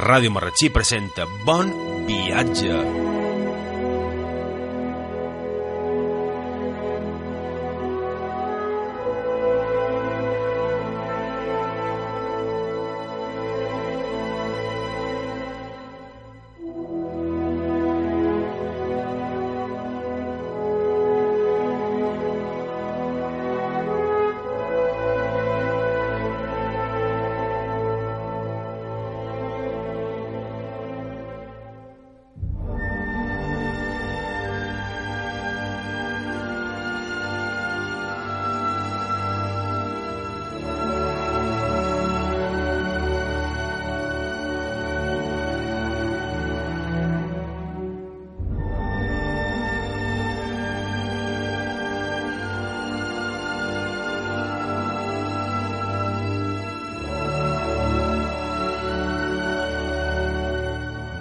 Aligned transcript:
Ràdio 0.00 0.32
Marratxí 0.32 0.70
presenta 0.72 1.28
Bon 1.44 1.68
viatge. 2.08 2.99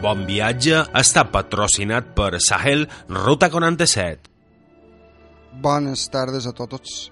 Bon 0.09 0.23
viatge 0.25 0.79
està 0.97 1.21
patrocinat 1.29 2.07
per 2.17 2.39
Sahel 2.41 2.87
Ruta 3.13 3.45
47. 3.53 4.23
Bones 5.61 6.05
tardes 6.09 6.47
a 6.49 6.53
tots, 6.57 7.11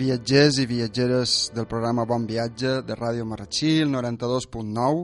viatgers 0.00 0.56
i 0.62 0.64
viatgeres 0.70 1.34
del 1.52 1.66
programa 1.68 2.06
Bon 2.08 2.22
Viatge 2.24 2.78
de 2.86 2.94
Ràdio 2.96 3.26
Marratxí, 3.28 3.82
el 3.84 3.90
92.9. 3.92 5.02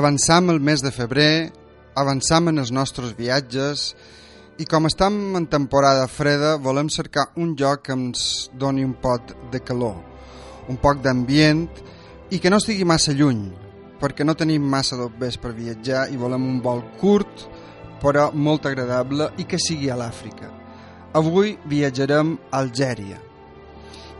Avançam 0.00 0.50
el 0.50 0.58
mes 0.58 0.82
de 0.82 0.90
febrer, 0.90 1.52
avançam 1.94 2.50
en 2.50 2.58
els 2.58 2.72
nostres 2.74 3.12
viatges 3.14 3.92
i 4.58 4.66
com 4.66 4.90
estem 4.90 5.20
en 5.38 5.46
temporada 5.52 6.08
freda 6.10 6.56
volem 6.64 6.90
cercar 6.90 7.28
un 7.36 7.54
lloc 7.54 7.84
que 7.86 7.94
ens 7.94 8.48
doni 8.50 8.82
un 8.82 8.96
pot 8.98 9.30
de 9.54 9.62
calor, 9.62 10.02
un 10.66 10.82
poc 10.82 11.06
d'ambient 11.06 11.68
i 12.34 12.42
que 12.42 12.50
no 12.50 12.58
estigui 12.58 12.88
massa 12.88 13.14
lluny, 13.14 13.46
perquè 14.00 14.24
no 14.24 14.34
tenim 14.34 14.62
massa 14.62 14.96
d'obvers 14.96 15.38
per 15.40 15.54
viatjar 15.56 16.06
i 16.12 16.16
volem 16.20 16.44
un 16.46 16.60
vol 16.64 16.82
curt 17.00 17.46
però 18.02 18.30
molt 18.32 18.66
agradable 18.68 19.30
i 19.40 19.46
que 19.48 19.58
sigui 19.58 19.88
a 19.90 19.96
l'Àfrica. 19.96 20.50
Avui 21.16 21.56
viatjarem 21.64 22.34
a 22.50 22.60
Algèria. 22.60 23.16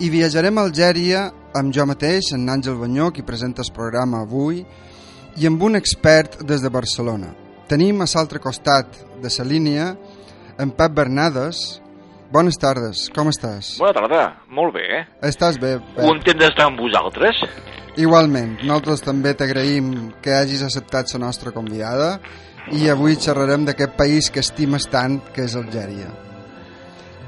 I 0.00 0.09
viatjarem 0.12 0.59
a 0.59 0.64
Algèria 0.64 1.26
amb 1.56 1.72
jo 1.72 1.84
mateix, 1.88 2.32
en 2.32 2.48
Àngel 2.53 2.76
Banyó, 2.81 3.10
qui 3.12 3.25
presenta 3.25 3.62
el 3.64 3.72
programa 3.72 4.22
avui, 4.25 4.62
i 5.37 5.47
amb 5.48 5.62
un 5.62 5.76
expert 5.76 6.41
des 6.44 6.64
de 6.64 6.70
Barcelona. 6.72 7.32
Tenim 7.69 8.00
a 8.00 8.08
l'altre 8.08 8.41
costat 8.41 8.97
de 9.20 9.28
la 9.38 9.44
línia 9.44 9.97
en 10.58 10.70
Pep 10.70 10.93
Bernades. 10.93 11.81
Bones 12.32 12.56
tardes, 12.58 13.08
com 13.14 13.28
estàs? 13.31 13.76
Bona 13.78 13.93
tarda, 13.94 14.22
molt 14.48 14.75
bé. 14.75 14.84
eh? 14.98 15.04
Estàs 15.28 15.60
bé, 15.60 15.76
Pep? 15.78 16.04
Content 16.04 16.38
d'estar 16.41 16.66
amb 16.66 16.81
vosaltres. 16.81 17.44
Igualment, 17.96 18.58
nosaltres 18.60 19.00
també 19.00 19.30
t'agraïm 19.32 19.86
que 20.20 20.34
hagis 20.36 20.60
acceptat 20.66 21.08
la 21.14 21.22
nostra 21.22 21.48
convidada 21.48 22.18
i 22.76 22.90
avui 22.92 23.16
xerrarem 23.16 23.64
d'aquest 23.64 23.96
país 23.96 24.28
que 24.28 24.42
estimes 24.44 24.84
tant, 24.92 25.16
que 25.32 25.46
és 25.46 25.54
Algèria. 25.56 26.10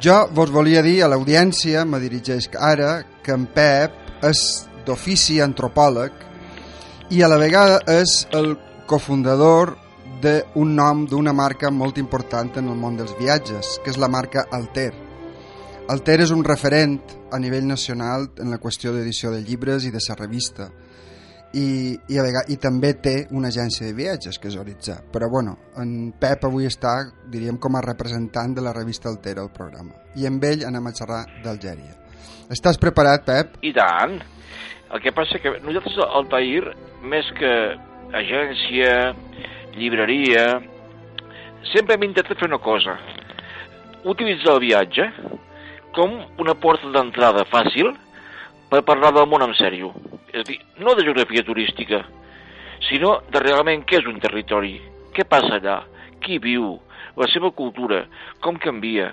Jo 0.04 0.18
vos 0.36 0.52
volia 0.52 0.82
dir 0.84 1.00
a 1.02 1.08
l'audiència, 1.08 1.86
me 1.88 2.02
dirigeix 2.04 2.50
ara, 2.52 3.00
que 3.24 3.32
en 3.32 3.48
Pep 3.48 4.22
és 4.28 4.44
d'ofici 4.84 5.40
antropòleg 5.40 6.12
i 7.16 7.24
a 7.24 7.32
la 7.32 7.40
vegada 7.40 7.80
és 7.88 8.26
el 8.36 8.58
cofundador 8.86 9.78
d'un 10.20 10.76
nom 10.76 11.06
d'una 11.08 11.32
marca 11.32 11.72
molt 11.72 11.96
important 11.96 12.60
en 12.60 12.68
el 12.68 12.76
món 12.76 13.00
dels 13.00 13.16
viatges, 13.16 13.78
que 13.80 13.88
és 13.88 13.96
la 13.96 14.12
marca 14.12 14.44
Alter. 14.52 15.07
Alter 15.88 16.18
és 16.20 16.32
un 16.34 16.44
referent 16.44 16.98
a 17.32 17.38
nivell 17.40 17.66
nacional 17.66 18.28
en 18.42 18.50
la 18.52 18.60
qüestió 18.60 18.92
d'edició 18.92 19.32
de 19.32 19.40
llibres 19.40 19.86
i 19.88 19.92
de 19.94 20.02
la 20.08 20.16
revista 20.18 20.68
i, 21.56 21.96
i, 21.96 22.18
a 22.18 22.24
vegades, 22.26 22.50
i 22.52 22.58
també 22.60 22.92
té 23.00 23.14
una 23.32 23.48
agència 23.48 23.86
de 23.86 23.94
viatges 23.96 24.36
que 24.38 24.50
és 24.50 24.58
Horitzà 24.60 24.98
però 25.12 25.30
bueno, 25.32 25.56
en 25.80 26.12
Pep 26.20 26.44
avui 26.44 26.68
està 26.68 26.98
diríem 27.32 27.56
com 27.56 27.76
a 27.76 27.84
representant 27.86 28.52
de 28.54 28.64
la 28.66 28.74
revista 28.76 29.08
Alter 29.08 29.38
al 29.38 29.48
programa 29.54 29.96
i 30.16 30.28
amb 30.28 30.44
ell 30.44 30.66
anem 30.68 30.90
a 30.90 30.94
xerrar 30.98 31.24
d'Algèria 31.44 31.96
Estàs 32.48 32.78
preparat, 32.80 33.26
Pep? 33.28 33.58
I 33.60 33.74
tant. 33.76 34.14
El 34.88 35.02
que 35.04 35.12
passa 35.12 35.36
que 35.42 35.50
nosaltres 35.60 35.98
al 36.00 36.28
Tair, 36.32 36.70
més 37.04 37.26
que 37.36 37.50
agència, 38.16 38.92
llibreria, 39.76 40.44
sempre 41.74 41.98
hem 41.98 42.06
intentat 42.08 42.40
fer 42.40 42.48
una 42.48 42.60
cosa. 42.64 42.94
Utilitzar 44.08 44.54
el 44.54 44.62
viatge 44.64 45.10
com 45.96 46.14
una 46.40 46.54
porta 46.58 46.90
d'entrada 46.94 47.46
fàcil 47.48 47.92
per 48.70 48.84
parlar 48.86 49.12
del 49.16 49.28
món 49.30 49.44
en 49.46 49.54
sèrio. 49.58 49.92
És 50.32 50.44
dir, 50.48 50.58
no 50.82 50.94
de 50.94 51.06
geografia 51.06 51.44
turística, 51.46 52.02
sinó 52.88 53.18
de 53.32 53.40
realment 53.42 53.84
què 53.88 54.00
és 54.02 54.10
un 54.10 54.20
territori, 54.22 54.76
què 55.16 55.24
passa 55.28 55.56
allà, 55.58 55.80
qui 56.22 56.38
viu, 56.42 56.76
la 57.18 57.26
seva 57.32 57.50
cultura, 57.56 58.04
com 58.44 58.58
canvia, 58.62 59.10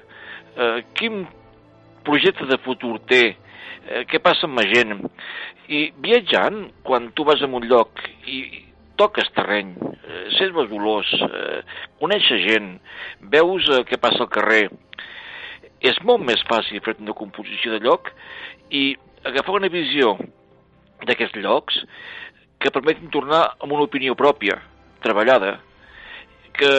eh, 0.55 0.83
quin 0.97 1.23
projecte 2.05 2.45
de 2.49 2.59
futur 2.65 2.99
té, 3.09 3.23
eh, 3.87 4.03
què 4.09 4.19
passa 4.21 4.45
amb 4.45 4.59
la 4.59 4.67
gent. 4.69 4.99
I 5.67 5.91
viatjant, 5.97 6.69
quan 6.83 7.11
tu 7.17 7.25
vas 7.25 7.41
a 7.41 7.49
un 7.49 7.65
lloc 7.65 8.03
i 8.27 8.65
toques 8.99 9.29
terreny, 9.35 9.73
eh, 9.75 10.25
sents 10.37 10.55
les 10.55 10.71
olors, 10.71 11.11
eh, 11.13 11.61
coneixes 11.99 12.45
gent, 12.45 12.75
veus 13.19 13.67
eh, 13.69 13.83
què 13.89 13.97
passa 13.97 14.23
al 14.23 14.29
carrer, 14.29 14.69
és 15.85 15.97
molt 16.07 16.23
més 16.25 16.41
fàcil 16.49 16.81
fer 16.85 16.95
una 16.99 17.15
composició 17.17 17.75
de 17.75 17.81
lloc 17.83 18.11
i 18.71 18.95
agafar 19.25 19.57
una 19.59 19.71
visió 19.71 20.15
d'aquests 21.05 21.41
llocs 21.43 21.81
que 22.61 22.71
permetin 22.73 23.11
tornar 23.13 23.43
amb 23.59 23.71
una 23.71 23.85
opinió 23.85 24.15
pròpia, 24.17 24.57
treballada, 25.03 25.57
que 26.55 26.71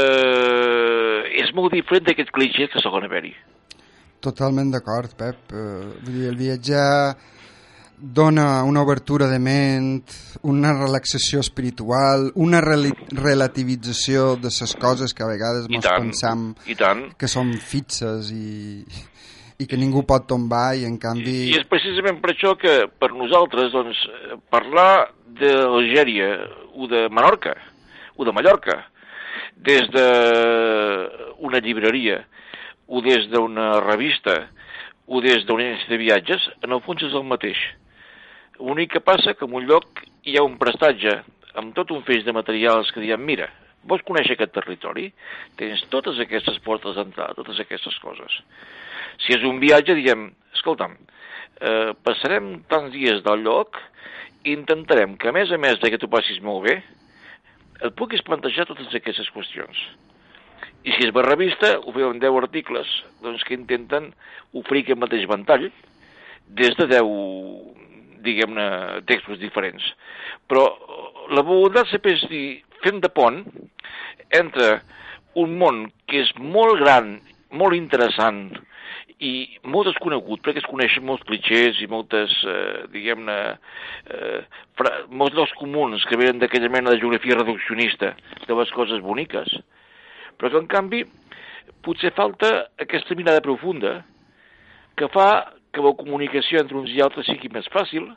és 1.36 1.52
molt 1.54 1.74
diferent 1.76 2.06
d'aquests 2.08 2.32
clichés 2.34 2.72
que 2.72 2.82
solen 2.82 3.06
haver-hi. 3.06 3.34
Totalment 4.24 4.72
d'acord, 4.72 5.12
Pep. 5.18 5.52
Uh, 5.52 5.92
vull 6.02 6.16
dir, 6.16 6.28
el 6.30 6.38
viatjar 6.40 6.86
dona 7.98 8.62
una 8.64 8.82
obertura 8.82 9.26
de 9.28 9.38
ment, 9.38 10.02
una 10.42 10.72
relaxació 10.76 11.40
espiritual, 11.40 12.30
una 12.34 12.60
rel 12.60 12.90
relativització 13.10 14.34
de 14.36 14.52
les 14.52 14.74
coses 14.80 15.14
que 15.14 15.24
a 15.24 15.30
vegades 15.30 15.68
I 15.70 15.80
tant, 15.80 16.08
pensam 16.08 16.46
i 16.66 16.76
tant. 16.76 17.06
que 17.16 17.28
són 17.28 17.54
fixes 17.56 18.30
i, 18.34 18.84
i 19.58 19.66
que 19.66 19.78
ningú 19.80 20.04
pot 20.08 20.26
tombar 20.28 20.76
i 20.76 20.84
en 20.88 20.98
canvi... 21.00 21.36
I 21.52 21.56
és 21.60 21.68
precisament 21.70 22.20
per 22.20 22.34
això 22.34 22.54
que 22.60 22.84
per 23.00 23.12
nosaltres 23.14 23.72
doncs, 23.72 24.02
parlar 24.52 25.08
d'Algèria 25.40 26.30
o 26.76 26.88
de 26.90 27.06
Menorca 27.08 27.56
o 28.16 28.24
de 28.24 28.32
Mallorca 28.32 28.82
des 29.56 29.88
d'una 29.92 31.60
llibreria 31.64 32.20
o 32.86 33.00
des 33.00 33.26
d'una 33.32 33.80
revista 33.80 34.44
o 35.06 35.20
des 35.22 35.44
d'una 35.46 35.64
agència 35.64 35.90
de 35.90 35.98
viatges, 36.02 36.46
en 36.62 36.74
el 36.74 36.82
fons 36.84 37.02
és 37.06 37.14
el 37.14 37.24
mateix. 37.26 37.58
L'únic 38.58 38.94
que 38.96 39.04
passa 39.04 39.34
que 39.34 39.44
en 39.44 39.54
un 39.56 39.66
lloc 39.68 40.02
hi 40.24 40.36
ha 40.36 40.44
un 40.46 40.56
prestatge 40.60 41.18
amb 41.60 41.74
tot 41.76 41.92
un 41.92 42.02
feix 42.06 42.24
de 42.24 42.34
materials 42.36 42.90
que 42.92 43.02
diem, 43.02 43.22
mira, 43.22 43.48
vols 43.86 44.04
conèixer 44.06 44.34
aquest 44.36 44.52
territori, 44.54 45.10
tens 45.60 45.84
totes 45.92 46.18
aquestes 46.22 46.58
portes 46.64 46.96
d'entrada, 46.98 47.36
totes 47.38 47.60
aquestes 47.62 47.96
coses. 48.02 48.40
Si 49.22 49.36
és 49.36 49.44
un 49.46 49.60
viatge, 49.62 49.96
diem, 49.96 50.28
escolta'm, 50.56 50.96
eh, 51.60 51.92
passarem 52.04 52.56
tants 52.68 52.92
dies 52.92 53.22
del 53.24 53.44
lloc 53.46 53.78
i 54.44 54.52
intentarem 54.52 55.16
que, 55.16 55.30
a 55.30 55.36
més 55.36 55.52
a 55.52 55.58
més 55.58 55.80
de 55.80 55.92
que 55.92 56.00
tu 56.02 56.10
passis 56.12 56.42
molt 56.42 56.66
bé, 56.66 56.80
et 57.80 57.96
puguis 57.96 58.24
plantejar 58.24 58.66
totes 58.68 58.92
aquestes 58.94 59.30
qüestions. 59.32 59.80
I 60.86 60.94
si 60.94 61.06
és 61.08 61.12
per 61.12 61.24
revista, 61.26 61.76
ho 61.82 61.92
feu 61.92 62.12
en 62.12 62.20
10 62.22 62.36
articles 62.42 62.90
doncs, 63.22 63.42
que 63.44 63.56
intenten 63.56 64.12
oferir 64.54 64.84
aquest 64.84 65.02
mateix 65.02 65.26
ventall 65.28 65.66
des 66.46 66.76
de 66.78 66.86
10, 66.86 67.08
diguem-ne, 68.26 68.66
textos 69.08 69.40
diferents. 69.42 69.84
Però 70.50 70.66
la 71.34 71.44
voluntat 71.46 71.90
sempre 71.90 72.16
és 72.16 72.26
dir, 72.30 72.46
fem 72.84 73.00
de 73.02 73.10
pont 73.12 73.42
entre 74.34 74.80
un 75.38 75.56
món 75.60 75.84
que 76.08 76.22
és 76.24 76.32
molt 76.40 76.80
gran, 76.82 77.16
molt 77.54 77.76
interessant, 77.76 78.48
i 79.24 79.58
molt 79.64 79.88
desconegut, 79.88 80.42
perquè 80.44 80.60
es 80.60 80.68
coneixen 80.68 81.04
molts 81.06 81.24
clitxers 81.28 81.78
i 81.80 81.88
moltes, 81.88 82.32
eh, 82.44 82.84
diguem-ne, 82.92 83.36
eh, 84.12 84.40
molts 85.08 85.36
dels 85.36 85.52
comuns 85.56 86.04
que 86.04 86.18
venen 86.20 86.38
d'aquella 86.38 86.68
mena 86.68 86.92
de 86.92 87.00
geografia 87.00 87.38
reduccionista 87.38 88.12
de 88.46 88.54
les 88.54 88.70
coses 88.76 89.00
boniques, 89.00 89.48
però 90.36 90.50
que 90.50 90.60
en 90.60 90.68
canvi 90.68 91.04
potser 91.82 92.12
falta 92.12 92.68
aquesta 92.78 93.16
mirada 93.16 93.40
profunda 93.40 94.02
que 94.96 95.08
fa 95.08 95.55
que 95.76 95.84
la 95.84 95.92
comunicació 95.98 96.62
entre 96.62 96.78
uns 96.80 96.94
i 96.94 97.02
altres 97.04 97.28
sigui 97.28 97.50
més 97.52 97.68
fàcil, 97.74 98.08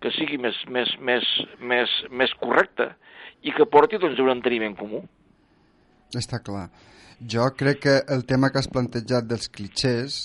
que 0.00 0.12
sigui 0.16 0.38
més, 0.40 0.56
més, 0.72 0.90
més, 1.04 1.28
més, 1.60 1.92
més 2.10 2.32
correcta 2.40 2.94
i 3.44 3.52
que 3.52 3.68
porti 3.68 4.00
doncs, 4.00 4.20
un 4.24 4.32
enteniment 4.32 4.76
comú. 4.78 5.04
Està 6.16 6.40
clar. 6.44 6.66
Jo 7.20 7.46
crec 7.56 7.80
que 7.84 7.94
el 8.14 8.24
tema 8.28 8.50
que 8.50 8.60
has 8.60 8.68
plantejat 8.72 9.28
dels 9.28 9.48
clitxers 9.52 10.16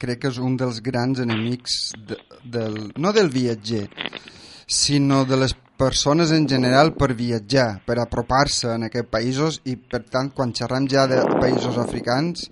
crec 0.00 0.22
que 0.22 0.30
és 0.32 0.38
un 0.42 0.56
dels 0.58 0.80
grans 0.84 1.20
enemics 1.22 1.76
de, 2.08 2.16
del, 2.42 2.78
no 2.96 3.12
del 3.12 3.28
viatger, 3.34 3.84
sinó 4.66 5.24
de 5.28 5.38
les 5.42 5.54
persones 5.78 6.32
en 6.34 6.48
general 6.50 6.94
per 6.98 7.12
viatjar, 7.18 7.82
per 7.86 7.98
apropar-se 8.02 8.72
en 8.74 8.88
aquests 8.88 9.12
països 9.12 9.60
i 9.70 9.76
per 9.78 10.02
tant 10.10 10.32
quan 10.34 10.54
xerram 10.56 10.88
ja 10.90 11.06
de 11.10 11.20
països 11.38 11.78
africans 11.78 12.48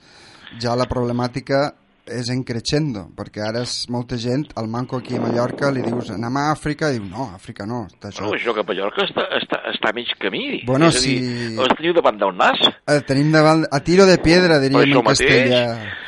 ja 0.62 0.76
la 0.78 0.86
problemàtica 0.90 1.66
és 2.06 2.28
en 2.30 2.42
creixendo, 2.46 3.06
perquè 3.18 3.42
ara 3.42 3.64
és 3.66 3.74
molta 3.90 4.18
gent, 4.20 4.46
al 4.60 4.68
manco 4.70 5.00
aquí 5.00 5.16
a 5.18 5.20
Mallorca, 5.22 5.72
li 5.74 5.82
dius 5.82 6.12
anem 6.14 6.38
a 6.38 6.44
Àfrica, 6.52 6.92
i 6.92 7.00
diu 7.00 7.08
no, 7.10 7.28
Àfrica 7.34 7.66
no. 7.66 7.84
Està 7.90 8.12
això. 8.12 8.24
Bueno, 8.24 8.38
això 8.38 8.54
que 8.54 8.62
a 8.62 8.68
Mallorca 8.68 9.04
està, 9.08 9.26
està, 9.40 9.60
està 9.72 9.90
a 9.90 9.96
mig 9.96 10.12
camí. 10.22 10.44
Bueno, 10.68 10.90
és 10.92 11.00
si... 11.02 11.16
Dir, 11.18 11.52
els 11.58 11.74
teniu 11.78 11.96
davant 11.96 12.18
del 12.22 12.34
nas. 12.38 12.62
El 12.94 13.02
tenim 13.08 13.32
davant, 13.34 13.66
a 13.66 13.82
tiro 13.82 14.06
de 14.06 14.18
piedra, 14.22 14.60
diríem 14.62 14.96
en 15.00 15.06
castellà. 15.10 15.62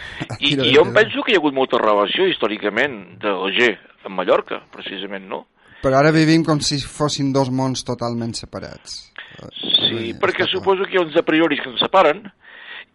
I, 0.38 0.54
I 0.54 0.72
jo 0.74 0.82
em 0.82 0.94
penso 0.94 1.22
que 1.22 1.32
hi 1.32 1.38
ha 1.38 1.42
hagut 1.42 1.54
molta 1.54 1.78
relació 1.82 2.26
històricament 2.26 2.98
de 3.22 3.34
l'Oger 3.34 3.74
amb 4.06 4.18
Mallorca, 4.18 4.62
precisament, 4.74 5.28
no? 5.30 5.44
Però 5.82 5.98
ara 5.98 6.10
vivim 6.14 6.42
com 6.46 6.58
si 6.64 6.80
fossin 6.82 7.30
dos 7.34 7.52
mons 7.54 7.84
totalment 7.86 8.34
separats. 8.34 9.04
Sí, 9.54 10.14
perquè 10.18 10.48
suposo 10.50 10.86
que 10.86 10.96
hi 10.96 10.98
ha 10.98 11.04
uns 11.04 11.18
a 11.18 11.22
priori 11.26 11.60
que 11.60 11.70
ens 11.70 11.82
separen 11.84 12.24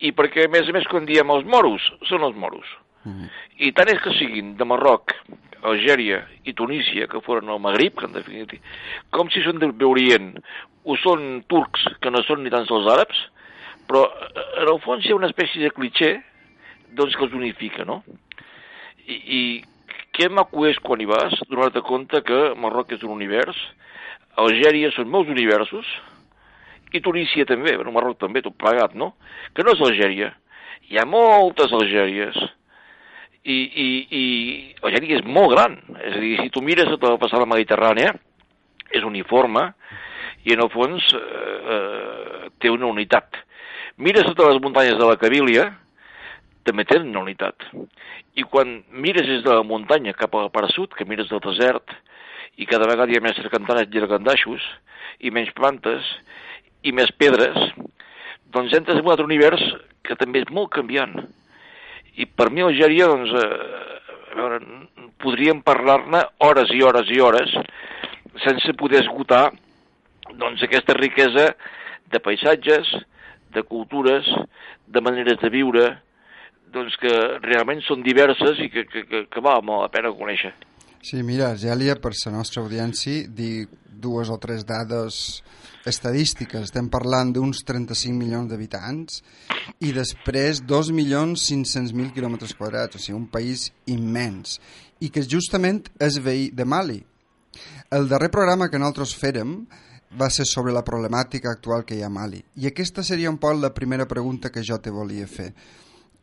i 0.03 0.11
perquè, 0.11 0.47
a 0.47 0.51
més 0.51 0.67
a 0.67 0.75
més, 0.75 0.88
quan 0.91 1.07
diem 1.07 1.29
els 1.31 1.45
moros, 1.47 1.85
són 2.09 2.25
els 2.27 2.35
moros. 2.35 2.67
-huh. 3.11 3.29
I 3.59 3.71
tant 3.71 3.89
és 3.89 4.01
que 4.01 4.13
siguin 4.17 4.55
de 4.57 4.65
Marroc, 4.65 5.15
Algèria 5.63 6.23
i 6.44 6.53
Tunísia, 6.53 7.07
que 7.07 7.21
foren 7.21 7.50
al 7.50 7.59
Magrib, 7.59 7.95
que 7.97 8.05
en 8.05 8.13
definitiva, 8.13 8.61
com 9.11 9.29
si 9.29 9.44
són 9.44 9.59
d'Orient, 9.59 10.33
o 10.83 10.97
són 11.00 11.44
turcs, 11.47 11.85
que 12.01 12.11
no 12.11 12.23
són 12.23 12.44
ni 12.44 12.51
tan 12.51 12.65
sols 12.67 12.89
àrabs, 12.91 13.19
però 13.88 14.03
eh, 14.07 14.63
en 14.63 14.71
el 14.73 14.79
fons 14.83 15.05
hi 15.05 15.11
ha 15.11 15.19
una 15.19 15.29
espècie 15.31 15.61
de 15.63 15.71
clitxer 15.71 16.13
doncs, 16.91 17.15
que 17.15 17.23
els 17.23 17.33
unifica, 17.33 17.85
no? 17.85 18.03
I, 19.07 19.15
i 19.15 19.41
què 20.13 20.29
maco 20.29 20.67
és 20.67 20.79
quan 20.79 21.01
hi 21.01 21.07
vas, 21.09 21.33
donar-te 21.50 21.81
compte 21.81 22.21
que 22.21 22.41
Marroc 22.59 22.91
és 22.94 23.03
un 23.03 23.15
univers, 23.15 23.57
Algèria 24.44 24.91
són 24.94 25.09
molts 25.09 25.31
universos, 25.31 25.88
i 26.94 27.01
Tunísia 27.01 27.45
també, 27.50 27.73
bueno, 27.75 27.91
Marroc 27.95 28.19
també, 28.21 28.44
tot 28.45 28.55
plegat, 28.59 28.94
no? 28.94 29.15
Que 29.55 29.65
no 29.65 29.73
és 29.73 29.81
Algèria. 29.81 30.33
Hi 30.91 31.00
ha 31.00 31.07
moltes 31.09 31.73
Algèries 31.73 32.38
i, 33.44 33.57
i, 33.86 33.88
i 34.10 34.25
Algèria 34.84 35.19
és 35.19 35.25
molt 35.28 35.51
gran. 35.54 35.78
És 36.00 36.16
a 36.16 36.22
dir, 36.22 36.36
si 36.42 36.51
tu 36.54 36.63
mires 36.63 36.90
tota 36.92 37.13
la 37.13 37.22
passada 37.22 37.48
mediterrània, 37.50 38.13
és 38.94 39.04
uniforme 39.04 39.72
i 40.45 40.54
en 40.54 40.63
el 40.63 40.69
fons 40.72 41.06
eh, 41.18 41.57
eh, 41.75 42.50
té 42.62 42.72
una 42.72 42.90
unitat. 42.92 43.40
Mires 43.98 44.28
totes 44.30 44.54
les 44.54 44.62
muntanyes 44.63 44.98
de 45.00 45.07
la 45.07 45.19
Cabília, 45.22 45.68
també 46.68 46.86
tenen 46.88 47.12
una 47.12 47.24
unitat. 47.25 47.68
I 48.40 48.45
quan 48.50 48.80
mires 48.90 49.28
des 49.28 49.44
de 49.46 49.51
la 49.54 49.66
muntanya 49.68 50.16
cap 50.18 50.34
a 50.36 50.48
la 50.48 50.54
part 50.54 50.72
sud, 50.74 50.96
que 50.96 51.06
mires 51.06 51.30
del 51.30 51.44
desert, 51.44 51.94
i 52.57 52.68
cada 52.69 52.88
vegada 52.89 53.12
hi 53.12 53.19
ha 53.19 53.24
més 53.24 53.38
sercantanes 53.39 53.89
i 53.92 54.01
argandaixos, 54.01 54.66
i 55.19 55.31
menys 55.34 55.51
plantes, 55.57 56.07
i 56.84 56.92
més 56.96 57.12
pedres, 57.18 57.57
doncs 58.54 58.74
entres 58.78 59.00
en 59.00 59.06
un 59.06 59.13
altre 59.13 59.25
univers 59.25 59.62
que 60.06 60.18
també 60.19 60.44
és 60.44 60.51
molt 60.54 60.72
canviant 60.75 61.16
i 62.21 62.27
per 62.30 62.50
mi 62.54 62.62
Algèria, 62.62 63.07
doncs, 63.10 63.33
eh, 63.39 64.36
veure, 64.38 64.60
podríem 65.24 65.62
parlar-ne 65.65 66.24
hores 66.45 66.71
i 66.74 66.81
hores 66.83 67.10
i 67.13 67.19
hores 67.21 67.54
sense 68.44 68.74
poder 68.77 69.04
esgotar 69.04 69.51
doncs, 70.33 70.63
aquesta 70.65 70.95
riquesa 70.98 71.51
de 72.12 72.19
paisatges, 72.21 72.89
de 73.54 73.63
cultures, 73.63 74.25
de 74.88 75.01
maneres 75.01 75.39
de 75.42 75.50
viure, 75.54 75.86
doncs 76.74 76.95
que 77.01 77.13
realment 77.44 77.83
són 77.86 78.01
diverses 78.06 78.62
i 78.62 78.69
que, 78.74 78.86
que, 78.89 79.06
que, 79.10 79.25
que 79.30 79.44
val 79.45 79.62
molt 79.65 79.86
la 79.86 79.92
pena 79.94 80.13
conèixer. 80.18 80.54
Sí, 81.04 81.19
mira, 81.25 81.51
Gèlia, 81.60 81.98
per 82.01 82.13
la 82.15 82.33
nostra 82.38 82.63
audiència, 82.63 83.27
dir 83.27 83.68
dues 83.86 84.31
o 84.33 84.39
tres 84.42 84.63
dades 84.65 85.44
estadístiques. 85.89 86.69
Estem 86.69 86.89
parlant 86.91 87.33
d'uns 87.35 87.63
35 87.68 88.15
milions 88.18 88.50
d'habitants 88.50 89.21
i 89.83 89.91
després 89.95 90.63
2.500.000 90.63 92.13
quilòmetres 92.15 92.56
quadrats, 92.57 92.97
o 92.97 93.03
sigui, 93.03 93.18
un 93.18 93.30
país 93.31 93.69
immens, 93.91 94.59
i 95.03 95.09
que 95.12 95.25
justament 95.27 95.83
és 96.00 96.19
veí 96.24 96.50
de 96.56 96.65
Mali. 96.65 97.01
El 97.94 98.07
darrer 98.09 98.31
programa 98.33 98.69
que 98.69 98.80
nosaltres 98.81 99.13
fèrem 99.19 99.57
va 100.19 100.30
ser 100.30 100.45
sobre 100.45 100.74
la 100.74 100.83
problemàtica 100.85 101.51
actual 101.51 101.83
que 101.86 101.97
hi 101.97 102.03
ha 102.03 102.09
a 102.09 102.13
Mali. 102.13 102.41
I 102.62 102.69
aquesta 102.69 103.03
seria 103.03 103.31
un 103.31 103.39
poc 103.41 103.59
la 103.59 103.74
primera 103.74 104.07
pregunta 104.07 104.51
que 104.53 104.63
jo 104.65 104.77
te 104.79 104.94
volia 104.94 105.27
fer. 105.27 105.51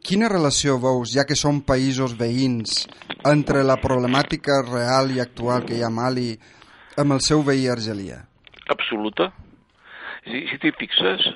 Quina 0.01 0.31
relació 0.33 0.79
veus, 0.81 1.13
ja 1.13 1.27
que 1.29 1.37
són 1.37 1.61
països 1.67 2.15
veïns, 2.17 2.87
entre 3.29 3.61
la 3.67 3.77
problemàtica 3.83 4.63
real 4.65 5.13
i 5.13 5.21
actual 5.21 5.67
que 5.67 5.77
hi 5.77 5.83
ha 5.85 5.91
a 5.91 5.95
Mali 5.95 6.33
amb 6.97 7.13
el 7.19 7.21
seu 7.21 7.45
veí 7.45 7.69
argelià? 7.69 8.23
Absoluta. 8.71 9.29
Si, 10.27 10.43
si 10.51 10.59
t'hi 10.61 10.73
fixes, 10.77 11.27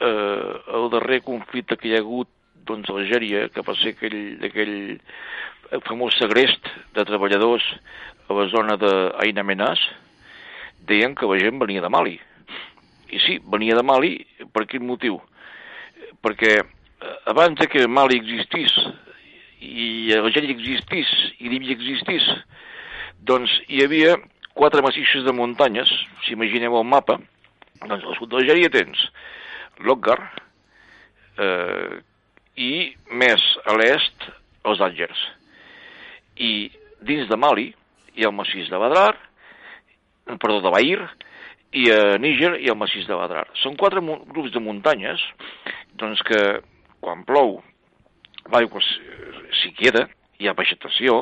eh, 0.00 0.52
el 0.78 0.88
darrer 0.92 1.20
conflicte 1.26 1.76
que 1.76 1.90
hi 1.90 1.96
ha 1.96 2.02
hagut 2.02 2.30
doncs, 2.64 2.88
a 2.88 2.96
Algèria, 2.96 3.48
que 3.52 3.64
va 3.66 3.74
ser 3.76 3.92
aquell, 3.94 4.20
aquell 4.48 4.76
famós 5.88 6.16
segrest 6.20 6.70
de 6.96 7.04
treballadors 7.04 7.66
a 8.28 8.36
la 8.38 8.46
zona 8.52 8.76
d'Aina 8.80 9.44
Menàs, 9.44 9.82
deien 10.88 11.14
que 11.16 11.28
la 11.28 11.38
gent 11.40 11.60
venia 11.60 11.82
de 11.84 11.90
Mali. 11.92 12.16
I 13.12 13.20
sí, 13.20 13.38
venia 13.52 13.76
de 13.76 13.84
Mali, 13.84 14.16
per 14.52 14.64
quin 14.70 14.86
motiu? 14.88 15.20
Perquè 16.24 16.54
eh, 16.60 17.16
abans 17.30 17.60
de 17.60 17.68
que 17.68 17.88
Mali 17.88 18.20
existís 18.20 18.72
i 19.64 20.12
Algèria 20.16 20.52
existís 20.52 21.10
i 21.40 21.52
Líbia 21.52 21.76
existís, 21.76 22.24
doncs 23.24 23.52
hi 23.68 23.84
havia 23.84 24.16
quatre 24.54 24.82
massissos 24.84 25.24
de 25.26 25.32
muntanyes, 25.32 25.90
si 26.24 26.34
imagineu 26.36 26.76
el 26.78 26.84
mapa, 26.88 27.18
doncs 27.82 28.04
al 28.04 28.16
sud 28.18 28.30
d'Algèria 28.32 28.70
tens 28.72 29.00
Loggar 29.84 30.18
eh, 31.38 32.00
i 32.56 32.72
més 33.10 33.42
a 33.66 33.74
l'est 33.78 34.28
els 34.64 34.82
Àlgers. 34.84 35.20
I 36.38 36.70
dins 37.04 37.28
de 37.28 37.38
Mali 37.38 37.68
hi 38.14 38.24
ha 38.24 38.30
el 38.30 38.36
massís 38.36 38.70
de 38.70 38.78
Badrar, 38.78 39.16
perdó, 40.38 40.60
de 40.62 40.72
Bahir, 40.72 41.00
i 41.74 41.88
a 41.90 42.16
Níger 42.22 42.54
ha 42.54 42.72
el 42.72 42.78
massís 42.78 43.08
de 43.10 43.18
Badrar. 43.18 43.48
Són 43.62 43.74
quatre 43.76 44.02
grups 44.02 44.54
de 44.54 44.62
muntanyes 44.62 45.22
doncs 45.98 46.22
que 46.26 46.40
quan 47.02 47.26
plou 47.26 47.58
l'aigua 48.52 48.82
s'hi 48.84 49.72
queda, 49.74 50.06
hi 50.38 50.48
ha 50.48 50.56
vegetació, 50.56 51.18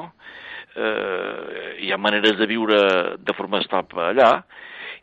eh, 0.76 1.78
hi 1.86 1.92
ha 1.92 2.00
maneres 2.00 2.36
de 2.38 2.48
viure 2.50 2.82
de 3.18 3.34
forma 3.36 3.60
estable 3.62 4.10
allà, 4.10 4.30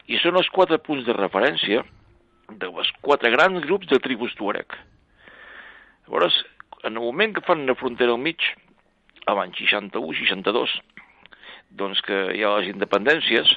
i 0.09 0.17
són 0.21 0.39
els 0.39 0.49
quatre 0.53 0.79
punts 0.81 1.05
de 1.05 1.15
referència 1.15 1.83
de 2.49 2.69
les 2.73 2.89
quatre 3.05 3.29
grans 3.29 3.61
grups 3.65 3.89
de 3.91 3.99
tribus 4.01 4.33
tuareg. 4.39 4.73
Llavors, 6.07 6.39
en 6.83 6.95
el 6.97 7.03
moment 7.03 7.35
que 7.35 7.45
fan 7.45 7.61
una 7.67 7.77
frontera 7.77 8.15
al 8.15 8.23
mig, 8.23 8.41
a 9.29 9.35
l'any 9.37 9.53
61-62, 9.59 10.73
doncs 11.77 12.01
que 12.07 12.23
hi 12.33 12.41
ha 12.41 12.55
les 12.57 12.71
independències, 12.71 13.53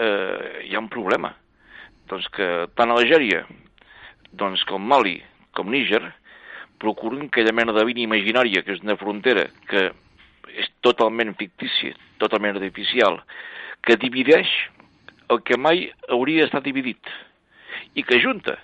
eh, 0.00 0.64
hi 0.64 0.74
ha 0.74 0.80
un 0.80 0.88
problema. 0.92 1.34
Doncs 2.08 2.30
que 2.32 2.48
tant 2.78 2.94
Algèria 2.94 3.44
doncs 4.32 4.64
com 4.64 4.80
Mali, 4.88 5.18
com 5.52 5.68
Níger, 5.68 6.02
procuren 6.80 7.28
aquella 7.28 7.52
mena 7.52 7.74
de 7.76 7.84
vina 7.84 8.00
imaginària, 8.00 8.64
que 8.64 8.72
és 8.74 8.80
una 8.82 8.96
frontera 8.96 9.44
que 9.68 9.90
és 10.56 10.68
totalment 10.84 11.34
fictícia, 11.38 11.92
totalment 12.20 12.56
artificial, 12.56 13.20
que 13.84 14.00
divideix 14.00 14.48
el 15.30 15.42
que 15.46 15.58
mai 15.58 15.86
hauria 16.08 16.46
estat 16.48 16.64
dividit 16.64 17.10
i 17.94 18.02
que 18.02 18.20
junta 18.22 18.56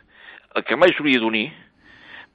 el 0.57 0.65
que 0.65 0.77
mai 0.77 0.93
s'hauria 0.95 1.21
d'unir, 1.23 1.49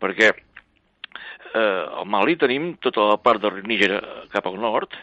perquè 0.01 0.29
eh, 0.31 1.83
al 1.99 2.07
Mali 2.09 2.37
tenim 2.39 2.73
tota 2.83 3.07
la 3.09 3.17
part 3.21 3.41
del 3.43 3.61
Níger 3.67 3.97
cap 4.33 4.47
al 4.47 4.59
nord, 4.61 4.95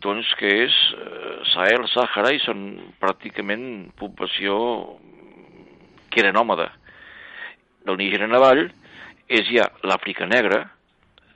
doncs 0.00 0.30
que 0.40 0.52
és 0.64 0.76
eh, 0.96 1.38
Sahel, 1.52 1.86
Sàhara, 1.92 2.32
i 2.32 2.42
són 2.44 2.66
pràcticament 3.02 3.90
població 4.00 4.56
que 6.10 6.22
era 6.24 6.34
nòmada. 6.34 6.70
Del 7.86 7.98
Níger 8.00 8.22
en 8.26 8.36
avall 8.36 8.66
és 9.30 9.50
ja 9.50 9.68
l'Àfrica 9.86 10.28
negra, 10.30 10.64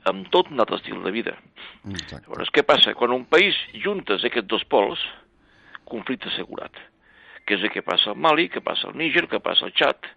amb 0.09 0.27
tot 0.33 0.51
un 0.51 0.61
altre 0.61 0.77
estil 0.77 1.01
de 1.05 1.13
vida. 1.13 1.35
Exacte. 1.89 2.25
Llavors, 2.25 2.51
què 2.53 2.65
passa? 2.65 2.93
Quan 2.97 3.13
un 3.15 3.23
país 3.29 3.57
juntes 3.83 4.25
aquests 4.25 4.49
dos 4.51 4.65
pols, 4.69 5.01
conflicte 5.89 6.29
assegurat. 6.29 6.73
Que 7.45 7.57
és 7.57 7.65
el 7.65 7.73
que 7.73 7.83
passa 7.85 8.11
al 8.11 8.19
Mali, 8.21 8.47
que 8.49 8.63
passa 8.65 8.89
al 8.89 8.97
Níger, 8.97 9.27
que 9.29 9.41
passa 9.43 9.67
al 9.67 9.73
Txad. 9.75 10.07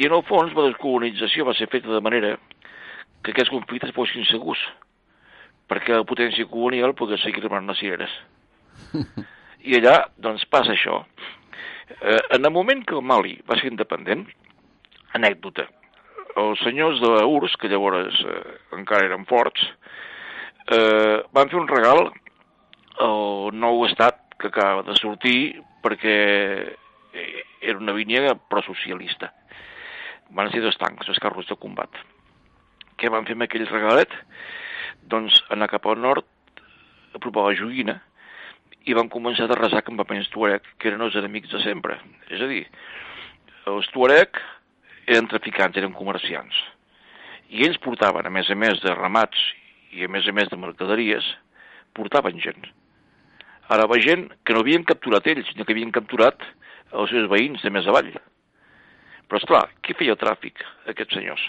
I 0.00 0.08
en 0.08 0.14
el 0.16 0.24
fons 0.28 0.54
la 0.56 0.68
descolonització 0.70 1.44
va 1.48 1.56
ser 1.58 1.68
feta 1.72 1.92
de 1.92 2.00
manera 2.00 2.36
que 3.24 3.34
aquests 3.34 3.52
conflictes 3.52 3.92
fossin 3.96 4.24
segurs, 4.28 4.60
perquè 5.68 5.96
la 5.96 6.06
potència 6.08 6.48
colonial 6.48 6.96
pogués 6.96 7.20
seguir 7.24 7.44
armant 7.44 7.68
les 7.68 7.82
cireres. 7.82 8.14
I 9.68 9.76
allà, 9.76 9.96
doncs, 10.16 10.46
passa 10.48 10.72
això. 10.72 11.02
Eh, 12.00 12.20
en 12.36 12.44
el 12.44 12.54
moment 12.54 12.80
que 12.86 12.96
el 12.96 13.04
Mali 13.04 13.36
va 13.50 13.58
ser 13.60 13.68
independent, 13.68 14.24
anècdota, 15.18 15.66
els 16.40 16.62
senyors 16.64 17.00
de 17.02 17.12
URSS, 17.26 17.58
que 17.60 17.68
llavors 17.68 18.22
eh, 18.24 18.40
encara 18.78 19.08
eren 19.10 19.26
forts, 19.28 19.66
eh, 20.70 21.20
van 21.34 21.50
fer 21.50 21.58
un 21.60 21.68
regal 21.68 22.06
al 23.00 23.50
nou 23.56 23.84
estat 23.88 24.29
que 24.40 24.48
acaba 24.48 24.82
de 24.86 24.96
sortir 24.98 25.60
perquè 25.84 26.16
eh, 27.12 27.44
era 27.60 27.78
una 27.78 27.94
línia 27.96 28.34
prosocialista. 28.34 29.32
Van 30.30 30.50
ser 30.52 30.62
dos 30.64 30.78
tancs, 30.78 31.06
dos 31.06 31.20
carros 31.22 31.48
de 31.48 31.58
combat. 31.60 31.90
Què 32.98 33.10
van 33.12 33.26
fer 33.26 33.36
amb 33.36 33.46
aquell 33.46 33.66
regalet? 33.68 34.12
Doncs 35.10 35.40
anar 35.54 35.70
cap 35.70 35.86
al 35.88 36.00
nord, 36.00 36.26
a 37.14 37.18
provar 37.18 37.48
la 37.48 37.58
joguina, 37.58 37.96
i 38.86 38.96
van 38.96 39.10
començar 39.12 39.48
a 39.50 39.58
resar 39.58 39.82
campaments 39.84 40.30
tuareg, 40.32 40.64
que 40.78 40.88
eren 40.90 41.02
els 41.04 41.16
enemics 41.18 41.52
de 41.52 41.60
sempre. 41.64 41.98
És 42.30 42.40
a 42.40 42.48
dir, 42.48 42.64
els 43.68 43.88
tuareg 43.92 44.40
eren 45.06 45.28
traficants, 45.30 45.76
eren 45.76 45.96
comerciants. 45.96 46.56
I 47.50 47.66
ells 47.66 47.80
portaven, 47.82 48.26
a 48.26 48.32
més 48.32 48.50
a 48.50 48.56
més 48.56 48.80
de 48.84 48.94
ramats 48.94 49.40
i 49.96 50.06
a 50.06 50.08
més 50.08 50.28
a 50.30 50.34
més 50.36 50.48
de 50.48 50.58
mercaderies, 50.60 51.26
portaven 51.98 52.38
gent. 52.40 52.68
Ara 53.70 53.86
va 53.86 54.00
gent 54.02 54.26
que 54.44 54.54
no 54.54 54.64
havien 54.64 54.84
capturat 54.86 55.26
ells, 55.30 55.46
sinó 55.52 55.66
que 55.66 55.74
havien 55.76 55.92
capturat 55.94 56.42
els 56.90 57.12
seus 57.12 57.28
veïns 57.30 57.62
de 57.62 57.70
més 57.70 57.86
avall. 57.86 58.10
Però, 59.30 59.38
esclar, 59.38 59.66
qui 59.86 59.94
feia 59.94 60.16
el 60.16 60.18
tràfic, 60.18 60.58
aquests 60.90 61.14
senyors? 61.14 61.44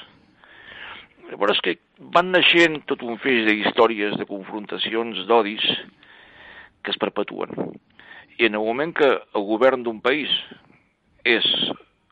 Llavors 1.31 1.61
que 1.65 1.77
van 2.13 2.29
naixent 2.29 2.81
tot 2.89 3.01
un 3.07 3.17
feix 3.23 3.45
d'històries, 3.47 4.17
de 4.19 4.27
confrontacions, 4.29 5.23
d'odis, 5.25 5.65
que 6.85 6.93
es 6.93 6.99
perpetuen. 7.01 7.55
I 8.37 8.49
en 8.49 8.57
el 8.59 8.65
moment 8.65 8.93
que 8.97 9.09
el 9.09 9.47
govern 9.49 9.81
d'un 9.85 10.01
país 10.03 10.29
és 11.25 11.47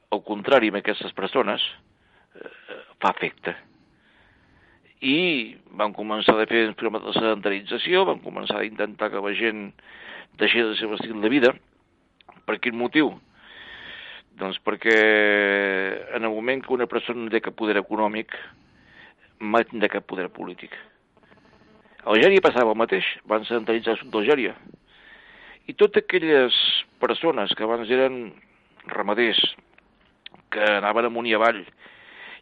el 0.09 0.23
contrari 0.25 0.73
amb 0.73 0.81
aquestes 0.81 1.13
persones, 1.17 1.61
eh, 2.33 2.49
fa 3.01 3.13
efecte. 3.13 3.53
I 4.99 5.55
van 5.79 5.93
començar 5.95 6.35
a 6.35 6.45
fer 6.49 6.65
programes 6.75 7.05
de 7.05 7.13
sedentarització, 7.15 8.03
van 8.09 8.19
començar 8.19 8.59
a 8.59 8.67
intentar 8.67 9.07
que 9.13 9.21
la 9.23 9.31
gent 9.31 9.69
deixés 10.39 10.65
el 10.65 10.75
seu 10.75 10.93
estil 10.97 11.21
de 11.23 11.31
vida. 11.31 11.53
Per 12.45 12.57
quin 12.59 12.75
motiu? 12.75 13.13
Doncs 14.39 14.59
perquè 14.63 14.97
en 16.15 16.23
el 16.23 16.33
moment 16.33 16.63
que 16.65 16.75
una 16.75 16.87
persona 16.87 17.23
no 17.23 17.31
té 17.31 17.39
cap 17.43 17.55
poder 17.55 17.77
econòmic, 17.79 18.35
mai 19.39 19.63
tindrà 19.69 19.87
cap 19.91 20.07
poder 20.07 20.27
polític. 20.35 20.75
A 22.03 22.11
Algèria 22.11 22.43
passava 22.43 22.75
el 22.75 22.79
mateix, 22.79 23.07
van 23.27 23.47
sedentaritzar 23.47 23.95
el 23.95 24.01
sud 24.01 24.11
d'Algèria. 24.11 24.55
I 25.67 25.75
totes 25.79 26.03
aquelles 26.03 26.55
persones 26.99 27.55
que 27.55 27.63
abans 27.63 27.91
eren 27.91 28.33
ramaders, 28.91 29.39
que 30.51 30.63
anaven 30.79 31.07
amunt 31.07 31.27
i 31.29 31.35
avall, 31.37 31.63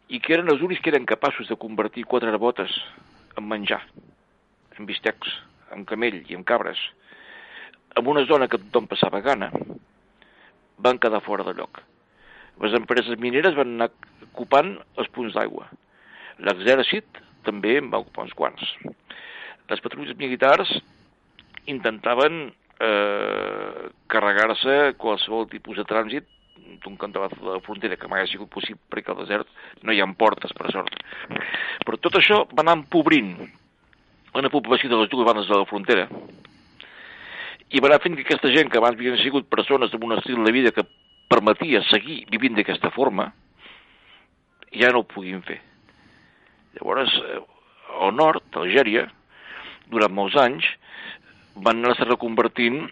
i 0.08 0.20
que 0.24 0.34
eren 0.36 0.48
els 0.52 0.62
únics 0.64 0.80
que 0.82 0.92
eren 0.92 1.08
capaços 1.08 1.48
de 1.48 1.56
convertir 1.60 2.06
quatre 2.08 2.32
botes 2.40 2.72
en 3.36 3.48
menjar, 3.48 3.82
en 4.78 4.88
bistecs, 4.88 5.34
en 5.74 5.84
camell 5.88 6.22
i 6.28 6.36
en 6.36 6.44
cabres, 6.48 6.80
en 7.96 8.06
una 8.08 8.24
zona 8.26 8.48
que 8.48 8.60
tothom 8.62 8.88
passava 8.88 9.20
gana, 9.20 9.50
van 10.78 10.98
quedar 11.02 11.20
fora 11.24 11.44
de 11.44 11.54
lloc. 11.58 11.82
Les 12.62 12.74
empreses 12.74 13.18
mineres 13.20 13.56
van 13.58 13.76
anar 13.76 13.90
ocupant 14.30 14.76
els 14.98 15.10
punts 15.14 15.34
d'aigua. 15.34 15.68
L'exèrcit 16.38 17.20
també 17.46 17.76
en 17.78 17.90
va 17.92 18.00
ocupar 18.02 18.26
uns 18.26 18.34
quants. 18.38 18.72
Les 19.68 19.82
patrulles 19.84 20.16
militars 20.18 20.70
intentaven 21.68 22.48
eh, 22.80 23.88
carregar-se 24.08 24.78
qualsevol 25.02 25.48
tipus 25.50 25.78
de 25.78 25.86
trànsit 25.88 26.26
d'un 26.84 26.96
cantó 26.96 27.26
de 27.28 27.38
la 27.44 27.60
frontera 27.64 27.96
que 27.96 28.08
mai 28.08 28.22
ha 28.22 28.30
sigut 28.30 28.50
possible 28.50 28.80
perquè 28.90 29.12
al 29.12 29.22
desert 29.24 29.48
no 29.82 29.92
hi 29.92 30.00
ha 30.00 30.06
portes, 30.18 30.52
per 30.52 30.70
sort. 30.72 30.94
Però 31.84 31.98
tot 31.98 32.18
això 32.20 32.44
va 32.52 32.62
anar 32.64 32.78
empobrint 32.80 33.34
una 34.34 34.50
població 34.52 34.90
de 34.90 35.00
les 35.00 35.10
dues 35.10 35.26
bandes 35.26 35.48
de 35.48 35.56
la 35.56 35.66
frontera 35.66 36.06
i 37.68 37.80
va 37.80 37.90
anar 37.90 38.00
fent 38.00 38.16
que 38.16 38.24
aquesta 38.24 38.52
gent 38.54 38.70
que 38.72 38.78
abans 38.80 38.96
havien 38.96 39.18
sigut 39.20 39.48
persones 39.50 39.92
amb 39.92 40.04
un 40.04 40.16
estil 40.16 40.40
de 40.44 40.52
vida 40.52 40.72
que 40.72 40.86
permetia 41.28 41.82
seguir 41.88 42.22
vivint 42.32 42.56
d'aquesta 42.56 42.90
forma 42.94 43.28
ja 44.72 44.92
no 44.92 45.02
ho 45.02 45.08
puguin 45.08 45.42
fer. 45.44 45.58
Llavors, 46.76 47.12
eh, 47.24 47.40
al 48.00 48.14
nord, 48.14 48.44
Algèria, 48.56 49.06
durant 49.92 50.12
molts 50.12 50.36
anys, 50.36 50.64
van 51.56 51.80
anar-se 51.80 52.06
reconvertint 52.06 52.86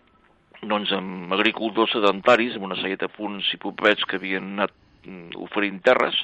doncs, 0.62 0.92
en 0.96 1.32
agricultors 1.36 1.92
sedentaris, 1.92 2.56
amb 2.56 2.68
una 2.70 2.78
sèrie 2.80 2.98
de 3.00 3.10
punts 3.12 3.48
i 3.52 3.60
popets 3.60 4.06
que 4.08 4.20
havien 4.20 4.54
anat 4.54 4.72
mm, 5.04 5.36
oferint 5.44 5.82
terres, 5.84 6.16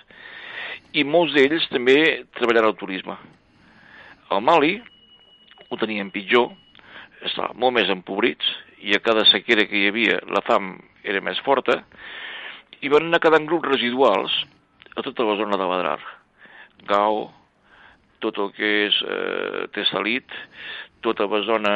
i 0.96 1.04
molts 1.04 1.34
d'ells 1.36 1.68
també 1.72 1.96
treballaran 2.38 2.72
al 2.72 2.80
turisme. 2.80 3.16
Al 4.32 4.42
Mali 4.44 4.76
ho 5.68 5.78
tenien 5.80 6.12
pitjor, 6.12 6.50
estaven 7.24 7.60
molt 7.60 7.76
més 7.78 7.92
empobrits, 7.92 8.48
i 8.82 8.96
a 8.96 9.02
cada 9.04 9.24
sequera 9.30 9.66
que 9.68 9.78
hi 9.78 9.90
havia 9.90 10.18
la 10.32 10.42
fam 10.46 10.74
era 11.06 11.22
més 11.22 11.38
forta, 11.46 11.82
i 12.82 12.90
van 12.90 13.06
anar 13.06 13.22
quedant 13.22 13.46
grups 13.46 13.68
residuals 13.70 14.34
a 14.96 15.04
tota 15.06 15.26
la 15.28 15.36
zona 15.38 15.58
de 15.60 15.68
Badrar. 15.70 16.00
Gao, 16.88 17.28
tot 18.22 18.38
el 18.42 18.50
que 18.56 18.70
és 18.88 18.98
eh, 19.06 19.68
Tessalit, 19.74 20.34
tota 21.02 21.28
la 21.30 21.42
zona 21.46 21.74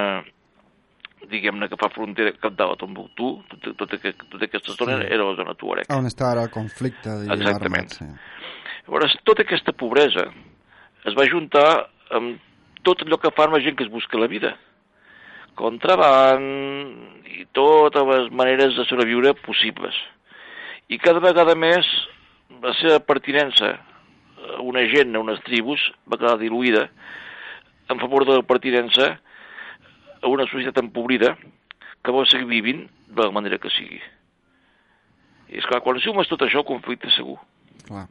diguem-ne 1.31 1.69
que 1.71 1.79
fa 1.81 1.89
frontera 1.93 2.33
cap 2.41 2.57
de 2.59 2.67
la 2.71 2.77
Tombuctú, 2.81 3.31
tota, 3.51 3.75
tota, 3.79 3.99
tota 4.31 4.45
aquesta 4.47 4.75
zona 4.79 5.01
sí. 5.01 5.09
era 5.15 5.27
la 5.27 5.37
zona 5.39 5.55
Tuareg. 5.59 5.91
On 5.95 6.09
està 6.09 6.31
ara 6.33 6.47
el 6.47 6.53
conflicte? 6.55 7.15
Exactament. 7.27 7.91
Armat, 7.91 7.99
sí. 7.99 8.55
Llavors, 8.87 9.17
tota 9.27 9.43
aquesta 9.43 9.75
pobresa 9.75 10.29
es 11.07 11.17
va 11.19 11.27
juntar 11.31 11.69
amb 12.15 12.39
tot 12.87 13.03
allò 13.03 13.19
que 13.19 13.33
fa 13.35 13.49
la 13.51 13.63
gent 13.63 13.79
que 13.79 13.87
es 13.87 13.91
busca 13.91 14.19
la 14.19 14.31
vida. 14.31 14.55
Contraband 15.59 17.27
i 17.27 17.47
totes 17.57 18.07
les 18.07 18.31
maneres 18.31 18.77
de 18.77 18.85
sobreviure 18.87 19.35
possibles. 19.43 19.97
I 20.89 21.01
cada 21.03 21.23
vegada 21.25 21.57
més 21.59 21.89
la 22.63 22.73
seva 22.79 23.01
pertinença 23.03 23.75
a 23.75 24.61
una 24.63 24.85
gent, 24.87 25.17
a 25.17 25.23
unes 25.25 25.43
tribus, 25.49 25.83
va 26.07 26.19
quedar 26.21 26.39
diluïda 26.39 26.87
en 27.91 27.99
favor 27.99 28.27
de 28.27 28.39
la 28.39 28.47
pertinença 28.47 29.17
a 30.23 30.29
una 30.33 30.47
societat 30.51 30.83
empobrida 30.83 31.35
que 32.05 32.15
vol 32.15 32.29
seguir 32.31 32.49
vivint 32.51 32.85
de 33.09 33.23
la 33.23 33.35
manera 33.35 33.59
que 33.59 33.73
sigui. 33.73 34.01
I 35.51 35.61
és 35.61 35.67
clar, 35.71 35.83
quan 35.85 35.99
sumes 36.03 36.29
tot 36.31 36.43
això, 36.43 36.63
el 36.63 36.69
conflicte 36.69 37.11
segur. 37.15 37.39
Clar. 37.87 38.07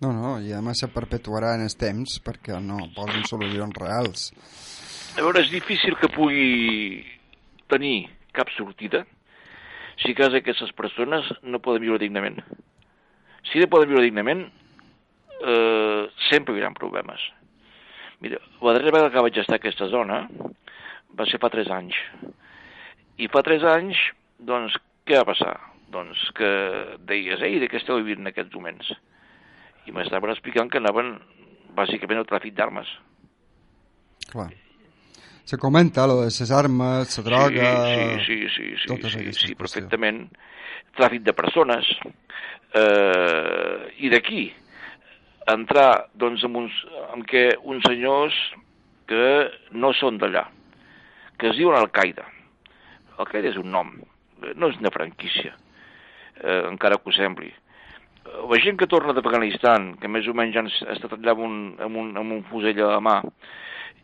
No, 0.00 0.14
no, 0.16 0.36
i 0.40 0.54
a 0.56 0.62
més 0.64 0.80
se 0.80 0.88
perpetuarà 0.88 1.52
en 1.58 1.66
els 1.66 1.76
temps 1.76 2.20
perquè 2.24 2.56
no 2.64 2.78
posen 2.96 3.26
solucions 3.28 3.76
reals. 3.76 4.30
A 5.18 5.20
veure, 5.20 5.42
és 5.44 5.50
difícil 5.52 5.96
que 6.00 6.08
pugui 6.14 7.02
tenir 7.68 8.08
cap 8.32 8.48
sortida 8.56 9.04
si 10.00 10.14
cas 10.16 10.32
aquestes 10.32 10.72
persones 10.72 11.26
no 11.42 11.60
poden 11.60 11.84
viure 11.84 12.00
dignament. 12.00 12.40
Si 13.50 13.60
no 13.60 13.68
poden 13.68 13.90
viure 13.90 14.06
dignament, 14.06 14.46
eh, 15.40 16.08
sempre 16.30 16.56
hi 16.56 16.62
haurà 16.62 16.72
problemes. 16.78 17.20
Mira, 18.20 18.40
la 18.60 18.72
darrera 18.72 18.96
vegada 18.96 19.12
que 19.12 19.26
vaig 19.26 19.38
estar 19.40 19.58
a 19.58 19.60
aquesta 19.60 19.88
zona 19.92 20.22
va 21.18 21.26
ser 21.30 21.40
fa 21.42 21.50
tres 21.52 21.70
anys. 21.74 21.96
I 23.20 23.28
fa 23.32 23.42
tres 23.46 23.64
anys, 23.66 23.98
doncs, 24.38 24.76
què 25.04 25.18
va 25.20 25.28
passar? 25.32 25.56
doncs, 25.90 26.22
que 26.38 26.50
deies, 27.06 27.42
ei, 27.42 27.58
de 27.62 27.68
què 27.70 27.80
esteu 27.80 28.00
vivint 28.00 28.22
en 28.22 28.30
aquests 28.30 28.54
moments? 28.54 28.90
I 29.88 29.94
m'estaven 29.94 30.32
explicant 30.32 30.70
que 30.70 30.80
anaven 30.80 31.16
bàsicament 31.76 32.22
al 32.22 32.28
tràfic 32.28 32.54
d'armes. 32.56 32.90
Clar. 34.30 34.50
Se 35.44 35.58
comenta 35.58 36.06
lo 36.06 36.20
de 36.20 36.30
les 36.30 36.52
armes, 36.54 37.16
la 37.18 37.24
droga... 37.26 37.70
Sí, 37.90 38.24
sí, 38.26 38.38
sí, 38.54 38.70
sí, 38.78 38.96
sí, 39.02 39.10
sí, 39.10 39.32
sí, 39.40 39.54
perfectament. 39.58 40.28
Tràfic 40.98 41.24
de 41.26 41.34
persones. 41.34 41.90
Eh, 42.78 43.90
I 44.06 44.12
d'aquí 44.12 44.44
entrar 45.50 46.06
doncs, 46.14 46.44
amb, 46.46 46.60
uns, 46.62 46.76
amb 47.10 47.26
que 47.26 47.48
uns 47.66 47.82
senyors 47.88 48.36
que 49.10 49.24
no 49.74 49.90
són 49.98 50.20
d'allà, 50.22 50.44
que 51.40 51.48
es 51.50 51.56
diuen 51.58 51.78
Al-Qaeda. 51.78 52.26
Al-Qaeda 53.18 53.50
és 53.50 53.58
un 53.60 53.70
nom, 53.72 53.90
no 54.54 54.68
és 54.70 54.78
una 54.80 54.92
franquícia, 54.92 55.54
eh, 56.40 56.62
encara 56.68 57.00
que 57.00 57.08
ho 57.10 57.16
sembli. 57.16 57.50
La 58.50 58.58
gent 58.60 58.76
que 58.78 58.86
torna 58.86 59.14
d'Afganistan, 59.16 59.94
que 59.98 60.08
més 60.08 60.28
o 60.28 60.34
menys 60.36 60.56
han 60.60 60.68
s- 60.68 60.86
estat 60.92 61.16
allà 61.16 61.32
amb 61.32 61.44
un, 61.46 61.56
amb 61.80 61.96
un, 61.96 62.10
amb 62.20 62.36
un 62.36 62.42
fusell 62.50 62.78
a 62.84 62.90
la 62.92 63.00
mà 63.00 63.16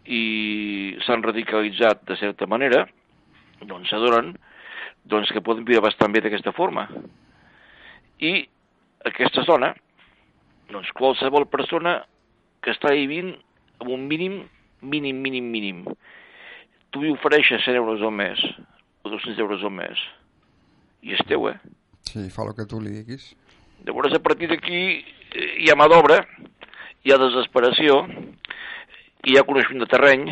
i 0.09 0.97
s'han 1.05 1.23
radicalitzat 1.23 2.05
de 2.09 2.17
certa 2.17 2.49
manera, 2.49 2.87
doncs 3.61 3.91
s'adonen 3.93 4.33
doncs, 5.07 5.31
que 5.31 5.41
poden 5.45 5.65
viure 5.65 5.85
bastant 5.85 6.11
bé 6.13 6.21
d'aquesta 6.25 6.51
forma. 6.57 6.89
I 8.19 8.49
aquesta 9.07 9.45
zona, 9.47 9.69
doncs 10.73 10.91
qualsevol 10.99 11.47
persona 11.47 12.01
que 12.65 12.73
està 12.75 12.91
vivint 12.97 13.37
amb 13.79 13.93
un 13.95 14.09
mínim, 14.09 14.41
mínim, 14.83 15.21
mínim, 15.23 15.47
mínim, 15.53 15.85
tu 16.91 17.03
li 17.03 17.13
ofereixes 17.13 17.65
100 17.65 17.81
euros 17.81 18.03
al 18.03 18.15
mes 18.15 18.43
o 19.05 19.11
200 19.11 19.39
euros 19.43 19.65
al 19.65 19.75
mes 19.75 20.01
i 21.07 21.15
és 21.15 21.23
teu, 21.29 21.49
eh? 21.51 21.59
Sí, 22.07 22.29
fa 22.35 22.47
el 22.47 22.55
que 22.57 22.67
tu 22.69 22.81
li 22.83 22.95
diguis. 22.95 23.31
Llavors, 23.87 24.15
a 24.15 24.23
partir 24.23 24.49
d'aquí 24.51 24.83
eh, 24.99 25.51
hi 25.63 25.71
ha 25.71 25.77
mà 25.79 25.87
d'obra, 25.91 26.21
hi 27.05 27.13
ha 27.13 27.19
desesperació, 27.21 28.01
hi 29.27 29.37
ha 29.37 29.45
coneixement 29.47 29.85
de 29.85 29.91
terreny, 29.91 30.25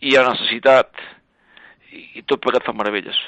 hi 0.00 0.16
ha 0.16 0.26
necessitat, 0.26 0.90
i, 1.90 2.20
i 2.20 2.24
tot 2.26 2.42
plegat 2.44 2.66
fa 2.66 2.76
meravelles. 2.76 3.20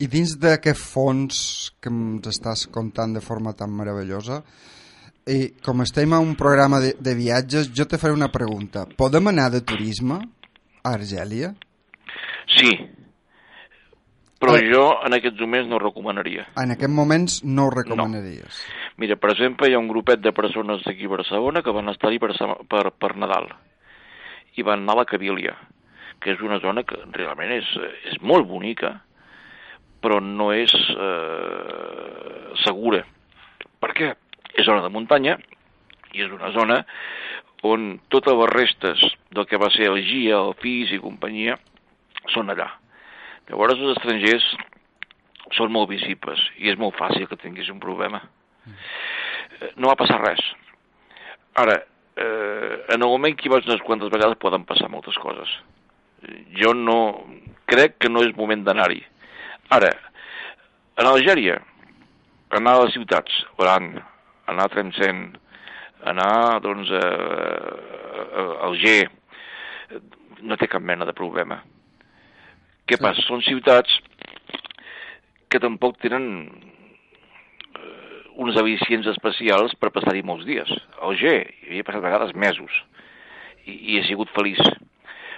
I 0.00 0.08
dins 0.08 0.36
d'aquest 0.40 0.80
fons 0.80 1.40
que 1.82 1.90
ens 1.92 2.30
estàs 2.30 2.66
contant 2.72 3.16
de 3.16 3.22
forma 3.24 3.54
tan 3.56 3.72
meravellosa, 3.76 4.42
i 5.30 5.52
com 5.62 5.82
estem 5.84 6.14
a 6.16 6.20
un 6.22 6.34
programa 6.38 6.80
de, 6.82 6.94
de 6.98 7.14
viatges, 7.14 7.68
jo 7.76 7.86
te 7.86 7.98
faré 8.00 8.14
una 8.16 8.30
pregunta. 8.32 8.86
Podem 8.98 9.28
anar 9.30 9.50
de 9.52 9.60
turisme 9.66 10.18
a 10.82 10.94
Argèlia? 10.94 11.54
Sí, 12.56 12.70
però 14.40 14.56
Eh. 14.56 14.64
jo 14.72 14.84
en 15.04 15.14
aquests 15.14 15.40
moments 15.40 15.68
no 15.68 15.76
ho 15.76 15.82
recomanaria. 15.82 16.46
En 16.56 16.70
aquests 16.72 16.94
moments 16.94 17.44
no 17.44 17.66
ho 17.66 17.70
recomanaries. 17.70 18.64
Mira, 18.96 19.16
per 19.16 19.30
exemple, 19.34 19.68
hi 19.68 19.74
ha 19.74 19.78
un 19.78 19.88
grupet 19.88 20.20
de 20.20 20.32
persones 20.32 20.82
d'aquí 20.84 21.04
a 21.04 21.12
Barcelona 21.12 21.62
que 21.62 21.70
van 21.76 21.88
estar-hi 21.92 22.18
per, 22.18 22.32
per, 22.68 22.90
per 22.92 23.16
Nadal 23.16 23.48
i 24.56 24.62
van 24.62 24.80
anar 24.80 24.94
a 24.94 25.00
la 25.02 25.04
Cavília, 25.04 25.54
que 26.20 26.32
és 26.32 26.40
una 26.40 26.58
zona 26.58 26.82
que 26.82 26.96
realment 27.12 27.52
és, 27.52 27.68
és 28.10 28.18
molt 28.20 28.48
bonica, 28.48 29.02
però 30.00 30.20
no 30.24 30.50
és 30.52 30.72
eh, 30.72 32.50
segura. 32.64 33.04
Per 33.80 33.92
què? 33.92 34.14
És 34.56 34.66
zona 34.66 34.82
de 34.82 34.88
muntanya 34.92 35.36
i 36.12 36.24
és 36.24 36.32
una 36.32 36.50
zona 36.52 36.80
on 37.66 38.00
totes 38.08 38.36
les 38.36 38.52
restes 38.54 39.02
del 39.34 39.46
que 39.46 39.60
va 39.60 39.70
ser 39.74 39.90
el 39.90 40.00
GIA, 40.04 40.38
el 40.40 40.54
FIS 40.60 40.94
i 40.96 41.02
companyia 41.02 41.58
són 42.32 42.52
allà. 42.52 42.70
Llavors 43.50 43.78
els 43.78 43.96
estrangers 43.96 44.46
són 45.56 45.72
molt 45.74 45.90
visibles 45.90 46.40
i 46.62 46.70
és 46.70 46.78
molt 46.78 46.96
fàcil 46.98 47.26
que 47.28 47.38
tinguis 47.40 47.70
un 47.72 47.80
problema. 47.82 48.22
Eh, 49.60 49.72
No 49.76 49.90
va 49.90 49.98
passar 49.98 50.20
res. 50.22 50.40
Ara, 51.58 51.76
eh, 52.16 52.74
en 52.94 53.02
el 53.02 53.08
moment 53.08 53.36
que 53.36 53.48
hi 53.48 53.52
vas 53.52 53.66
unes 53.66 53.82
quantes 53.84 54.12
vegades 54.12 54.38
poden 54.40 54.64
passar 54.64 54.88
moltes 54.88 55.18
coses. 55.18 55.50
Jo 56.56 56.74
no... 56.74 57.00
crec 57.70 58.00
que 58.02 58.08
no 58.10 58.24
és 58.26 58.32
moment 58.34 58.64
d'anar-hi. 58.66 58.98
Ara, 59.70 59.92
en 60.98 61.06
Algèria, 61.06 61.60
anar 62.58 62.72
a 62.74 62.80
les 62.82 62.96
ciutats, 62.96 63.36
Oran, 63.62 63.92
anar 64.50 64.64
a 64.66 64.72
Tlemcen, 64.72 65.20
anar, 66.08 66.60
doncs, 66.64 66.90
a, 66.90 67.00
a, 67.00 68.22
a 68.40 68.44
Alger, 68.68 69.08
no 70.42 70.56
té 70.56 70.68
cap 70.70 70.82
mena 70.82 71.04
de 71.04 71.12
problema. 71.16 71.60
Què 72.88 72.96
Sí. 72.96 73.02
passa? 73.04 73.22
Són 73.26 73.42
ciutats 73.44 73.98
que 75.50 75.60
tampoc 75.60 75.98
tenen 76.02 76.24
eh, 77.76 78.22
uns 78.36 78.56
al·licients 78.56 79.06
especials 79.12 79.74
per 79.78 79.90
passar-hi 79.94 80.22
molts 80.22 80.46
dies. 80.46 80.70
A 80.98 81.06
Alger 81.10 81.36
hi 81.62 81.68
havia 81.70 81.84
passat 81.84 82.02
a 82.02 82.08
vegades 82.08 82.34
mesos 82.34 82.70
i, 83.66 83.94
i 83.94 83.98
he 83.98 84.04
sigut 84.08 84.30
feliç, 84.34 84.60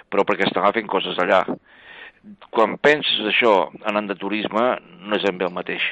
però 0.09 0.23
perquè 0.25 0.47
estava 0.47 0.71
fent 0.73 0.87
coses 0.87 1.17
allà. 1.19 1.43
Quan 2.53 2.77
penses 2.79 3.19
això 3.27 3.69
anant 3.89 4.07
de 4.07 4.15
turisme, 4.15 4.77
no 5.03 5.17
és 5.17 5.23
ben 5.27 5.37
bé 5.37 5.45
el 5.49 5.53
mateix. 5.53 5.83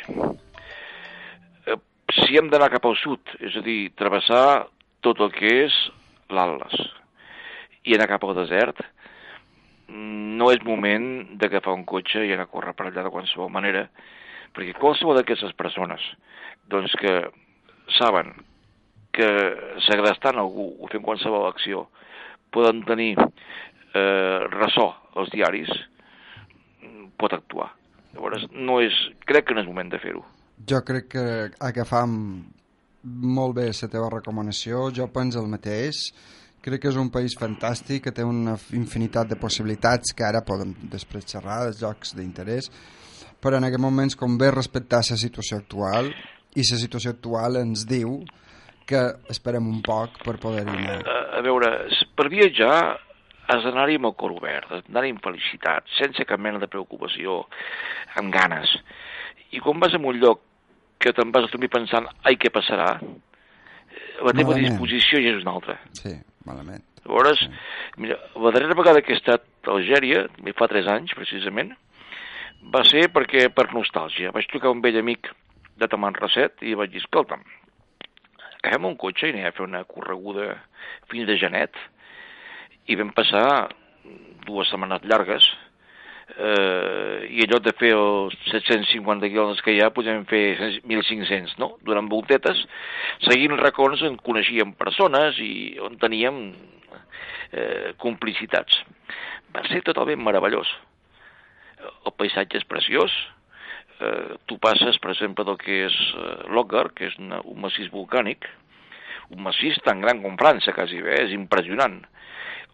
Si 2.12 2.36
hem 2.36 2.50
d'anar 2.52 2.72
cap 2.74 2.86
al 2.88 2.98
sud, 3.00 3.36
és 3.40 3.56
a 3.56 3.62
dir, 3.64 3.94
travessar 3.96 4.68
tot 5.06 5.22
el 5.24 5.32
que 5.32 5.52
és 5.66 5.76
l'Atlas 6.32 6.76
i 7.88 7.96
anar 7.96 8.10
cap 8.12 8.26
al 8.28 8.36
desert, 8.36 8.82
no 9.92 10.50
és 10.52 10.64
moment 10.66 11.38
d'agafar 11.40 11.74
un 11.76 11.86
cotxe 11.88 12.26
i 12.26 12.34
anar 12.36 12.48
a 12.48 12.52
córrer 12.52 12.74
per 12.76 12.88
allà 12.88 13.06
de 13.06 13.14
qualsevol 13.14 13.52
manera, 13.54 13.86
perquè 14.56 14.76
qualsevol 14.78 15.20
d'aquestes 15.20 15.56
persones 15.60 16.04
doncs 16.72 16.94
que 17.00 17.16
saben 17.98 18.34
que 19.16 19.30
segrestant 19.88 20.40
algú 20.40 20.70
o 20.80 20.92
fent 20.92 21.04
qualsevol 21.04 21.48
acció 21.50 21.88
poden 22.52 22.84
tenir 22.88 23.14
eh, 23.20 24.40
ressò 24.52 24.92
als 25.16 25.32
diaris, 25.32 25.72
pot 27.20 27.34
actuar. 27.36 27.72
Llavors, 28.14 28.48
no 28.52 28.80
és, 28.84 28.96
crec 29.28 29.48
que 29.48 29.56
no 29.56 29.64
és 29.64 29.70
moment 29.70 29.92
de 29.92 30.00
fer-ho. 30.04 30.24
Jo 30.68 30.82
crec 30.86 31.08
que 31.14 31.26
agafam 31.64 32.14
molt 33.04 33.56
bé 33.58 33.68
la 33.70 33.90
teva 33.90 34.10
recomanació, 34.14 34.90
jo 34.94 35.08
penso 35.14 35.42
el 35.42 35.50
mateix. 35.50 36.12
Crec 36.62 36.84
que 36.84 36.92
és 36.92 36.98
un 37.02 37.10
país 37.10 37.34
fantàstic, 37.40 38.04
que 38.06 38.14
té 38.14 38.24
una 38.24 38.54
infinitat 38.78 39.32
de 39.32 39.38
possibilitats 39.42 40.14
que 40.14 40.28
ara 40.28 40.44
podem 40.46 40.76
després 40.92 41.26
xerrar, 41.26 41.64
dels 41.66 41.82
llocs 41.82 42.14
d'interès, 42.14 42.70
però 43.42 43.58
en 43.58 43.66
aquests 43.66 43.82
moments 43.82 44.18
convé 44.20 44.52
respectar 44.54 45.02
la 45.02 45.18
situació 45.18 45.58
actual 45.58 46.12
i 46.54 46.62
la 46.68 46.78
situació 46.78 47.16
actual 47.16 47.58
ens 47.64 47.88
diu 47.90 48.20
que 48.86 49.02
esperem 49.32 49.66
un 49.72 49.80
poc 49.82 50.20
per 50.26 50.36
poder 50.44 50.68
anar. 50.68 51.00
A, 51.02 51.18
a 51.40 51.42
veure, 51.42 51.72
per 52.14 52.28
viatjar 52.30 52.76
has 53.52 53.66
d'anar-hi 53.66 53.98
amb 53.98 54.12
el 54.12 54.16
cor 54.20 54.36
obert, 54.36 54.70
has 54.70 54.86
d'anar-hi 54.86 55.16
amb 55.16 55.26
felicitat, 55.26 55.90
sense 55.98 56.28
cap 56.30 56.40
mena 56.40 56.62
de 56.62 56.70
preocupació, 56.70 57.42
amb 58.22 58.30
ganes. 58.36 58.76
I 59.52 59.60
quan 59.64 59.82
vas 59.82 59.96
a 59.98 60.00
un 60.00 60.20
lloc 60.22 60.44
que 61.02 61.14
te'n 61.18 61.34
vas 61.34 61.48
a 61.48 61.52
dormir 61.52 61.72
pensant, 61.74 62.08
ai, 62.24 62.38
què 62.40 62.52
passarà? 62.54 62.94
La 64.22 64.34
teva 64.38 64.54
Malament. 64.54 64.68
disposició 64.68 65.22
ja 65.22 65.34
és 65.34 65.42
una 65.42 65.56
altra. 65.58 65.78
Sí, 65.98 66.14
malament. 66.46 66.84
Llavors, 67.02 67.42
mira, 67.98 68.20
la 68.38 68.52
darrera 68.54 68.78
vegada 68.78 69.02
que 69.02 69.16
he 69.16 69.18
estat 69.18 69.48
a 69.66 69.74
Algèria, 69.74 70.28
fa 70.58 70.68
tres 70.70 70.88
anys 70.88 71.16
precisament, 71.18 71.74
va 72.74 72.84
ser 72.86 73.08
perquè 73.10 73.48
per 73.50 73.72
nostàlgia. 73.74 74.32
Vaig 74.36 74.46
trucar 74.52 74.70
un 74.70 74.84
vell 74.86 75.00
amic 75.02 75.32
de 75.82 75.90
Tamanrasset 75.90 76.62
i 76.62 76.76
vaig 76.78 76.94
dir, 76.94 77.02
escolta'm, 77.02 77.42
agafem 78.62 78.86
un 78.86 78.98
cotxe 79.02 79.28
i 79.28 79.34
anem 79.34 79.50
a 79.50 79.56
fer 79.58 79.66
una 79.66 79.84
correguda 79.90 80.54
fins 81.10 81.26
de 81.26 81.38
Janet 81.42 81.78
i 82.88 82.98
vam 83.00 83.10
passar 83.18 83.72
dues 84.46 84.70
setmanes 84.70 85.02
llargues 85.10 85.48
eh, 86.38 87.28
i 87.32 87.48
lloc 87.50 87.64
de 87.66 87.74
fer 87.78 87.92
els 87.96 88.36
750 88.52 89.30
quilòmetres 89.32 89.64
que 89.66 89.76
hi 89.76 89.82
ha 89.84 89.92
podem 89.96 90.24
fer 90.30 90.44
1.500, 90.84 91.58
no? 91.62 91.74
Durant 91.88 92.10
voltetes, 92.12 92.64
seguint 93.28 93.58
racons 93.60 94.04
on 94.08 94.18
coneixíem 94.24 94.74
persones 94.80 95.40
i 95.44 95.78
on 95.84 95.98
teníem 96.02 96.42
eh, 97.52 97.92
complicitats. 98.02 98.82
Va 99.52 99.66
ser 99.68 99.84
totalment 99.88 100.24
meravellós. 100.24 100.70
El 101.82 102.14
paisatge 102.18 102.62
és 102.62 102.68
preciós, 102.70 103.14
eh, 104.00 104.38
tu 104.46 104.58
passes, 104.62 104.98
per 105.02 105.14
exemple, 105.16 105.46
del 105.48 105.60
que 105.62 105.84
és 105.88 105.98
eh, 106.16 106.48
Loggar, 106.54 106.90
que 106.96 107.10
és 107.10 107.18
una, 107.20 107.42
un 107.48 107.62
massís 107.64 107.92
volcànic, 107.94 108.48
un 109.32 109.44
massís 109.46 109.80
tan 109.86 110.02
gran 110.04 110.22
com 110.24 110.38
França, 110.40 110.74
quasi 110.76 111.02
bé, 111.04 111.22
és 111.26 111.36
impressionant, 111.36 112.02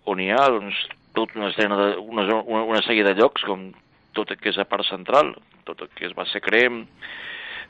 on 0.08 0.22
hi 0.24 0.32
ha 0.34 0.46
doncs, 0.54 0.80
tota 1.17 1.39
una, 1.39 1.49
escena 1.49 1.77
de, 1.82 1.89
una, 1.97 2.25
una, 2.43 2.63
una 2.75 2.84
sèrie 2.86 3.06
de 3.08 3.15
llocs, 3.17 3.45
com 3.49 3.71
tot 4.17 4.32
el 4.34 4.39
que 4.41 4.51
és 4.53 4.62
a 4.62 4.67
part 4.69 4.86
central, 4.88 5.34
tot 5.65 5.82
el 5.82 5.91
que 5.97 6.08
és 6.08 6.15
Bassa 6.17 6.41
Crem, 6.43 6.84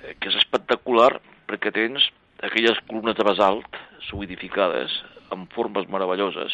eh, 0.03 0.15
que 0.19 0.31
és 0.31 0.39
espectacular 0.43 1.13
perquè 1.47 1.71
tens 1.75 2.12
aquelles 2.43 2.79
columnes 2.86 3.17
de 3.17 3.25
basalt 3.25 3.79
solidificades 4.12 4.93
amb 5.33 5.49
formes 5.55 5.88
meravelloses 5.89 6.53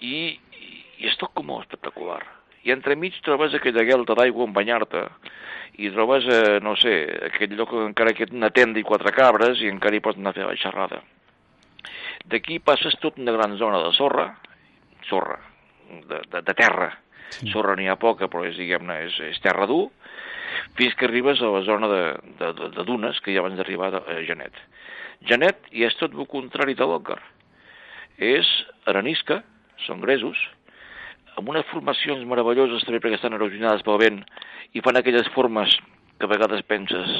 i, 0.00 0.38
i 1.00 1.08
és 1.10 1.16
tot 1.18 1.32
com 1.34 1.50
espectacular 1.58 2.22
i 2.64 2.72
entremig 2.72 3.16
trobes 3.24 3.54
aquella 3.56 3.84
guelta 3.84 4.16
d'aigua 4.16 4.46
on 4.46 4.54
banyar-te, 4.56 5.02
i 5.84 5.90
trobes, 5.92 6.26
eh, 6.30 6.60
no 6.64 6.74
sé, 6.80 6.94
aquell 7.28 7.56
lloc 7.58 7.74
on 7.76 7.90
encara 7.90 8.14
que 8.16 8.28
una 8.32 8.50
tenda 8.54 8.80
i 8.80 8.86
quatre 8.86 9.12
cabres 9.12 9.60
i 9.60 9.68
encara 9.68 9.98
hi 9.98 10.04
pots 10.04 10.20
anar 10.20 10.32
a 10.32 10.38
fer 10.38 10.46
la 10.48 10.56
xerrada. 10.56 11.02
D'aquí 12.30 12.60
passes 12.64 12.96
tot 13.02 13.18
una 13.20 13.34
gran 13.36 13.58
zona 13.60 13.82
de 13.84 13.90
sorra, 13.92 14.30
sorra, 15.10 15.36
de, 16.10 16.20
de, 16.30 16.42
de 16.42 16.54
terra. 16.54 16.90
Sí. 17.34 17.48
Sorra 17.52 17.74
n'hi 17.78 17.88
ha 17.90 17.98
poca, 18.00 18.28
però 18.30 18.44
és, 18.46 18.56
diguem-ne, 18.60 18.98
és, 19.08 19.16
és 19.32 19.40
terra 19.42 19.66
dur, 19.70 19.88
fins 20.78 20.94
que 20.98 21.08
arribes 21.08 21.42
a 21.42 21.50
la 21.50 21.62
zona 21.66 21.88
de, 21.90 22.02
de, 22.40 22.50
de, 22.60 22.70
de 22.76 22.84
dunes, 22.86 23.20
que 23.24 23.34
ja 23.34 23.42
abans 23.42 23.58
d'arribar 23.58 23.90
a 24.00 24.18
Genet. 24.28 24.58
Genet 25.28 25.70
i 25.72 25.86
és 25.86 25.96
tot 26.00 26.14
el 26.14 26.28
contrari 26.30 26.76
de 26.78 26.86
l'Òcar. 26.86 27.18
És 28.22 28.48
arenisca, 28.90 29.40
són 29.86 30.04
gresos, 30.04 30.38
amb 31.34 31.48
unes 31.50 31.66
formacions 31.70 32.22
meravelloses 32.30 32.84
també 32.86 33.00
perquè 33.02 33.18
estan 33.18 33.34
erosionades 33.34 33.82
pel 33.86 33.98
vent 33.98 34.20
i 34.74 34.82
fan 34.84 35.00
aquelles 35.00 35.30
formes 35.34 35.74
que 36.18 36.28
a 36.28 36.30
vegades 36.30 36.62
penses 36.68 37.10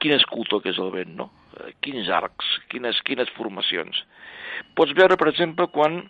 quin 0.00 0.14
escultor 0.16 0.62
que 0.62 0.72
és 0.72 0.80
el 0.80 0.90
vent, 0.94 1.14
no? 1.18 1.28
Eh, 1.58 1.72
quins 1.84 2.08
arcs, 2.14 2.48
quines, 2.72 3.00
quines 3.06 3.30
formacions. 3.36 4.02
Pots 4.78 4.94
veure, 4.96 5.18
per 5.20 5.30
exemple, 5.32 5.68
quan 5.74 6.00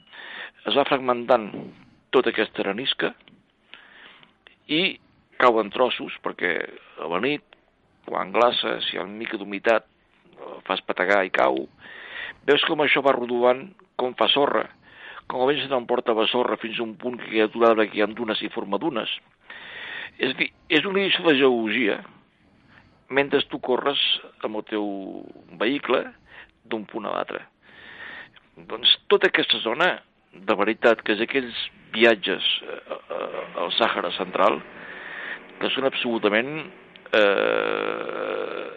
es 0.67 0.77
va 0.77 0.87
fragmentant 0.89 1.51
tota 2.15 2.33
aquesta 2.33 2.63
arenisca 2.65 3.13
i 4.69 4.99
cau 5.41 5.61
en 5.63 5.71
trossos 5.73 6.17
perquè 6.25 6.53
a 7.03 7.09
la 7.11 7.21
nit, 7.25 7.45
quan 8.09 8.33
glaça, 8.33 8.79
si 8.85 8.97
hi 8.97 9.01
ha 9.01 9.07
una 9.07 9.19
mica 9.21 9.39
d'humitat, 9.41 9.87
fas 10.67 10.83
pategar 10.87 11.23
i 11.27 11.33
cau, 11.35 11.65
veus 12.49 12.65
com 12.69 12.81
això 12.83 13.03
va 13.05 13.15
rodovant 13.17 13.67
com 14.01 14.15
fa 14.19 14.29
sorra, 14.33 14.65
com 15.29 15.43
a 15.43 15.49
vent 15.49 15.61
se 15.61 15.71
t'emporta 15.71 16.17
la 16.17 16.29
sorra 16.31 16.57
fins 16.61 16.79
a 16.79 16.85
un 16.87 16.95
punt 17.01 17.19
que 17.21 17.35
hi 17.35 17.43
ha 17.43 17.49
aturada 17.51 17.87
que 17.89 17.99
hi 17.99 18.05
ha 18.05 18.09
dunes 18.09 18.41
i 18.43 18.53
forma 18.53 18.81
dunes. 18.81 19.11
És 20.19 20.33
dir, 20.39 20.49
és 20.73 20.87
una 20.89 21.03
lliçó 21.03 21.25
de 21.27 21.37
geologia 21.39 21.99
mentre 23.15 23.41
tu 23.49 23.61
corres 23.65 24.01
amb 24.45 24.61
el 24.61 24.67
teu 24.69 24.89
vehicle 25.61 26.03
d'un 26.69 26.85
punt 26.89 27.09
a 27.09 27.15
l'altre. 27.15 27.45
Doncs 28.69 28.97
tota 29.09 29.31
aquesta 29.31 29.61
zona, 29.63 29.95
de 30.33 30.55
veritat, 30.59 31.01
que 31.03 31.15
és 31.17 31.23
aquells 31.25 31.57
viatges 31.95 32.45
eh, 32.67 32.81
eh, 33.17 33.63
al 33.63 33.73
Sàhara 33.79 34.11
central, 34.17 34.61
que 35.59 35.71
són 35.75 35.89
absolutament 35.89 36.53
eh, 37.17 38.69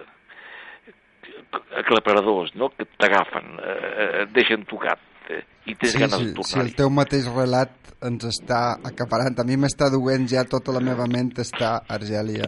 aclaparadors, 1.82 2.54
no? 2.56 2.72
que 2.78 2.88
t'agafen, 2.98 3.56
eh, 3.60 4.24
et 4.24 4.36
deixen 4.36 4.63
tocat 4.70 5.02
eh, 5.30 5.44
i 5.67 5.76
tens 5.76 5.96
sí, 5.96 6.02
ganes 6.02 6.17
sí, 6.17 6.30
de 6.30 6.36
tornar-hi. 6.38 6.54
Si 6.54 6.62
el 6.63 6.76
teu 6.78 6.94
mateix 6.94 7.28
relat 7.34 7.74
ens 8.08 8.30
està 8.32 8.62
acaparant, 8.88 9.38
a 9.38 9.48
mi 9.48 9.60
m'està 9.60 9.91
duent 9.94 10.28
ja 10.30 10.46
tota 10.50 10.74
la 10.76 10.82
meva 10.84 11.06
ment 11.10 11.34
està 11.44 11.82
Argèlia. 12.00 12.48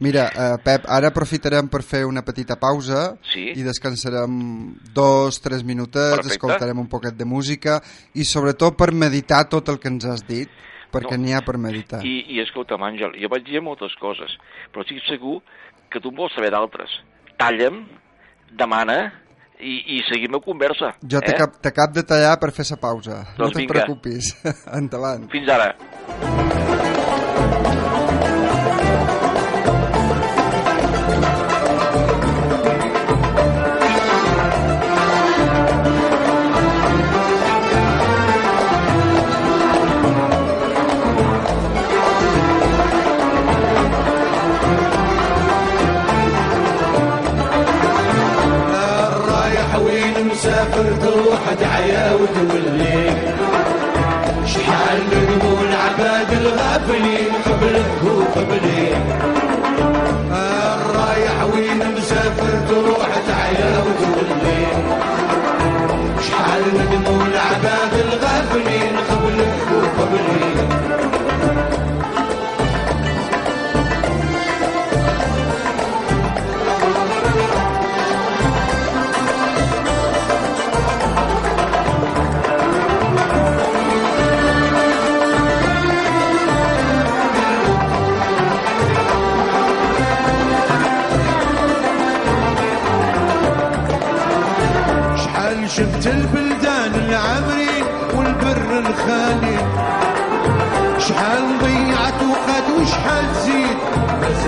Mira, 0.00 0.24
uh, 0.34 0.56
Pep, 0.64 0.86
ara 0.90 1.12
aprofitarem 1.12 1.68
per 1.70 1.82
fer 1.86 2.02
una 2.08 2.24
petita 2.26 2.56
pausa 2.58 3.12
sí. 3.28 3.52
i 3.54 3.62
descansarem 3.62 4.32
dos, 4.94 5.38
tres 5.44 5.62
minutets, 5.62 6.16
Perfecte. 6.16 6.38
escoltarem 6.38 6.80
un 6.80 6.88
poquet 6.90 7.14
de 7.14 7.28
música 7.28 7.78
i 8.14 8.26
sobretot 8.26 8.74
per 8.78 8.90
meditar 8.90 9.44
tot 9.52 9.70
el 9.70 9.78
que 9.78 9.92
ens 9.92 10.08
has 10.08 10.26
dit, 10.26 10.50
perquè 10.92 11.14
no. 11.14 11.22
n'hi 11.22 11.36
ha 11.36 11.44
per 11.46 11.58
meditar. 11.60 12.02
I, 12.02 12.18
I 12.34 12.42
escolta'm, 12.42 12.82
Àngel, 12.82 13.14
jo 13.20 13.30
vaig 13.30 13.46
dir 13.46 13.62
moltes 13.62 13.94
coses, 14.00 14.34
però 14.72 14.82
estic 14.82 15.04
segur 15.06 15.38
que 15.92 16.02
tu 16.02 16.10
vols 16.16 16.34
saber 16.34 16.50
d'altres. 16.56 16.98
Talla'm, 17.38 17.84
demana, 18.58 18.98
i, 19.62 19.78
i 19.96 20.02
seguim 20.10 20.34
la 20.34 20.42
conversa. 20.42 20.94
Jo 21.06 21.22
eh? 21.22 21.38
t'acab 21.62 21.94
de 21.94 22.02
tallar 22.02 22.36
per 22.42 22.50
fer 22.56 22.66
la 22.72 22.80
pausa. 22.88 23.22
Doncs 23.36 23.42
no 23.44 23.50
te'n 23.60 23.70
preocupis. 23.70 24.34
Endavant. 24.80 25.30
Fins 25.32 25.52
ara. 25.52 25.72
العود 52.22 52.54
والليل 52.54 53.16
شحال 54.46 54.98
من 55.10 55.74
عباد 55.84 56.32
الغافلين 56.32 57.32
قبله 57.46 58.04
وقبله. 58.04 58.71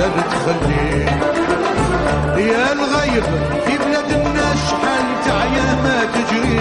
مازال 0.04 0.28
تخلي 0.30 1.06
يا 2.46 2.72
الغيب 2.72 3.24
في 3.66 3.78
بلاد 3.78 4.10
الناس 4.12 4.58
شحال 4.70 5.06
تعيا 5.24 5.74
ما 5.84 5.98
تجري. 6.14 6.60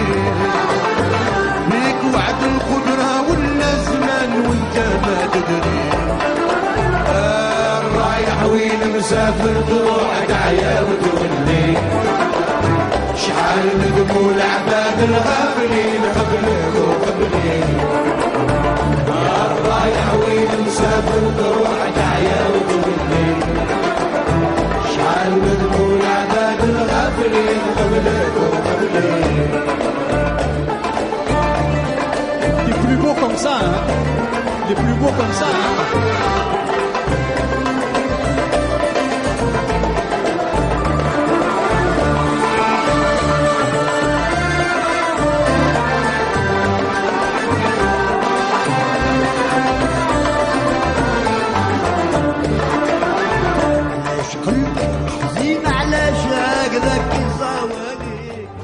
ليك 1.70 2.14
وعد 2.14 2.42
القدرة 2.42 3.10
ولا 3.28 3.74
زمان 3.84 4.32
وانت 4.46 4.76
ما 4.78 5.18
تدري. 5.32 5.84
رايح 7.98 8.44
وين 8.52 8.96
مسافر 8.96 9.54
تروح 9.68 10.24
تعيا 10.28 10.80
وتولي 10.80 11.76
شحال 13.16 13.66
ندموا 13.78 14.32
العباد 14.32 14.98
الغافلين 15.08 16.02
قبلك 16.16 16.74
وقبلي. 16.88 17.64
الرايح 19.83 20.13
وين 20.13 20.65
مسافر 20.67 21.21
تروح 21.37 21.79
تعيا 21.95 22.41
وتقولي 22.53 23.29
شحال 24.93 25.31
ندموا 25.45 25.97
العباد 25.99 26.59
الغافلين 26.69 27.61
قبلك 27.77 28.33
وقبلي 28.41 29.19
Les 32.67 32.75
plus 32.83 32.97
beaux 33.03 33.17
comme 33.21 33.37
ça, 33.45 33.53
hein 33.65 33.79
Les 34.69 34.75
plus 34.75 34.95
beaux 35.01 35.13
comme 35.19 35.33
ça, 35.41 35.47
hein 35.55 36.62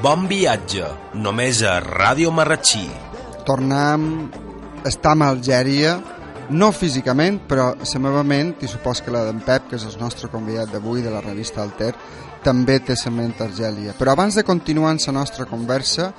Bon 0.00 0.26
viatge, 0.28 0.84
només 1.16 1.62
a 1.64 1.78
Ràdio 1.80 2.28
Marratxí. 2.36 2.82
Tornem, 3.48 4.02
estem 4.84 5.24
a 5.24 5.30
Algèria, 5.32 5.94
no 6.50 6.68
físicament, 6.76 7.40
però 7.48 7.70
la 7.78 8.00
meva 8.04 8.22
ment, 8.26 8.54
i 8.60 8.68
supos 8.68 9.00
que 9.00 9.14
la 9.14 9.24
d'en 9.24 9.40
Pep, 9.46 9.70
que 9.70 9.76
és 9.80 9.86
el 9.88 9.96
nostre 10.00 10.28
convidat 10.28 10.68
d'avui 10.72 11.00
de 11.00 11.12
la 11.14 11.24
revista 11.24 11.62
Alter, 11.64 11.94
també 12.44 12.80
té 12.84 12.94
la 13.04 13.10
ment 13.16 13.34
a 13.38 13.44
Argèlia. 13.48 13.96
Però 13.96 14.12
abans 14.12 14.36
de 14.36 14.44
continuar 14.44 14.92
en 14.92 15.00
la 15.06 15.12
nostra 15.20 15.46
conversa, 15.46 16.12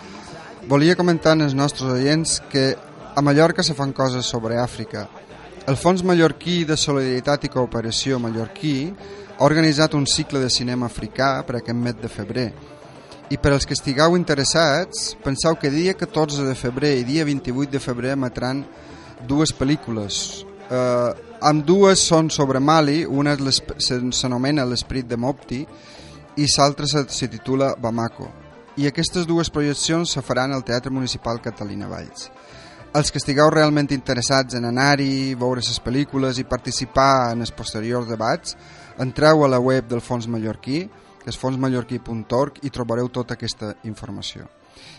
volia 0.67 0.95
comentar 0.95 1.37
als 1.37 1.53
nostres 1.53 1.91
oients 1.91 2.41
que 2.49 2.75
a 3.15 3.21
Mallorca 3.21 3.61
se 3.61 3.73
fan 3.75 3.93
coses 3.93 4.25
sobre 4.25 4.57
Àfrica. 4.57 5.07
El 5.67 5.77
Fons 5.77 6.01
Mallorquí 6.03 6.63
de 6.65 6.77
Solidaritat 6.77 7.45
i 7.45 7.49
Cooperació 7.53 8.17
Mallorquí 8.17 8.93
ha 9.41 9.45
organitzat 9.45 9.95
un 9.97 10.05
cicle 10.05 10.37
de 10.37 10.51
cinema 10.53 10.85
africà 10.85 11.41
per 11.41 11.55
aquest 11.57 11.77
mes 11.77 11.95
de 11.97 12.09
febrer 12.13 12.43
i 13.33 13.39
per 13.41 13.55
als 13.55 13.65
que 13.65 13.73
estigueu 13.73 14.13
interessats, 14.13 15.15
penseu 15.23 15.55
que 15.57 15.71
dia 15.73 15.95
14 15.97 16.43
de 16.45 16.53
febrer 16.53 16.91
i 16.99 17.05
dia 17.07 17.25
28 17.25 17.71
de 17.73 17.79
febrer 17.81 18.11
emetran 18.13 18.59
dues 19.25 19.49
pel·lícules. 19.57 20.43
Eh, 20.69 21.09
amb 21.41 21.65
dues 21.65 22.03
són 22.05 22.29
sobre 22.29 22.61
Mali, 22.61 22.99
una 23.01 23.33
s'anomena 23.33 24.67
L'esprit 24.69 25.07
de 25.09 25.17
Mopti 25.17 25.63
i 26.37 26.45
l'altra 26.45 26.85
se 26.85 27.27
titula 27.27 27.73
Bamako. 27.73 28.29
I 28.77 28.85
aquestes 28.91 29.25
dues 29.25 29.49
projeccions 29.49 30.11
se 30.11 30.21
faran 30.21 30.53
al 30.53 30.63
Teatre 30.63 30.93
Municipal 30.93 31.41
Catalina 31.41 31.89
Valls. 31.89 32.29
Els 32.93 33.09
que 33.09 33.17
estigueu 33.17 33.49
realment 33.49 33.89
interessats 33.89 34.53
en 34.53 34.69
anar-hi, 34.69 35.33
veure 35.33 35.65
les 35.65 35.81
pel·lícules 35.81 36.37
i 36.37 36.43
participar 36.45 37.31
en 37.31 37.41
els 37.41 37.55
posteriors 37.55 38.05
debats, 38.05 38.57
entreu 38.99 39.45
a 39.45 39.49
la 39.51 39.59
web 39.59 39.87
del 39.87 40.01
Fons 40.01 40.27
Mallorquí, 40.27 40.85
que 41.21 41.29
és 41.29 41.37
fonsmallorquí.org, 41.37 42.63
i 42.65 42.71
trobareu 42.73 43.09
tota 43.13 43.37
aquesta 43.37 43.75
informació. 43.87 44.47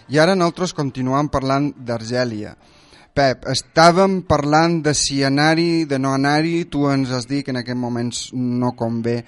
I 0.08 0.18
ara 0.22 0.36
nosaltres 0.36 0.74
continuam 0.76 1.28
parlant 1.32 1.72
d'Argèlia. 1.76 2.54
Pep, 3.12 3.44
estàvem 3.52 4.22
parlant 4.24 4.78
de 4.84 4.94
si 4.96 5.20
anar-hi, 5.24 5.84
de 5.84 5.98
no 6.00 6.14
anar-hi, 6.16 6.64
tu 6.64 6.86
ens 6.88 7.10
has 7.12 7.26
dit 7.28 7.44
que 7.44 7.52
en 7.52 7.60
aquest 7.60 7.78
moments 7.78 8.30
no 8.32 8.72
convé. 8.78 9.18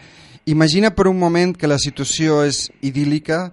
Imagina 0.49 0.91
per 0.97 1.09
un 1.09 1.19
moment 1.21 1.53
que 1.57 1.69
la 1.69 1.81
situació 1.81 2.43
és 2.49 2.71
idíl·lica, 2.81 3.51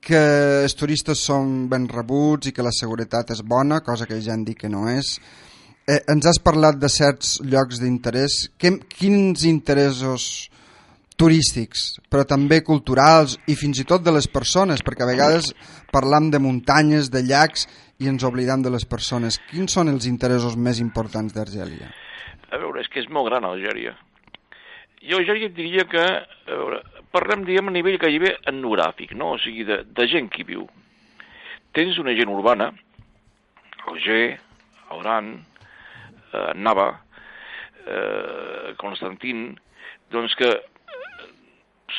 que 0.00 0.22
els 0.64 0.76
turistes 0.78 1.20
són 1.20 1.68
ben 1.68 1.88
rebuts 1.90 2.48
i 2.48 2.54
que 2.56 2.64
la 2.64 2.72
seguretat 2.72 3.34
és 3.34 3.42
bona, 3.44 3.82
cosa 3.84 4.06
que 4.08 4.20
ja 4.24 4.32
han 4.32 4.46
dit 4.46 4.56
que 4.56 4.70
no 4.72 4.86
és. 4.88 5.18
Eh, 5.88 6.02
ens 6.12 6.26
has 6.28 6.36
parlat 6.44 6.76
de 6.76 6.88
certs 6.92 7.38
llocs 7.40 7.80
d'interès. 7.80 8.50
Quins 8.60 9.44
interessos 9.48 10.50
turístics, 11.18 11.94
però 12.12 12.26
també 12.28 12.60
culturals 12.62 13.38
i 13.48 13.56
fins 13.58 13.80
i 13.80 13.86
tot 13.88 14.04
de 14.04 14.12
les 14.14 14.28
persones, 14.30 14.84
perquè 14.84 15.06
a 15.06 15.08
vegades 15.08 15.50
parlam 15.90 16.28
de 16.30 16.38
muntanyes, 16.38 17.08
de 17.10 17.24
llacs 17.24 17.64
i 17.98 18.10
ens 18.12 18.26
oblidam 18.28 18.62
de 18.62 18.70
les 18.70 18.84
persones. 18.84 19.40
Quins 19.50 19.74
són 19.74 19.88
els 19.90 20.06
interessos 20.06 20.54
més 20.60 20.78
importants 20.84 21.34
d'Argèlia? 21.34 21.90
A 22.52 22.60
veure, 22.60 22.84
és 22.84 22.92
que 22.92 23.00
és 23.02 23.08
molt 23.10 23.32
gran 23.32 23.48
Algèria. 23.48 23.96
Jo 25.08 25.18
Algèria 25.18 25.48
diria 25.54 25.88
que, 25.90 26.04
a 26.04 26.54
veure, 26.54 26.82
parlem, 27.16 27.48
diguem, 27.48 27.72
a 27.72 27.74
nivell 27.74 27.98
gairebé 27.98 28.36
etnogràfic, 28.44 29.16
no? 29.18 29.34
O 29.34 29.42
sigui, 29.42 29.66
de, 29.66 29.82
de 29.88 30.06
gent 30.10 30.30
que 30.30 30.46
viu. 30.46 30.68
Tens 31.74 31.98
una 31.98 32.14
gent 32.16 32.30
urbana, 32.32 32.70
Alger, 33.88 34.38
Oran, 34.94 35.38
eh, 36.32 36.52
Nava, 36.56 36.88
eh, 37.84 38.74
Constantin, 38.80 39.50
doncs 40.12 40.36
que 40.38 40.50
eh, 40.54 41.28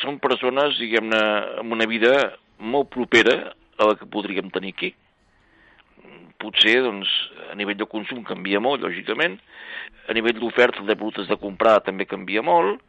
són 0.00 0.18
persones, 0.22 0.78
diguem-ne, 0.80 1.22
amb 1.62 1.76
una 1.76 1.88
vida 1.90 2.14
molt 2.60 2.90
propera 2.92 3.54
a 3.80 3.88
la 3.88 3.96
que 3.96 4.08
podríem 4.08 4.50
tenir 4.52 4.74
aquí. 4.76 4.92
Potser, 6.40 6.78
doncs, 6.84 7.08
a 7.50 7.56
nivell 7.58 7.78
de 7.80 7.88
consum 7.88 8.22
canvia 8.24 8.60
molt, 8.64 8.84
lògicament, 8.84 9.38
a 10.08 10.16
nivell 10.16 10.38
d'oferta 10.40 10.84
de 10.86 10.96
productes 10.96 11.28
de 11.28 11.38
comprar 11.40 11.80
també 11.84 12.08
canvia 12.08 12.42
molt, 12.44 12.80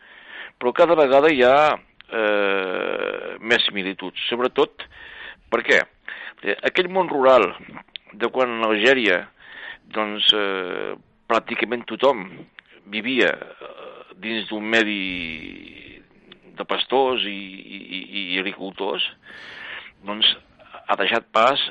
però 0.59 0.71
cada 0.75 0.95
vegada 0.95 1.31
hi 1.33 1.43
ha 1.43 1.55
eh, 1.75 3.37
més 3.41 3.63
similituds, 3.67 4.27
sobretot 4.29 4.85
per 5.51 5.63
què? 5.67 5.81
Aquell 6.65 6.89
món 6.89 7.09
rural 7.11 7.49
de 8.17 8.29
quan 8.33 8.59
a 8.61 8.69
Algèria 8.71 9.23
doncs, 9.95 10.31
eh, 10.33 10.93
pràcticament 11.31 11.87
tothom 11.87 12.25
vivia 12.91 13.31
eh, 13.31 14.15
dins 14.21 14.49
d'un 14.49 14.65
medi 14.67 15.01
de 16.57 16.65
pastors 16.67 17.23
i, 17.25 17.39
i, 17.79 18.01
i 18.35 18.39
agricultors, 18.41 19.05
doncs 20.05 20.27
ha 20.91 20.97
deixat 20.99 21.29
pas 21.33 21.61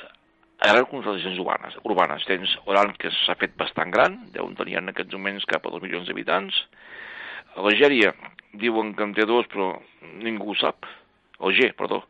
a 0.60 0.72
grans 0.72 0.88
concentracions 0.90 1.38
urbanes. 1.40 1.76
urbanes. 1.88 2.24
Tens 2.28 2.52
Oran, 2.68 2.92
que 3.00 3.12
s'ha 3.22 3.36
fet 3.40 3.54
bastant 3.60 3.92
gran, 3.92 4.18
deuen 4.34 4.56
tenir 4.58 4.78
en 4.80 4.92
aquests 4.92 5.16
moments 5.16 5.48
cap 5.48 5.66
a 5.66 5.72
dos 5.72 5.82
milions 5.84 6.08
d'habitants. 6.08 6.56
A 7.56 7.64
l'Algèria 7.64 8.12
diuen 8.60 8.94
que 8.96 9.06
en 9.06 9.14
té 9.16 9.26
dos, 9.28 9.48
però 9.52 9.72
ningú 10.24 10.52
ho 10.52 10.58
sap. 10.60 10.88
Alger, 11.40 11.72
perdó, 11.78 12.02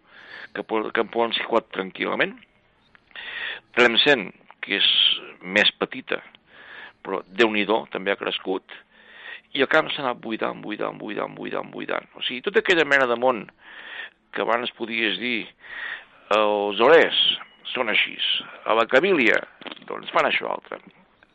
que, 0.55 0.65
que 0.67 1.05
en 1.05 1.13
poden 1.15 1.35
ser 1.37 1.47
quatre 1.47 1.79
tranquil·lament. 1.79 2.35
Tlemcen, 3.79 4.31
que 4.65 4.81
és 4.81 4.89
més 5.43 5.71
petita, 5.79 6.19
però 7.05 7.23
déu 7.27 7.51
nhi 7.51 7.67
també 7.91 8.13
ha 8.13 8.21
crescut, 8.21 8.65
i 9.53 9.63
el 9.65 9.69
camp 9.69 9.89
s'ha 9.91 10.03
anat 10.05 10.21
buidant, 10.23 10.61
buidant, 10.63 10.99
buidant, 10.99 11.35
buidant, 11.35 11.71
buidant. 11.71 12.07
O 12.15 12.23
sigui, 12.23 12.43
tota 12.43 12.61
aquella 12.61 12.87
mena 12.87 13.07
de 13.11 13.17
món 13.19 13.49
que 14.31 14.43
abans 14.43 14.71
podies 14.79 15.19
dir 15.19 15.49
els 16.37 16.81
orers 16.81 17.19
són 17.73 17.91
així, 17.91 18.15
a 18.67 18.75
la 18.79 18.87
Cabília, 18.87 19.37
doncs 19.89 20.11
fan 20.15 20.27
això 20.29 20.51
altre. 20.51 20.79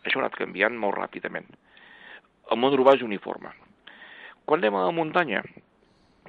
Això 0.06 0.20
ha 0.20 0.24
anat 0.24 0.38
canviant 0.40 0.76
molt 0.80 0.96
ràpidament. 0.96 1.48
El 2.52 2.60
món 2.62 2.76
urbà 2.76 2.96
és 2.96 3.04
uniforme. 3.04 3.52
Quan 4.46 4.62
anem 4.62 4.78
a 4.78 4.86
la 4.86 4.96
muntanya, 4.96 5.42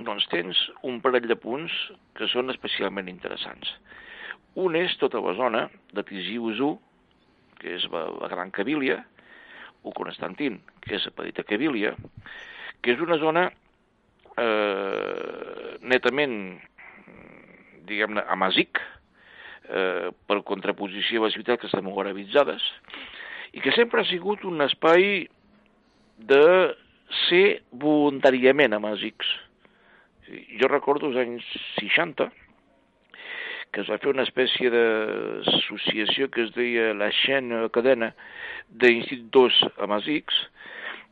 doncs 0.07 0.27
tens 0.33 0.59
un 0.83 1.01
parell 1.05 1.29
de 1.29 1.37
punts 1.39 1.73
que 2.17 2.29
són 2.33 2.51
especialment 2.51 3.11
interessants. 3.13 3.71
Un 4.57 4.77
és 4.79 4.95
tota 4.99 5.21
la 5.23 5.35
zona 5.37 5.67
de 5.93 6.03
Tizi 6.07 6.39
Ouzou, 6.41 6.79
que 7.61 7.77
és 7.77 7.85
la, 7.93 8.07
la 8.23 8.31
Gran 8.33 8.51
Cabília, 8.51 9.03
o 9.87 9.95
Constantin, 9.95 10.59
que 10.83 10.97
és 10.99 11.07
Petita 11.15 11.45
Cabília, 11.47 11.95
que 12.83 12.95
és 12.95 13.03
una 13.03 13.19
zona 13.23 13.47
eh, 14.37 15.77
netament, 15.87 16.37
diguem-ne, 17.87 18.25
amazic, 18.35 18.83
eh, 19.71 20.11
per 20.27 20.43
contraposició 20.49 21.23
a 21.23 21.29
les 21.29 21.39
ciutats 21.39 21.63
que 21.63 21.71
estan 21.71 21.87
molt 21.87 22.03
arabitzades, 22.05 22.65
i 23.55 23.63
que 23.65 23.75
sempre 23.77 24.03
ha 24.03 24.11
sigut 24.11 24.45
un 24.45 24.61
espai 24.67 25.27
de 26.19 26.45
ser 27.27 27.63
voluntàriament 27.71 28.75
amazics. 28.77 29.29
Jo 30.59 30.69
recordo 30.69 31.09
els 31.09 31.21
anys 31.23 31.47
60, 31.79 32.27
que 33.73 33.83
es 33.83 33.91
va 33.91 33.99
fer 34.03 34.13
una 34.13 34.25
espècie 34.27 34.71
d'associació 34.73 36.31
que 36.33 36.47
es 36.47 36.55
deia 36.57 36.95
la 36.97 37.11
Xena 37.15 37.67
Cadena 37.75 38.13
d'Instituts 38.71 39.63
Amazics, 39.85 40.39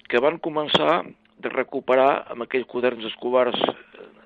que 0.08 0.20
van 0.22 0.40
començar 0.42 1.02
de 1.44 1.52
recuperar 1.52 2.24
amb 2.32 2.46
aquells 2.46 2.68
quaderns 2.70 3.06
escolars 3.10 3.58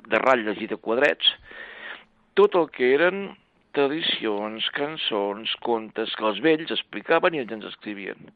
de 0.08 0.20
ratlles 0.22 0.60
i 0.62 0.68
de 0.70 0.78
quadrets 0.80 1.34
tot 2.38 2.54
el 2.54 2.68
que 2.70 2.92
eren 2.94 3.32
tradicions, 3.74 4.68
cançons, 4.76 5.54
contes 5.66 6.14
que 6.14 6.26
els 6.28 6.38
vells 6.44 6.70
explicaven 6.74 7.34
i 7.34 7.42
ens 7.42 7.66
escrivien. 7.66 8.30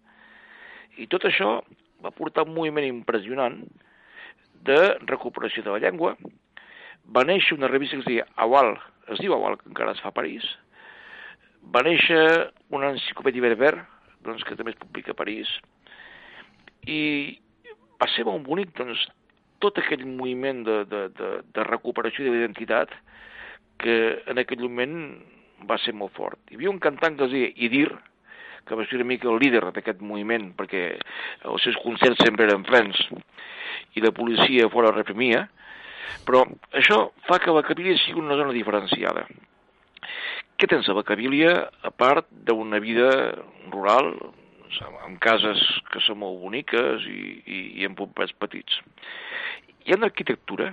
I 0.99 1.07
tot 1.11 1.25
això 1.29 1.61
va 2.03 2.11
portar 2.15 2.45
un 2.49 2.55
moviment 2.57 2.89
impressionant 2.89 3.61
de 4.67 4.81
recuperació 5.07 5.63
de 5.63 5.75
la 5.75 5.83
llengua. 5.85 6.17
Va 7.13 7.25
néixer 7.29 7.57
una 7.59 7.69
revista 7.69 7.99
que 7.99 8.05
es 8.05 8.09
deia 8.09 8.27
Awal, 8.41 8.75
es 9.13 9.21
diu 9.21 9.35
Awal, 9.37 9.59
que 9.61 9.69
encara 9.69 9.93
es 9.93 10.01
fa 10.01 10.13
a 10.13 10.17
París. 10.17 10.45
Va 11.75 11.85
néixer 11.85 12.21
una 12.75 12.93
enciclopèdia 12.95 13.45
berber, 13.51 13.75
doncs, 14.25 14.45
que 14.49 14.57
també 14.57 14.73
es 14.73 14.81
publica 14.81 15.13
a 15.13 15.19
París. 15.19 15.51
I 16.89 17.03
va 18.01 18.09
ser 18.15 18.25
molt 18.27 18.47
bonic, 18.47 18.73
doncs, 18.79 19.05
tot 19.63 19.79
aquell 19.79 20.07
moviment 20.09 20.65
de, 20.67 20.79
de, 20.91 21.03
de, 21.19 21.29
de 21.55 21.67
recuperació 21.69 22.25
de 22.25 22.33
l'identitat 22.35 22.95
que 23.83 23.97
en 24.31 24.41
aquell 24.43 24.65
moment 24.65 24.97
va 25.69 25.79
ser 25.83 25.95
molt 25.95 26.15
fort. 26.17 26.41
Hi 26.51 26.59
havia 26.59 26.73
un 26.73 26.81
cantant 26.83 27.19
que 27.19 27.29
es 27.29 27.35
deia 27.35 27.53
Idir, 27.69 27.91
que 28.67 28.79
va 28.79 28.87
ser 28.87 28.99
una 28.99 29.09
mica 29.11 29.31
el 29.31 29.41
líder 29.43 29.63
d'aquest 29.69 30.03
moviment, 30.07 30.53
perquè 30.59 30.85
els 31.51 31.65
seus 31.67 31.79
concerts 31.83 32.23
sempre 32.23 32.47
eren 32.47 32.67
plens 32.67 32.99
i 33.99 34.03
la 34.03 34.13
policia 34.15 34.69
fora 34.71 34.93
reprimia, 34.95 35.49
però 36.27 36.45
això 36.79 37.09
fa 37.29 37.39
que 37.43 37.55
la 37.55 37.65
Cabília 37.67 37.99
sigui 38.01 38.21
una 38.23 38.39
zona 38.39 38.55
diferenciada. 38.55 39.27
Què 40.59 40.69
tens 40.71 40.89
a 40.89 40.97
la 40.97 41.05
Cabília, 41.07 41.55
a 41.83 41.91
part 41.91 42.29
d'una 42.47 42.81
vida 42.83 43.09
rural, 43.73 44.13
amb 45.05 45.19
cases 45.21 45.61
que 45.93 46.01
són 46.05 46.21
molt 46.23 46.41
boniques 46.41 47.05
i, 47.11 47.23
i, 47.45 47.59
i 47.83 47.89
amb 47.89 47.99
poblets 47.99 48.35
petits? 48.41 48.79
Hi 49.85 49.93
ha 49.93 49.99
una 49.99 50.09
arquitectura 50.11 50.73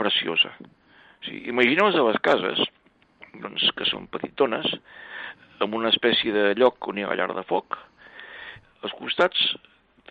preciosa. 0.00 0.50
O 0.58 1.26
sigui, 1.26 1.44
Imagineu-vos 1.52 1.98
les 2.08 2.20
cases, 2.24 2.64
doncs, 3.42 3.68
que 3.78 3.86
són 3.88 4.08
petitones, 4.12 4.66
amb 5.62 5.74
una 5.74 5.90
espècie 5.94 6.34
de 6.34 6.52
lloc 6.58 6.90
on 6.90 6.98
hi 6.98 7.06
ha 7.06 7.16
llar 7.18 7.30
de 7.34 7.46
foc. 7.46 7.78
Als 8.82 8.94
costats, 8.98 9.40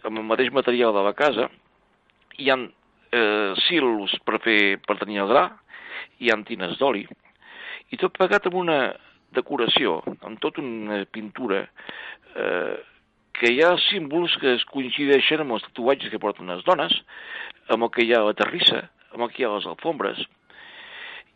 amb 0.03 0.19
el 0.19 0.27
mateix 0.27 0.51
material 0.55 0.95
de 0.95 1.03
la 1.05 1.15
casa, 1.17 1.47
hi 2.37 2.51
ha 2.51 2.57
eh, 3.11 3.53
silos 3.67 4.13
per, 4.25 4.41
fer, 4.43 4.77
per 4.83 4.97
tenir 5.01 5.21
el 5.23 5.31
gra, 5.31 5.47
hi 6.19 6.31
ha 6.31 6.37
tines 6.47 6.77
d'oli, 6.79 7.05
i 7.91 7.99
tot 7.99 8.15
plegat 8.15 8.47
amb 8.49 8.59
una 8.59 8.77
decoració, 9.35 10.01
amb 10.25 10.39
tota 10.43 10.63
una 10.63 11.03
pintura, 11.11 11.63
eh, 12.35 12.75
que 13.37 13.51
hi 13.53 13.61
ha 13.61 13.75
símbols 13.85 14.33
que 14.41 14.55
es 14.57 14.65
coincideixen 14.71 15.43
amb 15.43 15.57
els 15.57 15.65
tatuatges 15.67 16.09
que 16.09 16.21
porten 16.21 16.49
les 16.49 16.63
dones, 16.65 16.93
amb 17.69 17.85
el 17.85 17.91
que 17.93 18.05
hi 18.05 18.13
ha 18.15 18.23
a 18.23 18.29
la 18.31 18.37
terrissa, 18.37 18.87
amb 19.13 19.27
el 19.27 19.31
que 19.31 19.43
hi 19.43 19.45
ha 19.45 19.51
a 19.51 19.59
les 19.59 19.67
alfombres. 19.69 20.23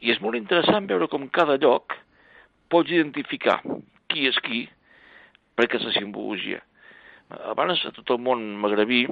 I 0.01 0.13
és 0.15 0.21
molt 0.23 0.39
interessant 0.39 0.89
veure 0.89 1.07
com 1.11 1.27
cada 1.29 1.59
lloc 1.61 1.93
pots 2.73 2.89
identificar 2.89 3.59
qui 4.09 4.25
és 4.27 4.39
qui 4.41 4.63
per 5.55 5.67
aquesta 5.67 5.93
simbologia. 5.93 6.63
Abans, 7.51 7.83
a 7.85 7.93
tot 7.95 8.09
el 8.15 8.19
món 8.23 8.41
magrebí, 8.63 9.05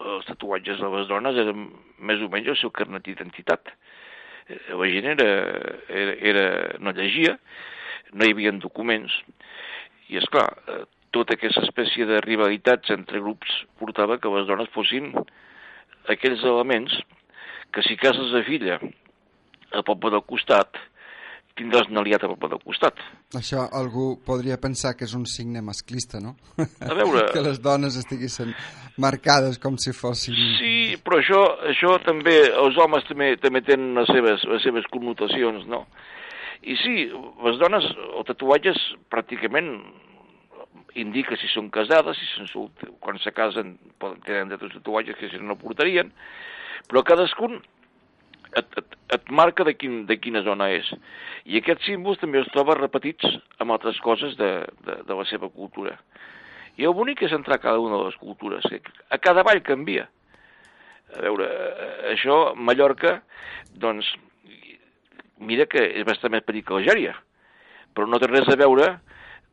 els 0.00 0.26
tatuatges 0.28 0.80
de 0.82 0.90
les 0.96 1.06
dones 1.08 1.38
eren 1.38 1.68
més 1.98 2.22
o 2.24 2.30
menys 2.32 2.50
el 2.52 2.58
seu 2.60 2.72
carnet 2.74 3.04
d'identitat. 3.06 3.70
Eh, 4.48 4.58
La 4.74 4.88
gent 4.90 5.10
era, 5.14 5.28
era, 5.88 6.16
era, 6.32 6.46
no 6.80 6.92
llegia, 6.92 7.38
no 8.12 8.26
hi 8.26 8.34
havia 8.34 8.52
documents, 8.62 9.14
i 10.08 10.18
és 10.20 10.26
clar, 10.30 10.48
tota 11.14 11.36
aquesta 11.36 11.62
espècie 11.62 12.06
de 12.08 12.20
rivalitats 12.24 12.90
entre 12.90 13.22
grups 13.22 13.62
portava 13.78 14.18
que 14.18 14.32
les 14.34 14.46
dones 14.48 14.70
fossin 14.74 15.12
aquells 16.10 16.42
elements 16.42 16.96
que 17.74 17.84
si 17.86 17.96
cases 17.96 18.32
de 18.34 18.42
filla 18.46 18.80
al 19.74 19.84
poble 19.86 20.10
del 20.14 20.24
costat, 20.26 20.76
tindràs 21.58 21.86
un 21.90 22.00
aliat 22.00 22.24
al 22.26 22.32
poble 22.34 22.50
del 22.56 22.62
costat. 22.66 22.98
Això 23.38 23.68
algú 23.78 24.14
podria 24.26 24.56
pensar 24.62 24.94
que 24.98 25.06
és 25.06 25.14
un 25.14 25.26
signe 25.30 25.62
masclista, 25.62 26.20
no? 26.22 26.34
A 26.58 26.94
veure... 26.98 27.28
que 27.34 27.44
les 27.44 27.60
dones 27.62 27.98
estiguessin 28.00 28.50
marcades 28.98 29.60
com 29.62 29.78
si 29.78 29.94
fossin... 29.94 30.34
Sí, 30.58 30.74
però 31.06 31.20
això, 31.22 31.42
això 31.70 31.94
també, 32.06 32.36
els 32.64 32.78
homes 32.82 33.06
també, 33.10 33.34
també 33.42 33.62
tenen 33.66 33.94
les 34.00 34.10
seves, 34.10 34.46
les 34.50 34.66
seves 34.66 34.88
connotacions, 34.94 35.68
no? 35.70 35.84
I 36.64 36.78
sí, 36.80 36.96
les 37.44 37.60
dones, 37.60 37.86
el 38.06 38.26
tatuatges 38.26 38.80
pràcticament 39.12 39.70
indica 40.98 41.36
si 41.38 41.50
són 41.52 41.70
casades, 41.74 42.18
si 42.18 42.30
són 42.32 42.50
solt... 42.50 42.84
quan 43.02 43.18
se 43.22 43.34
casen 43.34 43.76
poden 44.02 44.22
tenen 44.26 44.54
altres 44.54 44.74
tatuatges 44.78 45.18
que 45.18 45.30
si 45.30 45.40
no 45.42 45.52
no 45.52 45.60
portarien, 45.60 46.10
però 46.88 47.02
cadascun 47.06 47.60
et, 48.60 48.78
et, 48.80 48.96
et 49.16 49.30
marca 49.30 49.64
de, 49.66 49.74
quin, 49.78 50.02
de 50.08 50.16
quina 50.20 50.42
zona 50.46 50.70
és. 50.74 50.88
I 51.44 51.60
aquests 51.60 51.90
símbols 51.90 52.20
també 52.22 52.40
els 52.40 52.50
troba 52.54 52.78
repetits 52.78 53.26
amb 53.62 53.74
altres 53.76 54.00
coses 54.04 54.36
de, 54.40 54.50
de, 54.86 54.98
de 55.06 55.18
la 55.18 55.26
seva 55.30 55.50
cultura. 55.52 55.96
I 56.80 56.88
el 56.88 56.94
bonic 56.96 57.22
és 57.22 57.34
entrar 57.34 57.60
a 57.60 57.62
cada 57.62 57.82
una 57.82 58.00
de 58.00 58.08
les 58.08 58.18
cultures, 58.18 58.66
que 58.66 58.80
a 59.10 59.18
cada 59.22 59.44
vall 59.46 59.62
canvia. 59.62 60.08
A 61.14 61.22
veure, 61.22 61.46
això, 62.10 62.38
Mallorca, 62.58 63.20
doncs, 63.78 64.08
mira 65.38 65.68
que 65.70 65.82
és 66.00 66.06
bastant 66.06 66.32
més 66.34 66.42
petit 66.46 66.66
que 66.66 66.74
Algèria, 66.74 67.14
però 67.94 68.08
no 68.10 68.18
té 68.18 68.26
res 68.30 68.48
a 68.50 68.58
veure, 68.58 68.88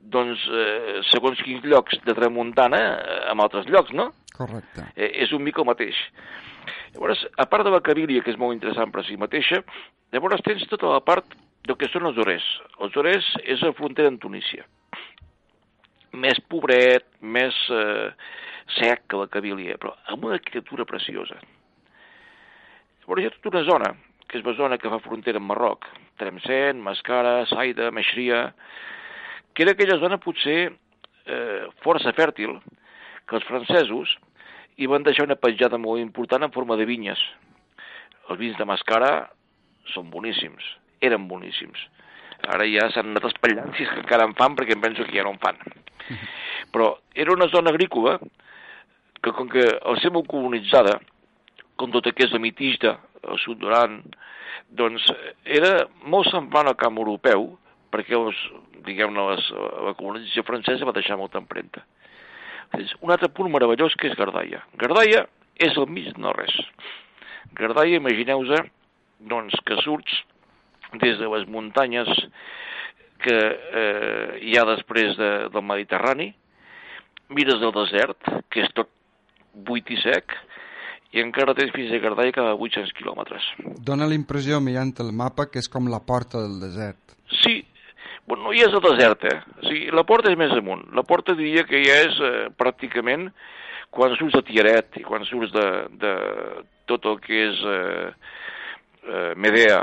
doncs, 0.02 0.42
eh, 0.50 1.02
segons 1.12 1.42
quins 1.46 1.66
llocs 1.70 2.00
de 2.08 2.16
tramuntana 2.18 2.80
eh, 2.82 3.20
amb 3.30 3.46
altres 3.46 3.70
llocs, 3.70 3.94
no? 3.94 4.10
Correcte. 4.34 4.88
Eh, 4.96 5.12
és 5.26 5.34
un 5.38 5.44
mica 5.46 5.62
el 5.62 5.70
mateix. 5.70 6.00
Llavors, 6.94 7.24
a 7.38 7.46
part 7.48 7.66
de 7.66 7.72
la 7.72 7.82
Cabília, 7.86 8.24
que 8.24 8.34
és 8.34 8.40
molt 8.40 8.58
interessant 8.58 8.92
per 8.92 9.06
si 9.08 9.18
mateixa, 9.20 9.62
llavors 10.12 10.44
tens 10.44 10.68
tota 10.72 10.92
la 10.92 11.00
part 11.06 11.38
del 11.68 11.78
que 11.80 11.90
són 11.92 12.10
els 12.10 12.20
Orers. 12.20 12.46
Els 12.84 12.98
Orers 13.00 13.28
és 13.46 13.64
la 13.64 13.74
frontera 13.78 14.12
amb 14.12 14.20
Tunísia. 14.22 14.66
Més 16.12 16.42
pobret, 16.52 17.06
més 17.22 17.56
eh, 17.72 18.12
sec 18.76 19.06
que 19.08 19.20
la 19.20 19.30
Cabília, 19.32 19.78
però 19.80 19.94
amb 20.12 20.28
una 20.28 20.36
arquitectura 20.40 20.88
preciosa. 20.90 21.40
Llavors 23.02 23.24
hi 23.24 23.30
ha 23.30 23.36
tota 23.38 23.54
una 23.54 23.66
zona, 23.70 23.94
que 24.28 24.40
és 24.40 24.46
la 24.48 24.56
zona 24.60 24.80
que 24.80 24.92
fa 24.92 25.00
frontera 25.04 25.40
amb 25.40 25.52
Marroc, 25.52 25.88
Tremcen, 26.20 26.82
Mascara, 26.84 27.46
Saida, 27.50 27.90
Meixria, 27.96 28.50
que 29.54 29.64
era 29.64 29.74
aquella 29.76 30.00
zona 30.04 30.20
potser 30.22 30.60
eh, 30.68 31.64
força 31.86 32.14
fèrtil, 32.16 32.60
que 33.28 33.40
els 33.40 33.48
francesos 33.48 34.14
hi 34.82 34.88
van 34.90 35.04
deixar 35.06 35.28
una 35.28 35.38
petjada 35.40 35.78
molt 35.78 36.02
important 36.02 36.44
en 36.48 36.52
forma 36.56 36.76
de 36.80 36.88
vinyes. 36.90 37.22
Els 38.30 38.40
vins 38.40 38.58
de 38.58 38.66
Mascara 38.66 39.12
són 39.94 40.10
boníssims, 40.14 40.64
eren 41.04 41.28
boníssims. 41.30 41.80
Ara 42.50 42.66
ja 42.66 42.88
s'han 42.90 43.12
anat 43.14 43.28
espatllant 43.30 43.74
si 43.78 43.86
és 43.86 43.92
que 43.94 44.02
encara 44.02 44.26
en 44.26 44.34
fan, 44.40 44.56
perquè 44.58 44.74
em 44.78 44.82
penso 44.82 45.06
que 45.06 45.18
ja 45.18 45.26
no 45.28 45.36
en 45.36 45.42
fan. 45.44 45.60
Però 46.74 46.96
era 47.14 47.34
una 47.36 47.48
zona 47.54 47.70
agrícola 47.74 48.18
que, 49.22 49.32
com 49.38 49.50
que 49.52 49.66
al 49.86 50.00
ser 50.02 50.10
molt 50.16 50.28
colonitzada, 50.32 50.98
com 51.78 51.92
tot 51.94 52.08
aquest 52.10 52.34
de 52.34 52.40
Mitista, 52.42 52.96
el 53.22 53.38
sud 53.42 53.60
d'Oran, 53.62 54.00
doncs 54.72 55.04
era 55.46 55.84
molt 56.10 56.30
semblant 56.32 56.70
al 56.72 56.78
camp 56.80 56.98
europeu, 57.02 57.52
perquè 57.94 58.16
els, 58.18 58.38
diguem-ne, 58.88 59.26
les- 59.34 59.50
la 59.86 59.94
colonització 60.00 60.46
francesa 60.48 60.88
va 60.88 60.96
deixar 60.96 61.18
molta 61.20 61.42
empremta. 61.42 61.84
És 62.80 62.94
un 63.02 63.12
altre 63.12 63.30
punt 63.36 63.52
meravellós 63.52 63.96
que 64.00 64.10
és 64.12 64.18
Gardaia. 64.20 64.62
Gardaia 64.80 65.26
és 65.62 65.78
al 65.78 65.90
mig 65.92 66.12
no 66.18 66.34
res. 66.36 66.54
Gardaia, 67.58 68.00
imagineu-vos, 68.00 68.70
doncs, 69.28 69.58
que 69.68 69.78
surts 69.84 70.22
des 71.02 71.18
de 71.20 71.28
les 71.32 71.48
muntanyes 71.48 72.10
que 73.22 73.38
eh, 73.38 74.40
hi 74.42 74.56
ha 74.58 74.66
després 74.66 75.18
de, 75.20 75.32
del 75.54 75.66
Mediterrani, 75.68 76.32
mires 77.32 77.62
el 77.62 77.74
desert, 77.76 78.32
que 78.52 78.64
és 78.66 78.72
tot 78.76 78.90
buit 79.68 79.88
i 79.92 80.00
sec, 80.02 80.34
i 81.12 81.22
encara 81.22 81.56
tens 81.56 81.74
fins 81.76 81.92
a 81.92 82.00
Gardaia 82.02 82.34
cada 82.36 82.56
800 82.56 82.96
quilòmetres. 82.98 83.48
Dóna 83.84 84.08
la 84.08 84.18
impressió, 84.18 84.62
mirant 84.64 84.94
el 85.04 85.12
mapa, 85.16 85.50
que 85.52 85.60
és 85.60 85.70
com 85.72 85.90
la 85.92 86.02
porta 86.08 86.42
del 86.42 86.60
desert. 86.64 87.18
Sí, 87.44 87.60
bueno, 88.28 88.44
no 88.44 88.54
hi 88.54 88.62
és 88.66 88.74
el 88.74 88.82
desert, 88.86 89.24
eh? 89.26 89.38
O 89.62 89.66
sigui, 89.68 89.88
la 89.96 90.04
porta 90.08 90.32
és 90.32 90.38
més 90.40 90.52
amunt. 90.56 90.84
La 90.96 91.04
porta 91.04 91.36
diria 91.38 91.64
que 91.68 91.82
ja 91.84 91.98
és 92.08 92.20
eh, 92.22 92.50
pràcticament 92.58 93.30
quan 93.92 94.14
surts 94.16 94.38
de 94.38 94.44
Tiaret 94.48 94.98
i 95.02 95.04
quan 95.04 95.26
surts 95.28 95.52
de, 95.52 95.66
de 96.00 96.14
tot 96.88 97.06
el 97.12 97.18
que 97.24 97.42
és 97.50 97.64
eh, 97.68 98.12
eh, 99.08 99.34
Medea 99.36 99.82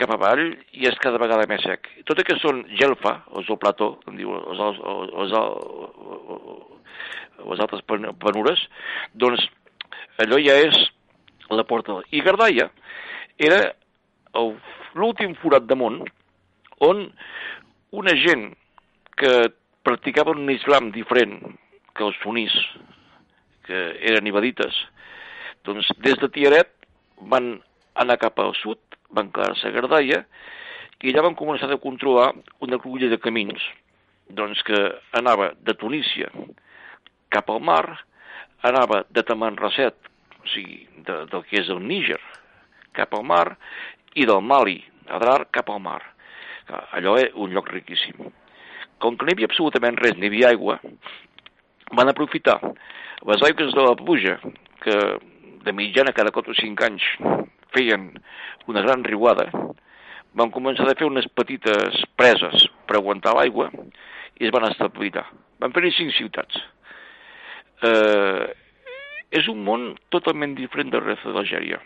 cap 0.00 0.12
avall 0.14 0.44
i 0.72 0.86
és 0.88 0.96
cada 1.02 1.18
vegada 1.20 1.46
més 1.50 1.60
sec. 1.64 1.88
Tot 2.08 2.18
el 2.20 2.24
que 2.24 2.36
són 2.40 2.62
gelfa, 2.78 3.18
els 3.36 3.48
del 3.48 3.58
plató, 3.60 3.94
com 4.04 4.16
diu, 4.16 4.30
els, 4.32 4.60
els, 4.64 4.78
els, 5.24 5.32
els, 5.40 6.76
les 7.50 7.60
altres 7.64 7.82
pen- 7.88 8.08
penures, 8.22 8.62
doncs 9.14 9.44
allò 10.22 10.38
ja 10.42 10.56
és 10.68 10.78
la 11.52 11.64
porta. 11.68 11.98
I 12.12 12.22
Gardaia 12.24 12.68
era 13.38 13.60
el- 14.34 14.56
l'últim 14.98 15.34
forat 15.42 15.66
de 15.68 15.76
món 15.78 16.00
on 16.84 17.08
una 17.90 18.14
gent 18.18 18.52
que 19.18 19.50
practicava 19.82 20.34
un 20.36 20.50
islam 20.52 20.92
diferent 20.94 21.40
que 21.96 22.04
els 22.06 22.18
sunís, 22.22 22.54
que 23.66 23.78
eren 24.10 24.28
ibadites, 24.30 24.76
doncs 25.66 25.88
des 26.04 26.18
de 26.20 26.28
Tiaret 26.32 26.70
van 27.32 27.56
anar 27.98 28.18
cap 28.20 28.38
al 28.40 28.54
sud, 28.60 28.78
van 29.10 29.32
quedar-se 29.34 29.68
a 29.68 29.74
Gardaia, 29.74 30.22
i 31.02 31.10
allà 31.10 31.24
van 31.28 31.38
començar 31.38 31.70
a 31.70 31.80
controlar 31.82 32.32
una 32.64 32.78
cruïlla 32.82 33.10
de 33.12 33.20
camins, 33.22 33.62
doncs 34.28 34.62
que 34.66 34.78
anava 35.18 35.52
de 35.64 35.74
Tunísia 35.78 36.30
cap 37.32 37.50
al 37.50 37.60
mar, 37.64 37.84
anava 38.66 39.02
de 39.10 39.22
Tamanrasset, 39.24 39.96
o 40.42 40.46
sigui, 40.52 40.82
de, 41.06 41.24
del 41.32 41.44
que 41.48 41.60
és 41.62 41.70
el 41.72 41.82
Níger, 41.84 42.20
cap 42.96 43.14
al 43.14 43.24
mar, 43.24 43.56
i 44.14 44.26
del 44.28 44.42
Mali, 44.42 44.80
Adrar, 45.08 45.46
cap 45.50 45.70
al 45.72 45.80
mar. 45.80 46.02
Allò 46.68 47.16
és 47.20 47.32
un 47.34 47.54
lloc 47.54 47.70
riquíssim. 47.72 48.28
Com 48.98 49.16
que 49.16 49.26
no 49.26 49.32
hi 49.32 49.36
havia 49.38 49.48
absolutament 49.50 49.98
res, 50.00 50.16
ni 50.16 50.26
hi 50.26 50.32
havia 50.32 50.52
aigua, 50.52 50.78
van 51.96 52.10
aprofitar 52.10 52.58
les 53.28 53.42
aigües 53.46 53.74
de 53.74 53.84
la 53.84 53.96
pluja, 53.98 54.38
que 54.82 54.96
de 55.64 55.74
mitjana 55.74 56.14
cada 56.16 56.32
4 56.34 56.54
o 56.54 56.58
5 56.58 56.86
anys 56.86 57.06
feien 57.74 58.10
una 58.68 58.82
gran 58.84 59.04
riuada, 59.04 59.48
van 60.38 60.52
començar 60.54 60.86
a 60.88 60.96
fer 60.98 61.08
unes 61.08 61.26
petites 61.34 62.02
preses 62.16 62.68
per 62.86 62.98
aguantar 62.98 63.34
l'aigua 63.36 63.70
i 64.38 64.46
es 64.46 64.54
van 64.54 64.68
establir. 64.68 65.12
Van 65.58 65.74
fer-hi 65.74 65.90
cinc 65.96 66.14
ciutats. 66.14 66.60
Eh, 67.82 68.46
és 69.34 69.48
un 69.50 69.60
món 69.64 69.90
totalment 70.14 70.54
diferent 70.56 70.92
del 70.92 71.04
resta 71.04 71.32
d'Algèria. 71.34 71.80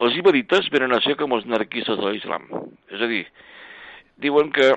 Els 0.00 0.16
ibadites 0.16 0.70
venen 0.72 0.94
a 0.96 1.00
ser 1.04 1.16
com 1.20 1.34
els 1.36 1.44
anarquistes 1.48 1.98
de 2.00 2.12
l'islam. 2.12 2.46
És 2.88 3.02
a 3.02 3.08
dir, 3.10 3.24
diuen 4.20 4.52
que 4.54 4.72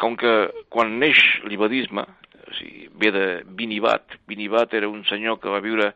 com 0.00 0.16
que 0.16 0.32
quan 0.72 0.96
neix 1.00 1.20
l'ibadisme, 1.44 2.06
o 2.48 2.54
sigui, 2.56 2.88
ve 3.00 3.10
de 3.14 3.26
Binibat, 3.56 4.16
Binibat 4.28 4.72
era 4.74 4.88
un 4.88 5.04
senyor 5.08 5.38
que 5.42 5.52
va 5.52 5.60
viure 5.64 5.90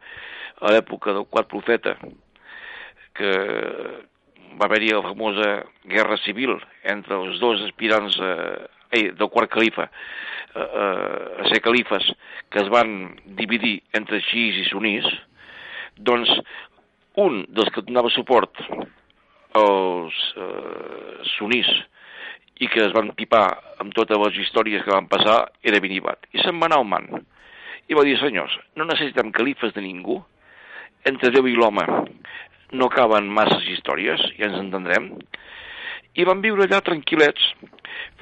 a 0.61 0.73
l'època 0.73 1.15
del 1.17 1.27
quart 1.31 1.49
profeta, 1.51 1.97
que 3.17 3.33
va 4.61 4.69
haver-hi 4.69 4.93
la 4.93 5.03
famosa 5.03 5.49
guerra 5.91 6.19
civil 6.23 6.57
entre 6.85 7.17
els 7.17 7.41
dos 7.43 7.63
aspirants 7.67 8.19
eh, 8.23 9.09
del 9.19 9.31
quart 9.33 9.51
califa 9.51 9.89
eh, 9.89 11.41
a 11.43 11.49
ser 11.51 11.61
califes 11.65 12.07
que 12.51 12.63
es 12.63 12.71
van 12.71 13.15
dividir 13.41 13.81
entre 13.99 14.21
xiís 14.23 14.61
i 14.63 14.69
sunís, 14.69 15.09
doncs 15.97 16.31
un 17.19 17.43
dels 17.49 17.71
que 17.75 17.83
donava 17.87 18.13
suport 18.15 18.63
als 19.59 20.21
eh, 20.39 21.19
sunís 21.35 21.71
i 22.63 22.69
que 22.71 22.85
es 22.85 22.93
van 22.95 23.11
pipar 23.19 23.47
amb 23.83 23.95
totes 23.97 24.21
les 24.21 24.39
històries 24.45 24.85
que 24.85 24.95
van 24.95 25.09
passar 25.11 25.41
era 25.63 25.81
Binibat. 25.83 26.29
I 26.33 26.43
se'n 26.45 26.61
va 26.61 26.71
anar 26.71 26.83
al 26.83 26.89
man. 26.89 27.09
I 27.91 27.97
va 27.99 28.05
dir, 28.07 28.15
senyors, 28.21 28.55
no 28.79 28.87
necessitem 28.89 29.33
califes 29.35 29.75
de 29.75 29.83
ningú, 29.85 30.21
entre 31.05 31.33
Déu 31.35 31.49
i 31.51 31.57
l'home 31.59 31.85
no 32.75 32.89
caben 32.91 33.29
masses 33.31 33.67
històries, 33.71 34.23
ja 34.39 34.49
ens 34.49 34.59
entendrem, 34.59 35.11
i 36.15 36.27
van 36.27 36.43
viure 36.43 36.67
allà 36.67 36.81
tranquil·lets 36.85 37.53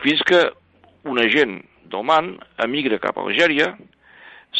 fins 0.02 0.22
que 0.28 0.42
una 1.08 1.24
gent 1.32 1.60
d'Oman, 1.92 2.34
emigra 2.64 3.00
cap 3.02 3.18
a 3.18 3.24
Algèria, 3.26 3.72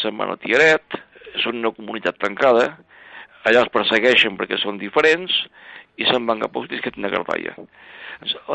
se'n 0.01 0.17
van 0.17 0.33
a 0.33 0.39
Tiaret, 0.41 0.97
són 1.41 1.61
una 1.61 1.73
comunitat 1.73 2.19
tancada, 2.21 2.67
allà 3.43 3.63
els 3.63 3.73
persegueixen 3.73 4.37
perquè 4.39 4.59
són 4.61 4.79
diferents, 4.81 5.33
i 5.97 6.07
se'n 6.09 6.25
van 6.29 6.41
cap 6.41 6.55
a 6.55 6.63
tenen 6.63 7.05
a 7.07 7.11
Gardaia. 7.13 7.53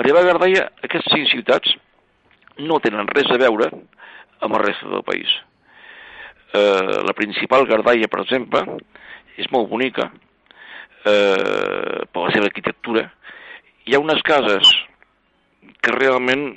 Arribar 0.00 0.22
a 0.24 0.28
Gardaia, 0.32 0.64
aquestes 0.82 1.12
cinc 1.14 1.30
ciutats 1.32 1.74
no 2.58 2.80
tenen 2.82 3.10
res 3.14 3.30
a 3.30 3.38
veure 3.40 3.70
amb 4.42 4.54
el 4.54 4.64
resta 4.64 4.90
del 4.90 5.04
país. 5.06 5.30
Eh, 6.54 7.02
la 7.06 7.14
principal, 7.14 7.66
Gardaia, 7.68 8.08
per 8.10 8.22
exemple, 8.24 8.64
és 9.38 9.50
molt 9.54 9.68
bonica 9.70 10.08
eh, 11.04 12.04
per 12.10 12.24
la 12.24 12.32
seva 12.34 12.48
arquitectura. 12.50 13.04
Hi 13.86 13.94
ha 13.94 14.02
unes 14.02 14.22
cases 14.26 14.72
que 15.84 15.94
realment 15.94 16.48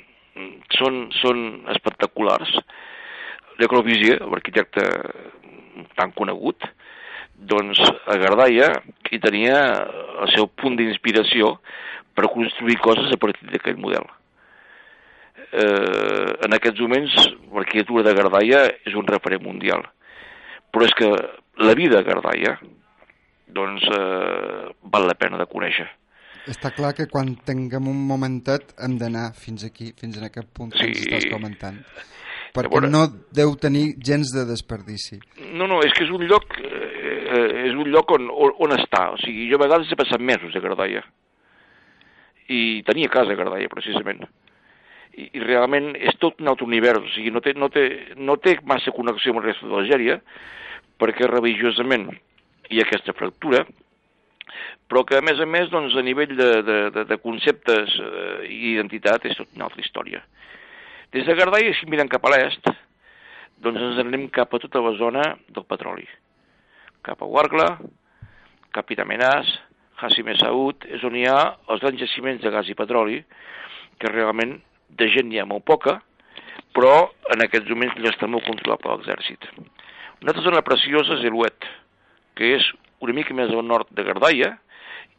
són, 0.78 1.06
són 1.20 1.42
espectaculars. 1.74 2.50
Le 3.60 3.68
Corbusier, 3.70 4.18
l'arquitecte 4.24 4.86
tan 5.98 6.12
conegut, 6.16 6.64
doncs 7.48 7.78
a 8.06 8.16
Gardaia 8.20 8.70
hi 9.10 9.18
tenia 9.20 9.56
el 10.22 10.30
seu 10.34 10.46
punt 10.48 10.76
d'inspiració 10.78 11.56
per 12.14 12.28
construir 12.32 12.78
coses 12.80 13.10
a 13.12 13.18
partir 13.20 13.48
d'aquest 13.50 13.78
model. 13.80 14.04
Eh, 15.52 16.32
en 16.46 16.54
aquests 16.56 16.80
moments 16.80 17.14
l'arquitectura 17.52 18.04
de 18.06 18.14
Gardaia 18.16 18.62
és 18.88 18.94
un 18.96 19.06
referent 19.08 19.42
mundial, 19.44 19.82
però 20.72 20.86
és 20.86 20.94
que 20.96 21.08
la 21.60 21.74
vida 21.76 21.98
a 22.00 22.06
Gardaia 22.06 22.54
doncs 23.52 23.84
eh, 23.84 24.70
val 24.88 25.08
la 25.08 25.16
pena 25.18 25.36
de 25.40 25.48
conèixer. 25.50 25.88
Està 26.48 26.72
clar 26.74 26.94
que 26.96 27.06
quan 27.06 27.34
tinguem 27.46 27.86
un 27.90 28.00
momentet 28.08 28.72
hem 28.82 28.96
d'anar 28.98 29.28
fins 29.38 29.62
aquí, 29.68 29.92
fins 29.98 30.16
en 30.18 30.24
aquest 30.26 30.48
punt 30.56 30.72
que 30.72 30.78
Sí. 30.80 30.88
ens 30.90 31.04
estàs 31.06 31.28
comentant. 31.30 31.76
Perquè 32.52 32.68
veure- 32.72 32.90
no 32.90 33.06
deu 33.32 33.54
tenir 33.56 33.94
gens 34.02 34.32
de 34.34 34.44
desperdici. 34.44 35.20
No, 35.52 35.66
no, 35.66 35.80
és 35.84 35.92
que 35.92 36.04
és 36.04 36.10
un 36.10 36.26
lloc, 36.26 36.44
eh, 37.32 37.66
és 37.66 37.74
un 37.74 37.90
lloc 37.90 38.12
on, 38.14 38.28
on, 38.30 38.54
on. 38.66 38.76
O 38.76 39.18
sigui, 39.22 39.48
jo 39.50 39.58
a 39.58 39.64
vegades 39.64 39.90
he 39.90 39.98
passat 39.98 40.20
mesos 40.20 40.54
a 40.56 40.62
Gardaia. 40.64 41.02
I 42.52 42.82
tenia 42.86 43.10
casa 43.12 43.32
a 43.32 43.38
Gardaia, 43.38 43.70
precisament. 43.72 44.24
I, 45.12 45.28
I 45.32 45.44
realment 45.44 45.92
és 45.96 46.16
tot 46.20 46.40
un 46.40 46.52
altre 46.52 46.68
univers. 46.68 47.04
O 47.04 47.14
sigui, 47.14 47.32
no 47.34 47.42
té, 47.44 47.56
no 47.56 47.70
té, 47.72 47.86
no 48.16 48.36
té 48.40 48.58
massa 48.68 48.94
connexió 48.96 49.32
amb 49.32 49.42
el 49.42 49.50
resta 49.50 49.70
d'Algèria, 49.70 50.20
perquè 51.00 51.28
religiosament 51.30 52.10
hi 52.70 52.80
ha 52.80 52.86
aquesta 52.86 53.14
fractura, 53.16 53.64
però 54.88 55.02
que 55.08 55.16
a 55.18 55.24
més 55.24 55.40
a 55.40 55.46
més 55.48 55.70
doncs, 55.72 55.96
a 55.96 56.04
nivell 56.04 56.34
de, 56.36 56.50
de, 56.66 56.78
de, 56.94 57.04
de 57.08 57.18
conceptes 57.22 57.96
eh, 57.98 58.46
i 58.48 58.74
identitat 58.74 59.24
és 59.28 59.38
tot 59.38 59.48
una 59.56 59.68
altra 59.68 59.82
història. 59.84 60.22
Des 61.12 61.28
de 61.28 61.36
Gardaia, 61.36 61.72
si 61.76 61.88
mirem 61.92 62.08
cap 62.12 62.24
a 62.24 62.32
l'est, 62.32 62.68
doncs 63.62 63.80
ens 63.88 64.00
anem 64.02 64.26
cap 64.32 64.52
a 64.52 64.60
tota 64.62 64.82
la 64.84 64.94
zona 64.98 65.24
del 65.48 65.66
petroli. 65.68 66.06
Cap 67.02 67.22
a 67.22 67.26
Wargla, 67.26 67.68
cap 68.72 68.88
a 68.88 68.94
Itamenàs, 68.94 69.50
Hassim 70.02 70.28
és 70.30 70.42
on 71.06 71.14
hi 71.14 71.26
ha 71.30 71.38
els 71.70 71.82
grans 71.82 71.98
jaciments 71.98 72.42
de 72.42 72.50
gas 72.50 72.68
i 72.70 72.74
petroli, 72.78 73.20
que 73.98 74.10
realment 74.10 74.56
de 74.98 75.08
gent 75.10 75.28
n'hi 75.30 75.38
ha 75.38 75.46
molt 75.46 75.64
poca, 75.64 76.00
però 76.74 77.10
en 77.34 77.44
aquests 77.44 77.70
moments 77.70 77.98
ja 78.02 78.10
està 78.10 78.26
molt 78.26 78.46
controlat 78.46 78.82
per 78.82 78.94
l'exèrcit. 78.94 79.46
Una 80.22 80.32
altra 80.32 80.44
zona 80.44 80.62
preciosa 80.66 81.18
és 81.18 81.26
Eluet, 81.28 81.66
que 82.38 82.54
és 82.56 82.66
una 83.02 83.14
mica 83.14 83.34
més 83.34 83.50
al 83.50 83.66
nord 83.66 83.90
de 83.90 84.04
Gardaia 84.06 84.52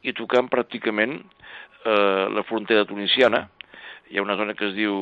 i 0.03 0.13
tocant 0.15 0.49
pràcticament 0.51 1.17
eh, 1.19 2.25
la 2.33 2.43
frontera 2.47 2.87
tunisiana. 2.89 3.45
Hi 4.11 4.19
ha 4.19 4.25
una 4.25 4.37
zona 4.39 4.55
que 4.55 4.69
es 4.69 4.75
diu 4.75 4.95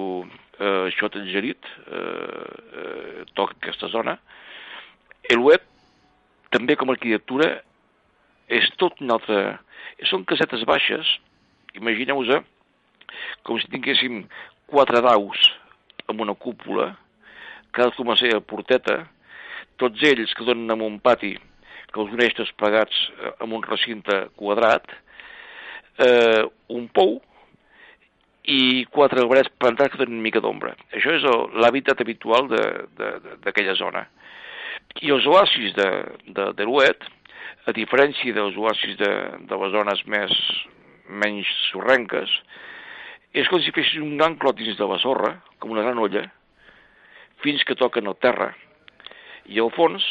eh, 0.60 0.90
Xot 0.98 1.18
eh, 1.18 1.26
eh, 1.42 3.26
toca 3.34 3.58
aquesta 3.58 3.90
zona. 3.90 4.18
Eluet, 5.30 5.71
també 6.52 6.78
com 6.78 6.92
a 6.92 6.96
arquitectura, 6.98 7.52
és 8.52 8.70
tot 8.82 9.00
una 9.04 9.20
altra... 9.20 9.60
Són 10.10 10.24
casetes 10.26 10.64
baixes, 10.66 11.08
imagineu-vos 11.78 12.42
com 13.46 13.60
si 13.60 13.70
tinguéssim 13.70 14.24
quatre 14.72 15.02
daus 15.04 15.42
amb 16.10 16.24
una 16.24 16.34
cúpula, 16.34 16.92
cada 17.76 17.94
com 17.96 18.12
a 18.12 18.18
seva 18.20 18.42
porteta, 18.42 19.02
tots 19.82 20.04
ells 20.08 20.34
que 20.38 20.48
donen 20.48 20.74
amb 20.74 20.86
un 20.88 20.98
pati 21.04 21.36
que 21.92 22.00
els 22.04 22.14
uneix 22.16 22.36
tots 22.38 22.54
plegats 22.60 22.98
eh, 23.20 23.34
amb 23.44 23.58
un 23.58 23.66
recinte 23.66 24.18
quadrat, 24.40 24.88
eh, 26.00 26.44
un 26.72 26.88
pou 26.96 27.20
i 28.52 28.86
quatre 28.92 29.22
alberets 29.22 29.52
plantats 29.62 29.94
que 29.94 30.02
donen 30.02 30.18
una 30.18 30.26
mica 30.26 30.42
d'ombra. 30.44 30.74
Això 30.96 31.14
és 31.14 31.26
l'hàbitat 31.62 32.02
habitual 32.02 32.50
d'aquella 32.50 33.76
zona. 33.78 34.06
I 35.00 35.12
els 35.14 35.26
oasis 35.30 35.74
de, 35.78 35.88
de, 36.36 36.50
de 36.58 36.68
l'Uet, 36.68 37.06
a 37.70 37.74
diferència 37.76 38.36
dels 38.36 38.58
oasis 38.60 38.98
de, 39.00 39.12
de 39.48 39.60
les 39.64 39.72
zones 39.72 40.02
més, 40.10 40.34
menys 41.08 41.50
sorrenques, 41.70 42.32
és 43.32 43.48
com 43.48 43.62
si 43.64 43.72
fessin 43.72 44.04
un 44.04 44.18
gran 44.20 44.36
clot 44.40 44.58
dins 44.60 44.76
de 44.78 44.88
la 44.90 45.00
sorra, 45.00 45.38
com 45.60 45.72
una 45.72 45.86
gran 45.86 46.00
olla, 46.02 46.26
fins 47.46 47.64
que 47.64 47.78
toquen 47.80 48.10
el 48.12 48.18
terra. 48.20 48.52
I 49.48 49.62
al 49.64 49.72
fons, 49.76 50.04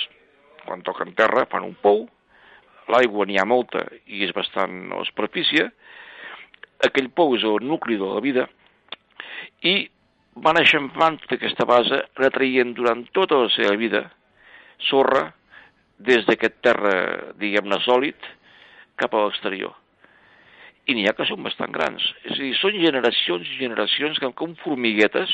quan 0.64 0.85
toquen 0.87 1.12
terra, 1.18 1.45
fan 1.51 1.66
un 1.66 1.76
pou, 1.83 2.07
l'aigua 2.91 3.26
n'hi 3.28 3.39
ha 3.39 3.47
molta 3.47 3.85
i 4.09 4.24
és 4.24 4.33
bastant 4.35 4.87
a 4.89 5.03
la 5.03 5.09
superfície, 5.09 5.68
aquell 6.87 7.11
pou 7.12 7.37
és 7.37 7.45
el 7.45 7.61
nucli 7.68 7.99
de 8.01 8.09
la 8.09 8.22
vida, 8.24 8.47
i 9.68 9.85
van 10.41 10.57
eixamplant 10.57 11.18
aquesta 11.37 11.66
base, 11.68 12.01
retraient 12.16 12.72
durant 12.76 13.05
tota 13.16 13.43
la 13.45 13.53
seva 13.53 13.76
vida 13.76 14.07
sorra 14.89 15.31
des 16.01 16.24
d'aquest 16.28 16.61
terra, 16.64 16.95
diguem-ne, 17.41 17.78
sòlid, 17.85 18.28
cap 19.01 19.14
a 19.14 19.26
l'exterior. 19.26 19.74
I 20.89 20.97
n'hi 20.97 21.07
ha 21.09 21.14
que 21.16 21.26
són 21.28 21.45
bastant 21.45 21.72
grans. 21.74 22.03
És 22.24 22.39
a 22.39 22.43
dir, 22.43 22.55
són 22.59 22.76
generacions 22.81 23.49
i 23.49 23.61
generacions 23.61 24.18
que 24.18 24.33
com 24.37 24.57
formiguetes 24.64 25.33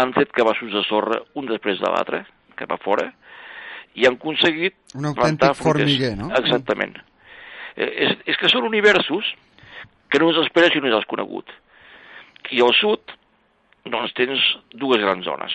han 0.00 0.12
fet 0.16 0.32
cabassos 0.34 0.72
de 0.74 0.82
sorra 0.88 1.20
un 1.38 1.48
després 1.50 1.80
de 1.80 1.90
l'altre, 1.92 2.24
cap 2.58 2.72
a 2.74 2.80
fora, 2.82 3.10
i 3.94 4.06
han 4.08 4.16
aconseguit 4.16 4.74
Un 4.96 5.12
plantar 5.14 5.52
formiguer, 5.56 6.14
no? 6.16 6.30
Exactament. 6.38 6.96
Eh, 7.76 7.88
És, 8.06 8.16
és 8.28 8.38
que 8.40 8.50
són 8.52 8.66
universos 8.68 9.28
que 10.12 10.20
no 10.20 10.30
els 10.30 10.40
esperes 10.44 10.72
si 10.72 10.80
no 10.80 10.88
els 10.90 10.98
has 10.98 11.08
conegut. 11.08 11.48
I 12.52 12.60
al 12.64 12.74
sud, 12.76 13.14
doncs 13.88 14.12
tens 14.16 14.42
dues 14.76 15.00
grans 15.00 15.24
zones. 15.24 15.54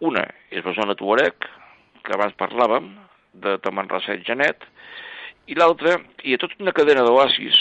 Una 0.00 0.24
és 0.50 0.64
la 0.64 0.74
zona 0.76 0.94
Tuareg, 0.98 1.48
que 2.04 2.14
abans 2.16 2.36
parlàvem, 2.40 2.90
de 3.34 3.56
Tamanrasset 3.64 4.22
i 4.22 4.26
Janet, 4.26 4.64
i 5.50 5.56
l'altra, 5.58 5.96
hi 6.24 6.34
ha 6.34 6.40
tota 6.40 6.58
una 6.62 6.74
cadena 6.76 7.04
d'oasis 7.06 7.58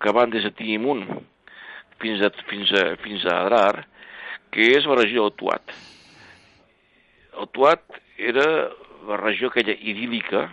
que 0.00 0.12
van 0.12 0.32
des 0.32 0.44
de 0.44 0.52
Tinimun 0.56 1.04
fins 2.02 2.22
a, 2.24 2.30
fins 2.48 2.72
a, 2.76 2.84
fins 3.02 3.24
a 3.24 3.40
Adrar, 3.42 3.84
que 4.52 4.70
és 4.76 4.86
la 4.88 4.98
regió 5.00 5.26
del 5.26 5.36
Tuat. 5.40 5.74
El 7.40 7.50
Tuat 7.56 8.00
era 8.18 8.46
la 9.08 9.18
regió 9.20 9.50
aquella 9.50 9.74
idíl·lica 9.74 10.46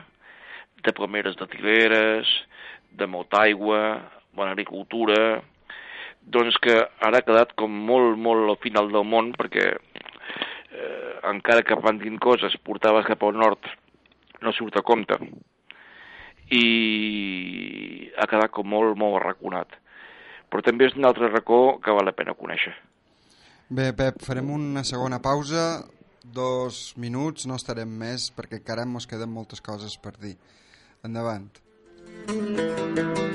de 0.82 0.94
palmeres 0.98 1.38
de 1.38 1.48
tileres, 1.52 2.30
de 2.92 3.08
molta 3.08 3.44
aigua, 3.46 3.82
bona 4.34 4.56
agricultura, 4.56 5.42
doncs 6.22 6.58
que 6.64 6.76
ara 7.02 7.22
ha 7.22 7.26
quedat 7.26 7.54
com 7.58 7.72
molt, 7.72 8.18
molt 8.18 8.50
al 8.50 8.60
final 8.64 8.92
del 8.94 9.06
món 9.08 9.32
perquè 9.38 9.70
eh, 10.72 11.20
encara 11.32 11.64
que 11.68 11.80
plantin 11.80 12.18
coses 12.22 12.58
portades 12.66 13.08
cap 13.08 13.24
al 13.24 13.38
nord 13.38 13.70
no 14.42 14.54
surt 14.56 14.80
a 14.80 14.86
compte 14.86 15.18
i 16.52 18.12
ha 18.20 18.28
quedat 18.28 18.52
com 18.52 18.68
molt, 18.68 18.98
molt 19.00 19.22
arraconat. 19.22 19.78
Però 20.52 20.64
també 20.66 20.90
és 20.90 20.98
un 21.00 21.08
altre 21.08 21.30
racó 21.32 21.80
que 21.84 21.96
val 21.96 22.10
la 22.10 22.16
pena 22.18 22.36
conèixer. 22.36 22.74
Bé, 23.72 23.94
Pep, 23.96 24.20
farem 24.26 24.52
una 24.52 24.84
segona 24.84 25.22
pausa, 25.24 25.86
dos 26.24 26.92
minuts, 27.00 27.48
no 27.48 27.56
estarem 27.56 27.88
més, 28.04 28.28
perquè 28.36 28.60
encara 28.60 28.84
ens 28.84 29.08
queden 29.08 29.32
moltes 29.32 29.64
coses 29.64 29.96
per 29.96 30.18
dir. 30.20 30.36
Endavant. 31.08 31.48
Endavant. 32.28 33.31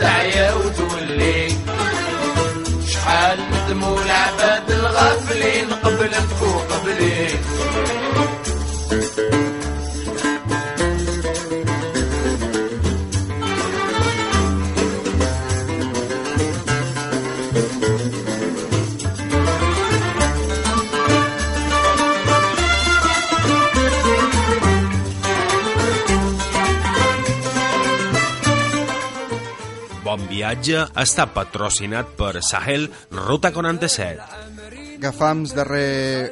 تعيا 0.00 0.54
وتولي 0.54 1.48
شحال 2.88 3.38
ندموا 3.52 3.98
العباد 4.02 4.70
الغافلين 4.70 5.72
قبل 5.72 6.10
تفوق. 6.10 6.73
Viatge 30.54 30.82
està 31.02 31.24
patrocinat 31.34 32.12
per 32.14 32.38
Sahel 32.38 32.84
Ruta 33.10 33.50
47. 33.50 34.22
Agafams 35.00 35.50
darrer 35.50 36.30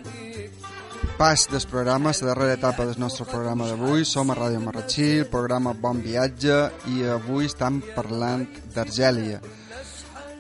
pas 1.19 1.49
del 1.51 1.65
programa, 1.67 2.13
la 2.15 2.29
darrera 2.29 2.55
etapa 2.55 2.87
del 2.87 3.01
nostre 3.03 3.27
programa 3.27 3.67
d'avui. 3.67 4.05
Som 4.05 4.31
a 4.31 4.37
Ràdio 4.39 4.61
Marratxí, 4.63 5.09
el 5.25 5.27
programa 5.27 5.75
Bon 5.75 5.99
Viatge, 5.99 6.71
i 6.95 7.03
avui 7.03 7.51
estem 7.51 7.81
parlant 7.97 8.47
d'Argèlia. 8.75 9.41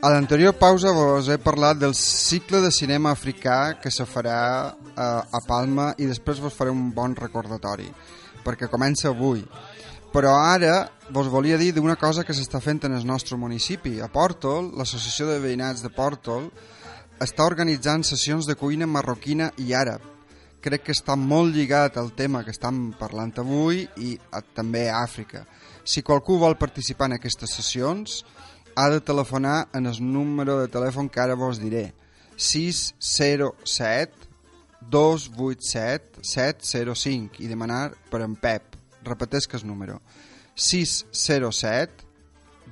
A 0.02 0.14
l'anterior 0.14 0.54
pausa 0.54 0.94
vos 0.94 1.28
he 1.28 1.38
parlat 1.42 1.82
del 1.82 1.94
cicle 1.98 2.60
de 2.62 2.70
cinema 2.70 3.10
africà 3.10 3.80
que 3.82 3.90
se 3.90 4.06
farà 4.06 4.38
a, 4.94 5.10
a 5.26 5.40
Palma 5.48 5.92
i 5.98 6.06
després 6.06 6.38
vos 6.38 6.54
faré 6.54 6.70
un 6.70 6.92
bon 6.94 7.18
recordatori, 7.18 7.90
perquè 8.46 8.70
comença 8.70 9.10
avui. 9.10 9.42
Però 10.12 10.34
ara 10.36 10.90
vos 11.08 11.28
volia 11.32 11.56
dir 11.56 11.70
d'una 11.72 11.96
cosa 11.96 12.20
que 12.20 12.34
s'està 12.36 12.58
fent 12.60 12.82
en 12.84 12.92
el 12.92 13.06
nostre 13.08 13.38
municipi. 13.40 13.94
A 14.04 14.10
Pòrtol, 14.12 14.68
l'Associació 14.76 15.30
de 15.30 15.38
Veïnats 15.40 15.80
de 15.80 15.88
Pòrtol 15.88 16.50
està 17.24 17.46
organitzant 17.48 18.04
sessions 18.04 18.44
de 18.44 18.56
cuina 18.60 18.84
marroquina 18.84 19.48
i 19.56 19.72
àrab. 19.72 20.04
Crec 20.60 20.84
que 20.84 20.92
està 20.92 21.16
molt 21.16 21.56
lligat 21.56 21.96
al 21.96 22.12
tema 22.18 22.42
que 22.44 22.52
estem 22.52 22.90
parlant 22.98 23.32
avui 23.40 23.86
i 24.04 24.12
a, 24.30 24.42
també 24.44 24.84
a 24.90 25.00
Àfrica. 25.00 25.46
Si 25.82 26.04
qualcú 26.04 26.36
vol 26.38 26.58
participar 26.60 27.08
en 27.08 27.16
aquestes 27.16 27.56
sessions, 27.56 28.20
ha 28.76 28.90
de 28.92 29.00
telefonar 29.00 29.68
en 29.72 29.88
el 29.88 29.96
número 30.04 30.58
de 30.60 30.68
telèfon 30.68 31.08
que 31.08 31.24
ara 31.24 31.40
vos 31.40 31.56
diré. 31.62 31.94
607 32.36 34.28
287 34.92 36.20
705 36.20 37.40
i 37.40 37.48
demanar 37.48 37.96
per 38.12 38.20
en 38.28 38.36
Pep. 38.36 38.71
Repeteix 39.06 39.48
que 39.48 39.58
és 39.58 39.64
número. 39.64 40.00
607 40.54 42.06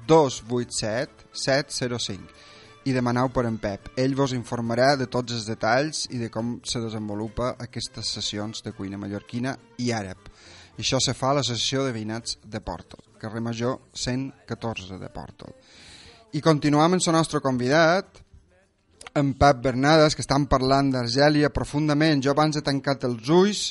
287 0.07 1.29
705 1.33 2.49
i 2.89 2.95
demaneu 2.97 3.29
per 3.29 3.45
en 3.47 3.59
Pep. 3.61 3.91
Ell 4.01 4.15
vos 4.17 4.33
informarà 4.33 4.95
de 4.97 5.07
tots 5.13 5.35
els 5.37 5.45
detalls 5.49 6.07
i 6.11 6.21
de 6.21 6.31
com 6.33 6.57
se 6.65 6.81
desenvolupa 6.81 7.55
aquestes 7.61 8.15
sessions 8.17 8.65
de 8.65 8.73
cuina 8.73 8.99
mallorquina 8.99 9.57
i 9.79 9.91
àrab. 9.93 10.31
I 10.79 10.81
això 10.81 11.01
se 11.03 11.13
fa 11.13 11.31
a 11.31 11.39
l'Associació 11.39 11.85
de 11.85 11.93
Veïnats 11.93 12.39
de 12.41 12.63
Pòrtol, 12.65 13.03
carrer 13.21 13.43
Major 13.45 13.77
114 13.93 14.97
de 15.01 15.13
Pòrtol. 15.13 15.53
I 16.33 16.41
continuam 16.41 16.95
amb 16.95 17.03
el 17.05 17.13
nostre 17.13 17.43
convidat, 17.45 18.23
en 19.15 19.35
Pep 19.35 19.61
Bernades, 19.65 20.15
que 20.15 20.23
estan 20.23 20.47
parlant 20.47 20.93
d'Argèlia 20.95 21.51
profundament. 21.51 22.23
Jo 22.23 22.33
abans 22.33 22.57
he 22.57 22.63
tancat 22.63 23.05
els 23.05 23.29
ulls 23.29 23.65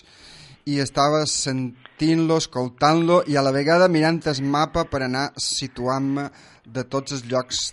i 0.70 0.78
estava 0.84 1.24
sentint-lo, 1.30 2.38
escoltant-lo 2.38 3.24
i 3.28 3.38
a 3.40 3.44
la 3.46 3.54
vegada 3.56 3.90
mirant 3.90 4.22
el 4.30 4.42
mapa 4.46 4.86
per 4.86 5.04
anar 5.06 5.30
situant-me 5.42 6.30
de 6.66 6.84
tots 6.86 7.16
els 7.18 7.26
llocs 7.30 7.70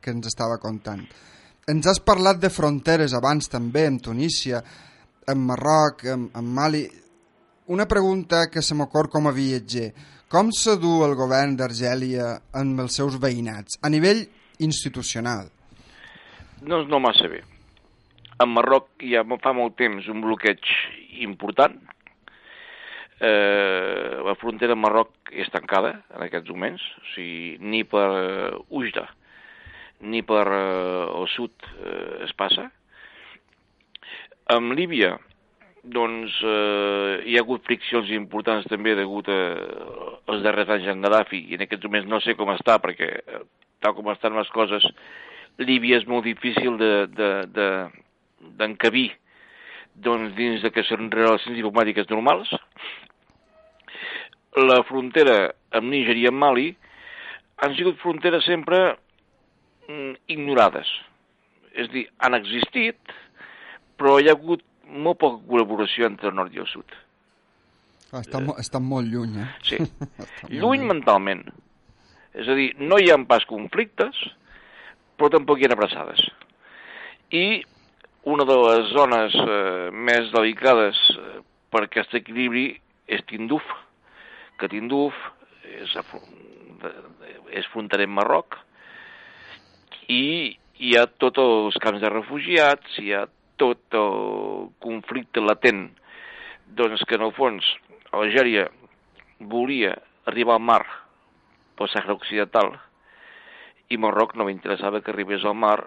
que 0.00 0.10
ens 0.14 0.26
estava 0.30 0.58
contant. 0.58 1.04
Ens 1.70 1.86
has 1.86 2.00
parlat 2.02 2.40
de 2.42 2.50
fronteres 2.50 3.14
abans 3.14 3.46
també, 3.52 3.84
amb 3.86 4.02
Tunísia, 4.02 4.62
amb 5.30 5.46
Marroc, 5.52 6.02
amb, 6.08 6.32
amb 6.34 6.56
Mali. 6.56 6.82
Una 7.70 7.86
pregunta 7.86 8.48
que 8.50 8.62
se 8.62 8.74
m'ocor 8.74 9.10
com 9.12 9.28
a 9.28 9.34
viatger. 9.36 9.92
Com 10.30 10.50
se 10.54 10.76
du 10.80 11.00
el 11.06 11.14
govern 11.18 11.56
d'Argèlia 11.58 12.32
amb 12.58 12.82
els 12.82 12.98
seus 12.98 13.18
veïnats, 13.22 13.78
a 13.82 13.90
nivell 13.90 14.24
institucional? 14.62 15.48
Doncs 16.60 16.90
no 16.90 17.00
massa 17.02 17.30
bé. 17.30 17.44
En 18.40 18.50
Marroc 18.54 19.04
ja 19.04 19.22
fa 19.42 19.52
molt 19.52 19.76
temps 19.76 20.06
un 20.08 20.22
bloqueig 20.24 20.74
important. 21.20 21.76
Eh, 23.20 24.20
la 24.24 24.34
frontera 24.40 24.72
amb 24.72 24.86
Marroc 24.86 25.32
és 25.32 25.50
tancada 25.52 25.98
en 26.14 26.24
aquests 26.24 26.50
moments, 26.50 26.82
o 27.02 27.08
sigui, 27.14 27.56
ni 27.60 27.84
per 27.84 28.08
uh, 28.08 28.76
Ujda 28.80 29.08
ni 30.00 30.22
per 30.24 30.46
uh, 30.48 31.20
el 31.20 31.26
sud 31.28 31.52
uh, 31.60 32.24
es 32.24 32.32
passa. 32.32 32.70
Amb 34.50 34.72
Líbia, 34.72 35.18
doncs, 35.82 36.32
eh, 36.44 37.22
hi 37.24 37.36
ha 37.36 37.42
hagut 37.44 37.64
friccions 37.64 38.10
importants 38.12 38.66
també 38.68 38.94
degut 38.98 39.28
a, 39.32 39.38
als 40.28 40.42
darrers 40.44 40.68
anys 40.74 40.88
en 40.92 41.00
Gaddafi, 41.04 41.40
i 41.48 41.54
en 41.56 41.62
aquests 41.64 41.84
moments 41.86 42.08
no 42.10 42.18
sé 42.24 42.32
com 42.36 42.48
està, 42.52 42.74
perquè 42.82 43.08
eh, 43.20 43.40
tal 43.80 43.94
com 43.96 44.10
estan 44.12 44.36
les 44.36 44.50
coses, 44.52 44.84
Líbia 45.60 45.98
és 46.00 46.06
molt 46.08 46.24
difícil 46.24 46.76
d'encabir 46.80 49.08
de, 49.08 49.14
de, 49.14 50.00
doncs, 50.08 50.34
dins 50.36 50.62
d'aquestes 50.64 51.00
relacions 51.12 51.56
diplomàtiques 51.56 52.08
normals. 52.12 52.48
La 54.58 54.80
frontera 54.88 55.52
amb 55.78 55.92
Níger 55.92 56.16
i 56.18 56.26
amb 56.30 56.40
Mali 56.42 56.70
han 57.62 57.76
sigut 57.76 58.00
fronteres 58.02 58.46
sempre 58.48 58.80
mm, 59.86 60.16
ignorades. 60.34 60.90
És 61.78 61.90
dir, 61.92 62.06
han 62.18 62.34
existit, 62.34 63.14
però 64.00 64.18
hi 64.18 64.30
ha 64.30 64.34
hagut 64.34 64.64
molt 64.90 65.20
poca 65.20 65.38
col·laboració 65.46 66.08
entre 66.08 66.32
el 66.32 66.38
nord 66.38 66.54
i 66.56 66.62
el 66.62 66.68
sud. 66.70 66.96
Ah, 68.10 68.24
està, 68.24 68.40
mo 68.42 68.56
està 68.58 68.80
molt 68.82 69.06
lluny, 69.06 69.36
eh? 69.38 69.48
Sí, 69.62 69.78
lluny 70.58 70.86
mentalment. 70.88 71.44
És 72.34 72.48
a 72.50 72.56
dir, 72.58 72.72
no 72.82 72.98
hi 72.98 73.10
ha 73.10 73.18
pas 73.28 73.46
conflictes, 73.46 74.18
però 75.18 75.30
tampoc 75.30 75.60
hi 75.60 75.68
ha 75.68 75.74
abraçades. 75.76 76.24
I 77.30 77.62
una 78.30 78.44
de 78.48 78.56
les 78.56 78.90
zones 78.94 79.36
eh, 79.38 79.90
més 79.94 80.32
delicades 80.34 80.98
eh, 81.14 81.38
per 81.70 81.84
aquest 81.86 82.16
equilibri 82.18 82.66
és 83.10 83.22
Tinduf, 83.30 83.64
que 84.60 84.68
Tinduf 84.72 85.16
és, 85.64 85.94
és 87.56 87.68
fronterer 87.72 88.06
amb 88.08 88.18
Marroc 88.20 88.58
i 90.10 90.22
hi 90.80 90.96
ha 90.96 91.06
tots 91.20 91.40
els 91.42 91.78
camps 91.82 92.00
de 92.02 92.10
refugiats, 92.12 92.98
hi 92.98 93.12
ha 93.14 93.26
tot 93.60 93.96
el 93.96 94.70
conflicte 94.80 95.42
latent, 95.44 95.88
doncs 96.76 97.04
que 97.04 97.18
en 97.18 97.26
el 97.26 97.34
fons 97.36 97.66
Algèria 98.16 98.68
volia 99.52 99.92
arribar 100.30 100.56
al 100.56 100.64
mar 100.64 100.82
pel 101.78 101.90
Sàhara 101.92 102.16
Occidental 102.16 102.72
i 103.90 103.98
Marroc 103.98 104.36
no 104.36 104.46
li 104.46 104.54
interessava 104.54 105.00
que 105.02 105.12
arribés 105.12 105.44
al 105.44 105.56
mar 105.58 105.78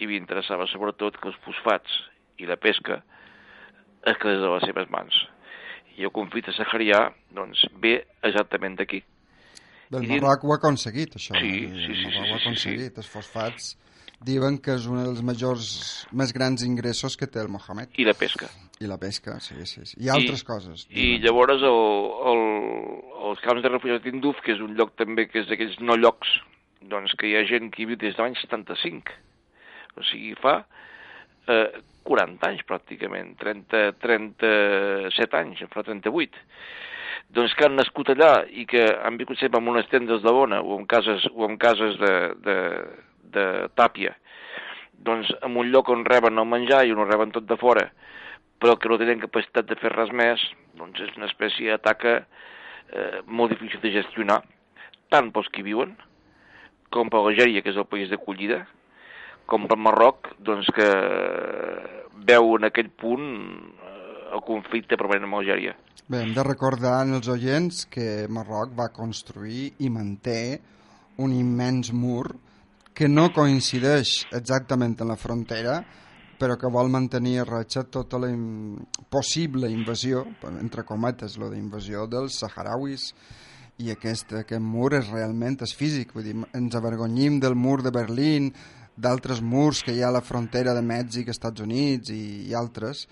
i 0.00 0.08
li 0.08 0.18
interessava 0.18 0.66
sobretot 0.70 1.18
que 1.20 1.30
els 1.30 1.38
fosfats 1.46 1.98
i 2.40 2.48
la 2.48 2.58
pesca 2.60 3.02
es 4.08 4.18
quedés 4.18 4.42
a 4.42 4.52
les 4.56 4.66
seves 4.66 4.88
mans. 4.90 5.14
I 5.98 6.06
el 6.08 6.12
conflicte 6.14 6.52
saharià 6.56 7.04
doncs, 7.36 7.66
ve 7.82 7.98
exactament 8.22 8.78
d'aquí. 8.78 9.02
I 9.92 10.00
din- 10.00 10.22
Marroc 10.22 10.44
ho 10.44 10.52
ha 10.54 10.56
aconseguit, 10.56 11.16
això. 11.18 11.36
Sí, 11.36 11.64
eh? 11.66 11.72
sí, 11.86 11.94
sí, 11.94 12.04
Marroc 12.06 12.12
sí, 12.12 12.18
ho 12.18 12.22
ha 12.22 12.24
sí, 12.24 12.32
sí, 12.32 12.38
sí. 12.38 12.42
aconseguit. 12.46 12.98
Els 13.02 13.08
fosfats 13.12 13.72
diuen 14.24 14.56
que 14.62 14.76
és 14.78 14.86
un 14.86 15.02
dels 15.02 15.20
majors, 15.26 16.06
més 16.12 16.32
grans 16.32 16.62
ingressos 16.64 17.16
que 17.18 17.26
té 17.26 17.40
el 17.42 17.48
Mohamed. 17.52 17.90
I 17.98 18.06
la 18.06 18.14
pesca. 18.14 18.48
I 18.80 18.86
la 18.86 18.96
pesca, 18.98 19.38
sí, 19.40 19.54
sí. 19.66 19.84
sí. 19.84 19.96
I 20.00 20.08
altres 20.14 20.44
coses. 20.46 20.86
I 20.90 21.18
llavors 21.22 21.60
el, 21.60 21.80
el, 22.32 22.42
els 23.28 23.42
camps 23.44 23.62
de 23.62 23.68
refugiats 23.74 24.04
d'Induf, 24.06 24.40
que 24.46 24.54
és 24.56 24.62
un 24.64 24.74
lloc 24.78 24.94
també 24.96 25.26
que 25.28 25.42
és 25.42 25.50
d'aquells 25.50 25.76
no 25.82 25.98
llocs, 25.98 26.38
doncs 26.88 27.12
que 27.18 27.28
hi 27.28 27.36
ha 27.36 27.44
gent 27.50 27.70
que 27.74 27.82
hi 27.82 27.90
viu 27.92 27.98
des 28.00 28.16
de 28.16 28.22
l'any 28.22 28.38
75. 28.40 29.12
O 29.98 30.06
sigui, 30.08 30.32
fa 30.40 30.62
eh, 31.52 31.68
40 32.06 32.48
anys 32.48 32.64
pràcticament, 32.68 33.34
30, 33.40 33.82
37 34.02 35.38
anys, 35.38 35.62
en 35.64 35.70
fa 35.72 35.84
38. 35.86 36.42
Doncs 37.32 37.54
que 37.56 37.66
han 37.66 37.78
nascut 37.78 38.12
allà 38.12 38.32
i 38.50 38.66
que 38.68 38.82
han 38.92 39.16
viscut 39.20 39.40
sempre 39.40 39.60
en 39.62 39.70
unes 39.72 39.88
tendes 39.92 40.22
de 40.24 40.34
bona 40.34 40.60
o 40.60 40.76
en 40.78 40.86
cases, 40.90 41.24
o 41.32 41.46
en 41.48 41.56
cases 41.60 41.96
de, 42.00 42.12
de, 42.44 42.56
de 43.36 43.46
tàpia, 43.78 44.14
doncs 45.02 45.30
en 45.42 45.56
un 45.58 45.70
lloc 45.72 45.90
on 45.90 46.04
reben 46.06 46.38
el 46.38 46.48
menjar 46.48 46.84
i 46.86 46.92
on 46.94 47.02
ho 47.02 47.08
reben 47.08 47.32
tot 47.34 47.46
de 47.48 47.58
fora, 47.60 47.88
però 48.62 48.76
que 48.78 48.90
no 48.90 48.98
tenen 49.00 49.22
capacitat 49.22 49.66
de 49.70 49.78
fer 49.80 49.94
res 49.94 50.12
més, 50.14 50.42
doncs 50.78 51.00
és 51.02 51.16
una 51.18 51.30
espècie 51.30 51.72
d'ataca 51.72 52.18
eh, 52.20 53.20
molt 53.26 53.54
difícil 53.54 53.82
de 53.82 53.94
gestionar, 53.96 54.42
tant 55.10 55.32
pels 55.34 55.50
que 55.52 55.64
viuen 55.66 55.96
com 56.92 57.08
per 57.10 57.22
l'Algèria, 57.24 57.62
que 57.64 57.72
és 57.72 57.80
el 57.80 57.88
país 57.88 58.12
d'acollida, 58.12 58.62
com 59.46 59.66
per 59.70 59.78
Marroc, 59.78 60.32
doncs 60.42 60.70
que 60.74 60.88
veu 62.26 62.56
en 62.58 62.68
aquell 62.68 62.90
punt 62.90 63.26
eh, 63.26 64.34
el 64.34 64.44
conflicte 64.46 64.98
permanent 65.00 65.28
amb 65.28 65.40
Algèria. 65.40 65.74
Bé, 66.08 66.22
hem 66.22 66.32
de 66.36 66.44
recordar 66.46 66.98
als 67.02 67.28
oients 67.30 67.84
que 67.90 68.26
Marroc 68.28 68.72
va 68.78 68.90
construir 68.94 69.72
i 69.80 69.90
manté 69.90 70.60
un 71.22 71.34
immens 71.36 71.92
mur 71.92 72.26
que 72.92 73.08
no 73.08 73.30
coincideix 73.32 74.26
exactament 74.36 74.98
en 75.00 75.12
la 75.12 75.16
frontera, 75.16 75.78
però 76.42 76.56
que 76.58 76.70
vol 76.74 76.90
mantenir 76.90 77.38
a 77.40 77.46
ratxa 77.46 77.84
tota 77.86 78.18
la 78.18 78.28
possible 79.08 79.70
invasió, 79.70 80.24
entre 80.60 80.84
cometes, 80.84 81.38
la 81.38 81.48
d'invasió 81.52 82.08
dels 82.10 82.40
saharauis, 82.42 83.12
i 83.78 83.92
aquest, 83.94 84.34
aquest 84.42 84.62
mur 84.62 84.90
és 84.98 85.08
realment 85.10 85.56
és 85.64 85.72
físic, 85.74 86.12
vull 86.14 86.26
dir, 86.26 86.34
ens 86.58 86.74
avergonyim 86.76 87.38
del 87.40 87.54
mur 87.54 87.80
de 87.82 87.94
Berlín, 87.94 88.50
d'altres 89.02 89.40
murs 89.42 89.82
que 89.82 89.94
hi 89.94 90.02
ha 90.02 90.08
a 90.12 90.16
la 90.16 90.22
frontera 90.24 90.74
de 90.76 90.82
Mèxic, 90.86 91.30
Estats 91.32 91.64
Units 91.64 92.12
i, 92.14 92.48
i 92.50 92.54
altres, 92.54 93.06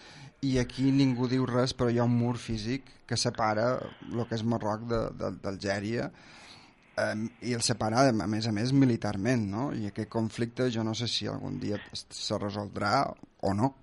i 0.46 0.56
aquí 0.62 0.88
ningú 0.94 1.28
diu 1.28 1.44
res, 1.48 1.74
però 1.76 1.90
hi 1.90 1.98
ha 2.00 2.06
un 2.06 2.16
mur 2.16 2.36
físic 2.40 2.86
que 3.08 3.18
separa 3.18 3.72
el 4.06 4.22
que 4.28 4.36
és 4.38 4.44
Marroc 4.46 4.86
d'Algèria 4.88 6.06
eh, 6.08 7.14
i 7.50 7.56
el 7.56 7.64
separa, 7.66 8.06
a 8.08 8.28
més 8.30 8.46
a 8.48 8.54
més, 8.56 8.72
militarment, 8.72 9.44
no? 9.50 9.66
I 9.76 9.90
aquest 9.90 10.08
conflicte 10.12 10.70
jo 10.72 10.84
no 10.86 10.94
sé 10.94 11.10
si 11.10 11.28
algun 11.28 11.58
dia 11.60 11.80
se 11.92 12.38
resoldrà 12.38 12.94
o 13.42 13.54
no. 13.56 13.74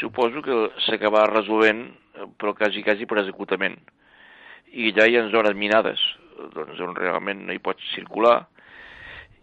Suposo 0.00 0.42
que 0.42 0.56
s'acabarà 0.86 1.28
resolent, 1.34 1.84
eh, 2.16 2.26
però 2.40 2.56
quasi, 2.58 2.82
quasi 2.86 3.06
per 3.06 3.20
executament. 3.22 3.76
I 4.72 4.90
allà 4.90 5.06
hi 5.06 5.20
ha 5.20 5.28
zones 5.30 5.54
minades, 5.54 6.00
doncs 6.56 6.80
on 6.82 6.96
realment 6.96 7.46
no 7.46 7.54
hi 7.54 7.62
pots 7.62 7.84
circular, 7.94 8.40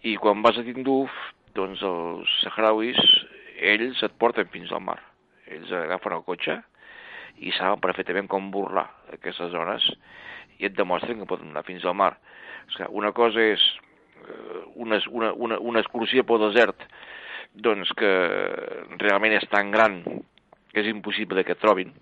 i 0.03 0.17
quan 0.19 0.41
vas 0.43 0.57
a 0.59 0.65
Tinduf, 0.67 1.13
doncs 1.57 1.81
els 1.85 2.35
saharauis, 2.43 2.99
ells 3.61 4.01
et 4.05 4.15
porten 4.19 4.49
fins 4.53 4.71
al 4.71 4.83
mar. 4.85 4.99
Ells 5.47 5.71
agafen 5.83 6.15
el 6.17 6.25
cotxe 6.25 6.59
i 7.43 7.53
saben 7.57 7.81
perfectament 7.83 8.29
com 8.31 8.51
burlar 8.53 8.85
aquestes 9.13 9.51
zones 9.53 9.85
i 10.59 10.67
et 10.69 10.75
demostren 10.77 11.19
que 11.21 11.29
poden 11.29 11.51
anar 11.51 11.65
fins 11.67 11.85
al 11.85 11.97
mar. 11.97 12.13
És 12.69 12.77
que 12.79 12.87
una 12.89 13.11
cosa 13.15 13.41
és 13.41 13.63
eh, 14.23 14.63
una, 14.75 14.99
una, 15.11 15.33
una, 15.33 15.59
una 15.59 15.83
excursió 15.83 16.25
pel 16.27 16.47
desert 16.47 16.85
doncs 17.53 17.91
que 17.97 18.13
realment 19.01 19.35
és 19.37 19.45
tan 19.51 19.69
gran 19.73 20.01
que 20.73 20.81
és 20.81 20.89
impossible 20.89 21.43
que 21.45 21.53
et 21.53 21.61
trobin. 21.61 21.93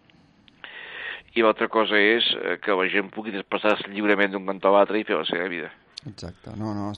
I 1.36 1.44
l'altra 1.44 1.68
cosa 1.72 2.00
és 2.00 2.28
eh, 2.36 2.58
que 2.64 2.76
la 2.76 2.88
gent 2.92 3.12
pugui 3.12 3.34
desplaçar-se 3.36 3.92
lliurement 3.92 4.32
d'un 4.32 4.48
cantó 4.48 4.72
a 4.72 4.80
l'altre 4.80 5.00
i 5.00 5.08
fer 5.08 5.20
la 5.20 5.28
seva 5.28 5.48
vida. 5.52 5.72
Exacte, 6.08 6.56
no, 6.60 6.74
no. 6.76 6.92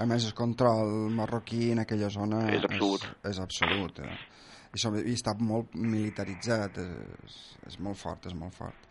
A 0.00 0.06
més, 0.08 0.24
el 0.24 0.34
control 0.36 1.10
marroquí 1.12 1.70
en 1.74 1.82
aquella 1.82 2.08
zona 2.12 2.46
És 2.54 2.64
absolut. 2.64 3.04
És, 3.04 3.34
és 3.34 3.40
absolut 3.42 3.98
eh? 4.00 4.14
I, 4.70 4.78
sobre, 4.78 5.02
I 5.04 5.16
està 5.18 5.34
molt 5.36 5.74
militaritzat, 5.74 6.78
és, 6.80 7.38
és 7.66 7.78
molt 7.82 7.98
fort, 7.98 8.28
és 8.30 8.36
molt 8.38 8.54
fort. 8.56 8.86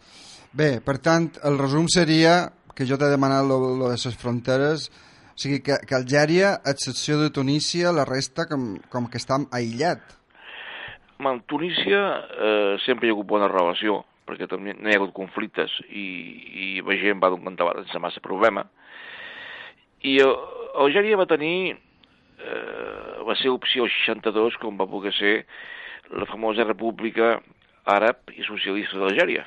Bé, 0.51 0.73
per 0.83 0.97
tant, 1.01 1.29
el 1.47 1.57
resum 1.61 1.87
seria 1.91 2.49
que 2.75 2.87
jo 2.89 2.97
t'he 2.99 3.09
demanat 3.11 3.47
lo, 3.47 3.59
lo 3.79 3.89
de 3.91 3.95
les 3.95 4.19
fronteres, 4.19 4.89
o 5.31 5.39
sigui 5.39 5.61
que, 5.63 5.79
que 5.87 5.95
Algèria, 5.95 6.57
a 6.59 6.73
excepció 6.75 7.17
de 7.21 7.31
Tunísia, 7.31 7.93
la 7.95 8.05
resta 8.07 8.45
com, 8.49 8.73
com 8.91 9.07
que 9.07 9.21
està 9.21 9.39
aïllat. 9.55 10.03
Amb 11.19 11.45
Tunísia 11.47 12.03
eh, 12.19 12.75
sempre 12.83 13.07
hi 13.07 13.13
ha 13.13 13.15
hagut 13.15 13.31
bona 13.31 13.47
relació, 13.51 14.01
perquè 14.27 14.49
també 14.51 14.75
no 14.75 14.91
hi 14.91 14.97
ha 14.97 14.99
hagut 14.99 15.15
conflictes 15.15 15.73
i, 15.89 16.05
i 16.63 16.67
la 16.85 16.99
gent 16.99 17.23
va 17.23 17.31
d'un 17.31 17.47
cantó 17.47 17.65
a 17.65 17.71
l'altre 17.71 17.87
sense 17.87 18.03
massa 18.03 18.23
problema. 18.25 18.67
I 20.03 20.19
eh, 20.23 20.33
Algèria 20.77 21.17
va 21.17 21.25
tenir 21.29 21.73
eh, 21.73 23.23
la 23.25 23.35
seva 23.39 23.55
opció 23.57 23.85
al 23.85 23.93
62, 23.93 24.57
com 24.61 24.77
va 24.79 24.87
poder 24.89 25.13
ser 25.17 25.33
la 26.13 26.25
famosa 26.29 26.65
República 26.67 27.39
Àrab 27.89 28.29
i 28.35 28.43
Socialista 28.45 28.99
d'Algèria. 28.99 29.45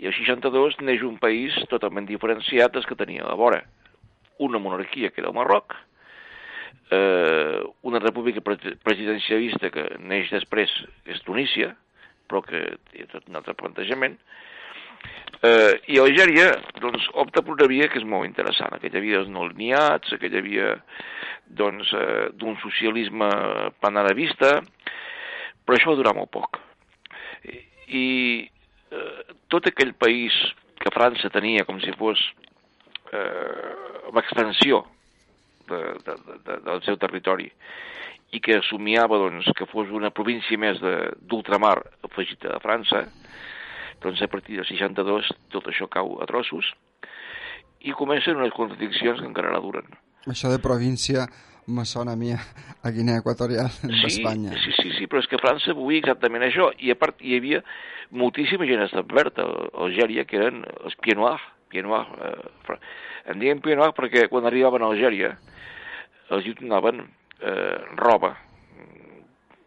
I 0.00 0.08
el 0.10 0.14
62 0.16 0.80
neix 0.82 1.04
un 1.06 1.18
país 1.22 1.54
totalment 1.70 2.06
diferenciat 2.08 2.72
dels 2.74 2.86
que 2.88 2.98
tenia 2.98 3.22
a 3.24 3.30
la 3.30 3.38
vora. 3.38 3.62
Una 4.42 4.58
monarquia, 4.58 5.10
que 5.10 5.20
era 5.22 5.30
el 5.30 5.36
Marroc, 5.36 5.76
eh, 6.90 7.60
una 7.82 8.00
república 8.00 8.40
pre- 8.40 8.76
presidencialista 8.82 9.70
que 9.70 9.86
neix 10.00 10.30
després, 10.34 10.72
que 11.04 11.14
és 11.14 11.22
Tunísia, 11.22 11.74
però 12.28 12.42
que 12.42 12.64
té 12.90 13.06
tot 13.12 13.28
un 13.28 13.36
altre 13.38 13.54
plantejament, 13.54 14.16
eh, 15.42 15.80
i 15.92 15.98
Algèria 16.02 16.50
doncs, 16.80 17.06
opta 17.20 17.42
per 17.42 17.54
una 17.56 17.68
via 17.70 17.88
que 17.90 18.00
és 18.00 18.06
molt 18.06 18.28
interessant, 18.28 18.74
aquella 18.76 19.02
via 19.02 19.20
dels 19.20 19.32
no 19.32 19.46
alineats, 19.46 20.12
aquella 20.14 20.42
via 20.44 20.74
doncs, 21.46 21.92
eh, 21.92 22.30
d'un 22.38 22.56
socialisme 22.62 23.28
panarabista, 23.80 24.58
però 25.64 25.78
això 25.78 25.92
va 25.92 26.00
durar 26.00 26.14
molt 26.16 26.32
poc. 26.34 26.60
I, 27.48 27.60
i 27.88 28.06
eh, 28.90 29.34
tot 29.52 29.70
aquell 29.70 29.94
país 29.96 30.36
que 30.80 30.92
França 30.94 31.32
tenia 31.32 31.64
com 31.64 31.80
si 31.80 31.94
fos 31.98 32.20
eh, 33.12 33.72
l'extensió 34.12 34.84
de, 35.68 35.80
de, 36.04 36.16
de, 36.44 36.60
del 36.66 36.82
seu 36.84 36.98
territori 37.00 37.48
i 38.34 38.40
que 38.42 38.58
assumiava 38.58 39.18
doncs, 39.20 39.46
que 39.56 39.66
fos 39.70 39.92
una 39.94 40.10
província 40.10 40.58
més 40.58 40.80
d'ultramar 40.82 41.76
afegida 42.08 42.56
a 42.56 42.62
França, 42.62 43.04
doncs 44.02 44.22
a 44.22 44.28
partir 44.28 44.58
del 44.58 44.66
62 44.68 45.30
tot 45.54 45.68
això 45.70 45.88
cau 45.90 46.16
a 46.22 46.26
trossos 46.30 46.72
i 47.84 47.92
comencen 47.92 48.40
unes 48.40 48.54
contradiccions 48.56 49.20
que 49.20 49.28
encara 49.28 49.52
la 49.52 49.60
duren. 49.60 49.86
Això 50.30 50.48
de 50.48 50.60
província 50.62 51.26
me 51.66 51.84
sona 51.84 52.12
a 52.12 52.16
mi 52.16 52.32
a 52.32 52.90
Guinea 52.90 53.20
Equatorial 53.20 53.68
d'Espanya. 53.82 54.54
Sí, 54.60 54.72
sí, 54.80 54.92
sí, 54.98 55.08
però 55.08 55.20
és 55.22 55.28
que 55.28 55.40
França 55.40 55.76
volia 55.76 56.02
exactament 56.02 56.44
això, 56.44 56.70
i 56.80 56.92
a 56.92 56.98
part 57.00 57.20
hi 57.24 57.36
havia 57.38 57.62
moltíssima 58.12 58.68
gent 58.68 58.84
establerta 58.84 59.44
a 59.44 59.66
Algèria, 59.86 60.24
que 60.28 60.40
eren 60.40 60.62
els 60.84 60.96
Pieds 61.00 61.18
Noirs, 61.20 61.44
eh, 61.74 62.78
en 63.32 63.40
diuen 63.40 63.60
Pieds 63.64 63.80
Noirs 63.80 63.96
perquè 63.96 64.28
quan 64.32 64.48
arribaven 64.48 64.84
a 64.84 64.90
Algèria 64.92 65.34
els 66.32 66.46
hi 66.46 66.54
donaven 66.60 67.04
eh, 67.04 67.78
roba. 68.00 68.34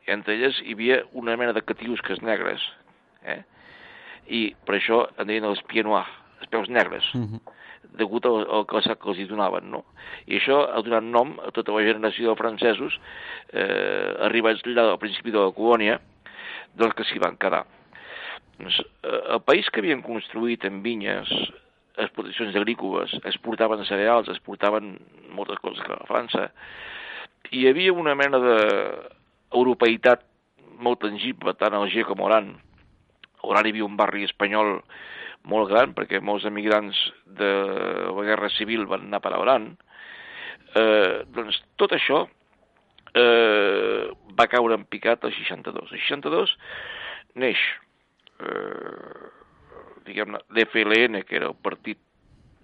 Entre 0.07 0.37
elles 0.37 0.61
hi 0.63 0.73
havia 0.77 1.01
una 1.19 1.35
mena 1.37 1.53
de 1.53 1.65
catiusques 1.65 2.21
negres, 2.23 2.63
eh? 3.25 3.43
I 4.27 4.55
per 4.65 4.75
això 4.75 5.05
en 5.17 5.27
deien 5.27 5.45
els 5.45 5.61
Pieds 5.67 5.87
Noirs, 5.87 6.09
els 6.41 6.49
peus 6.49 6.69
negres 6.69 7.03
Mhm. 7.15 7.39
degut 7.97 8.25
al, 8.25 8.45
al 8.51 8.65
calçat 8.65 8.99
que 8.99 9.09
els 9.09 9.17
hi 9.17 9.25
donaven, 9.25 9.71
no? 9.71 9.85
I 10.27 10.37
això 10.37 10.57
ha 10.69 10.81
donat 10.81 11.03
nom 11.03 11.39
a 11.39 11.51
tota 11.51 11.71
la 11.71 11.81
generació 11.85 12.29
de 12.29 12.35
francesos 12.35 12.99
eh, 13.53 14.13
arribats 14.27 14.61
allà 14.65 14.91
al 14.91 14.99
principi 14.99 15.31
de 15.31 15.39
la 15.39 15.51
colònia, 15.51 15.99
doncs 16.75 16.93
que 16.95 17.03
s'hi 17.07 17.19
van 17.19 17.37
quedar. 17.37 17.63
Doncs, 18.59 18.79
eh, 19.03 19.21
el 19.33 19.41
país 19.41 19.69
que 19.69 19.79
havien 19.79 20.03
construït 20.03 20.65
en 20.65 20.83
vinyes, 20.83 21.31
explotacions 21.97 22.55
agrícoles, 22.55 23.13
exportaven 23.23 23.83
cereals, 23.85 24.29
exportaven 24.29 24.99
moltes 25.31 25.57
coses 25.63 25.81
que 25.85 25.93
a 25.93 26.05
França, 26.05 26.51
hi 27.51 27.67
havia 27.67 27.93
una 27.93 28.13
mena 28.15 28.37
d'europeïtat 28.37 30.21
molt 30.79 31.01
tangible, 31.01 31.53
tant 31.57 31.73
a 31.73 31.81
Alger 31.81 32.03
com 32.05 32.21
a 32.21 32.27
Oran. 32.29 32.55
A 33.41 33.47
Oran 33.51 33.67
hi 33.67 33.73
havia 33.75 33.87
un 33.87 33.97
barri 33.99 34.25
espanyol 34.27 34.79
molt 35.47 35.69
gran, 35.71 35.93
perquè 35.95 36.19
molts 36.19 36.47
emigrants 36.49 36.97
de 37.39 37.51
la 38.11 38.25
Guerra 38.27 38.49
Civil 38.57 38.87
van 38.89 39.07
anar 39.07 39.21
per 39.23 39.33
a 39.33 39.41
Oran. 39.43 39.69
Eh, 40.75 41.23
doncs 41.33 41.61
tot 41.79 41.93
això 41.95 42.25
eh, 43.15 44.09
va 44.37 44.49
caure 44.51 44.75
en 44.77 44.85
picat 44.89 45.23
el 45.27 45.35
62. 45.37 45.93
El 45.93 46.03
62 46.09 46.55
neix 47.37 47.61
eh, 48.41 49.31
diguem-ne, 50.07 50.41
l'FLN, 50.55 51.21
que 51.27 51.39
era 51.39 51.51
el 51.51 51.57
partit 51.63 51.99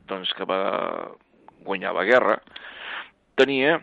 doncs, 0.10 0.34
que 0.36 0.48
va 0.48 0.62
guanyar 1.64 1.94
la 1.96 2.06
guerra, 2.08 2.38
tenia 3.40 3.78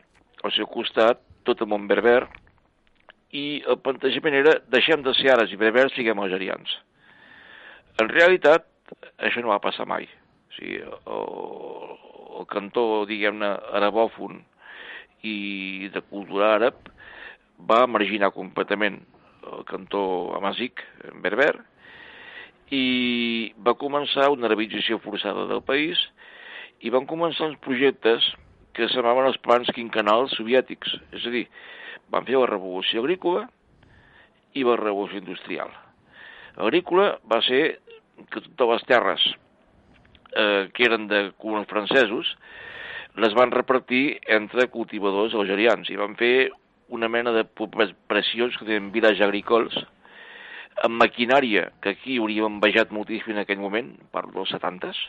al 0.45 0.53
seu 0.57 0.69
costat 0.71 1.23
tot 1.49 1.63
el 1.65 1.71
món 1.73 1.89
berber 1.89 2.23
i 3.37 3.63
el 3.69 3.79
plantejament 3.85 4.37
era 4.41 4.57
deixem 4.73 5.05
de 5.07 5.15
ser 5.15 5.31
ares 5.35 5.53
i 5.53 5.59
berbers, 5.61 5.95
siguem 5.95 6.19
algerians. 6.19 6.73
En 8.03 8.11
realitat, 8.11 8.67
això 9.19 9.43
no 9.43 9.53
va 9.53 9.63
passar 9.63 9.87
mai. 9.87 10.09
O 10.51 10.57
sigui, 10.57 10.81
el, 10.83 11.99
el 12.41 12.49
cantó, 12.51 13.05
diguem-ne, 13.07 13.53
arabòfon 13.79 14.41
i 15.27 15.91
de 15.93 16.03
cultura 16.09 16.55
àrab 16.57 16.91
va 17.69 17.85
marginar 17.87 18.33
completament 18.33 18.99
el 19.51 19.65
cantó 19.69 20.03
amazic, 20.37 20.83
berber, 21.23 21.53
i 22.71 23.53
va 23.67 23.75
començar 23.79 24.31
una 24.31 24.47
arabització 24.49 25.01
forçada 25.03 25.47
del 25.51 25.63
país 25.67 26.01
i 26.81 26.93
van 26.95 27.09
començar 27.11 27.49
uns 27.51 27.59
projectes 27.65 28.31
que 28.77 28.89
semblaven 28.93 29.27
els 29.29 29.41
plans 29.43 29.69
quinquenals 29.75 30.37
soviètics. 30.39 30.95
És 31.17 31.27
a 31.27 31.33
dir, 31.35 31.47
van 32.11 32.27
fer 32.27 32.39
la 32.39 32.49
revolució 32.51 33.05
agrícola 33.05 33.47
i 34.59 34.65
la 34.67 34.77
revolució 34.81 35.21
industrial. 35.23 35.71
Agrícola 36.59 37.15
va 37.31 37.41
ser 37.47 37.79
que 38.31 38.43
totes 38.43 38.75
les 38.75 38.89
terres 38.89 39.27
eh, 40.35 40.69
que 40.75 40.87
eren 40.87 41.07
de 41.09 41.31
colons 41.41 41.69
francesos 41.71 42.35
les 43.21 43.35
van 43.35 43.51
repartir 43.55 44.21
entre 44.29 44.69
cultivadors 44.71 45.35
algerians 45.35 45.89
i 45.91 45.99
van 45.99 46.17
fer 46.19 46.51
una 46.91 47.09
mena 47.09 47.33
de 47.33 47.45
pressions 48.11 48.59
que 48.59 48.67
tenen 48.67 48.91
viles 48.95 49.23
agrícoles 49.23 49.79
amb 50.85 51.01
maquinària 51.01 51.71
que 51.83 51.95
aquí 51.95 52.19
hauríem 52.19 52.47
envejat 52.57 52.93
moltíssim 52.95 53.35
en 53.35 53.43
aquell 53.43 53.61
moment, 53.63 53.93
parlo 54.15 54.33
dels 54.39 54.53
70s, 54.55 55.01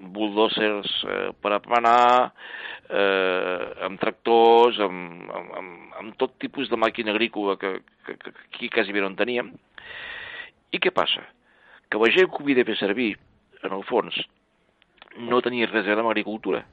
bulldozers 0.00 0.92
eh, 1.08 1.30
per 1.42 1.52
aplanar, 1.56 2.32
eh, 2.88 3.84
amb 3.86 4.00
tractors, 4.00 4.78
amb, 4.84 5.26
amb, 5.30 5.52
amb, 5.60 5.96
amb 6.02 6.16
tot 6.20 6.36
tipus 6.42 6.70
de 6.70 6.78
màquina 6.80 7.14
agrícola 7.14 7.56
que, 7.60 7.78
que, 8.06 8.16
que 8.22 8.34
aquí 8.46 8.70
quasi 8.72 8.92
bé 8.92 9.02
no 9.02 9.10
en 9.12 9.18
teníem. 9.18 9.52
I 10.72 10.80
què 10.82 10.92
passa? 10.94 11.24
Que 11.90 12.00
la 12.00 12.10
gent 12.12 12.30
que 12.30 12.40
ho 12.40 12.44
havia 12.44 12.60
de 12.60 12.66
fer 12.68 12.78
servir, 12.80 13.12
en 13.62 13.72
el 13.72 13.84
fons, 13.88 14.16
no 15.16 15.42
tenia 15.42 15.68
res 15.70 15.84
a 15.84 15.90
veure 15.90 16.04
amb 16.04 16.12
agricultura. 16.12 16.64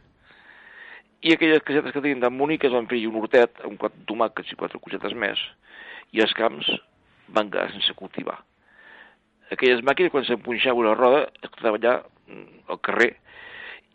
I 1.24 1.34
aquelles 1.34 1.64
casetes 1.64 1.94
que 1.96 2.02
tenien 2.02 2.24
tan 2.24 2.36
boniques 2.38 2.74
van 2.74 2.90
fer 2.90 3.00
un 3.08 3.22
hortet 3.22 3.62
amb 3.64 3.80
quatre 3.80 4.04
tomàquets 4.10 4.52
i 4.52 4.58
quatre 4.60 4.82
cosetes 4.84 5.14
més, 5.16 5.40
i 6.12 6.20
els 6.20 6.34
camps 6.36 6.68
van 7.34 7.50
quedar 7.50 7.70
sense 7.72 7.96
cultivar. 7.96 8.42
Aquelles 9.54 9.84
màquines, 9.86 10.12
quan 10.12 10.26
s'empunxava 10.28 10.82
una 10.82 10.96
roda, 10.98 11.28
es 11.42 11.50
mm, 11.54 12.02
al 12.70 12.80
carrer 12.86 13.14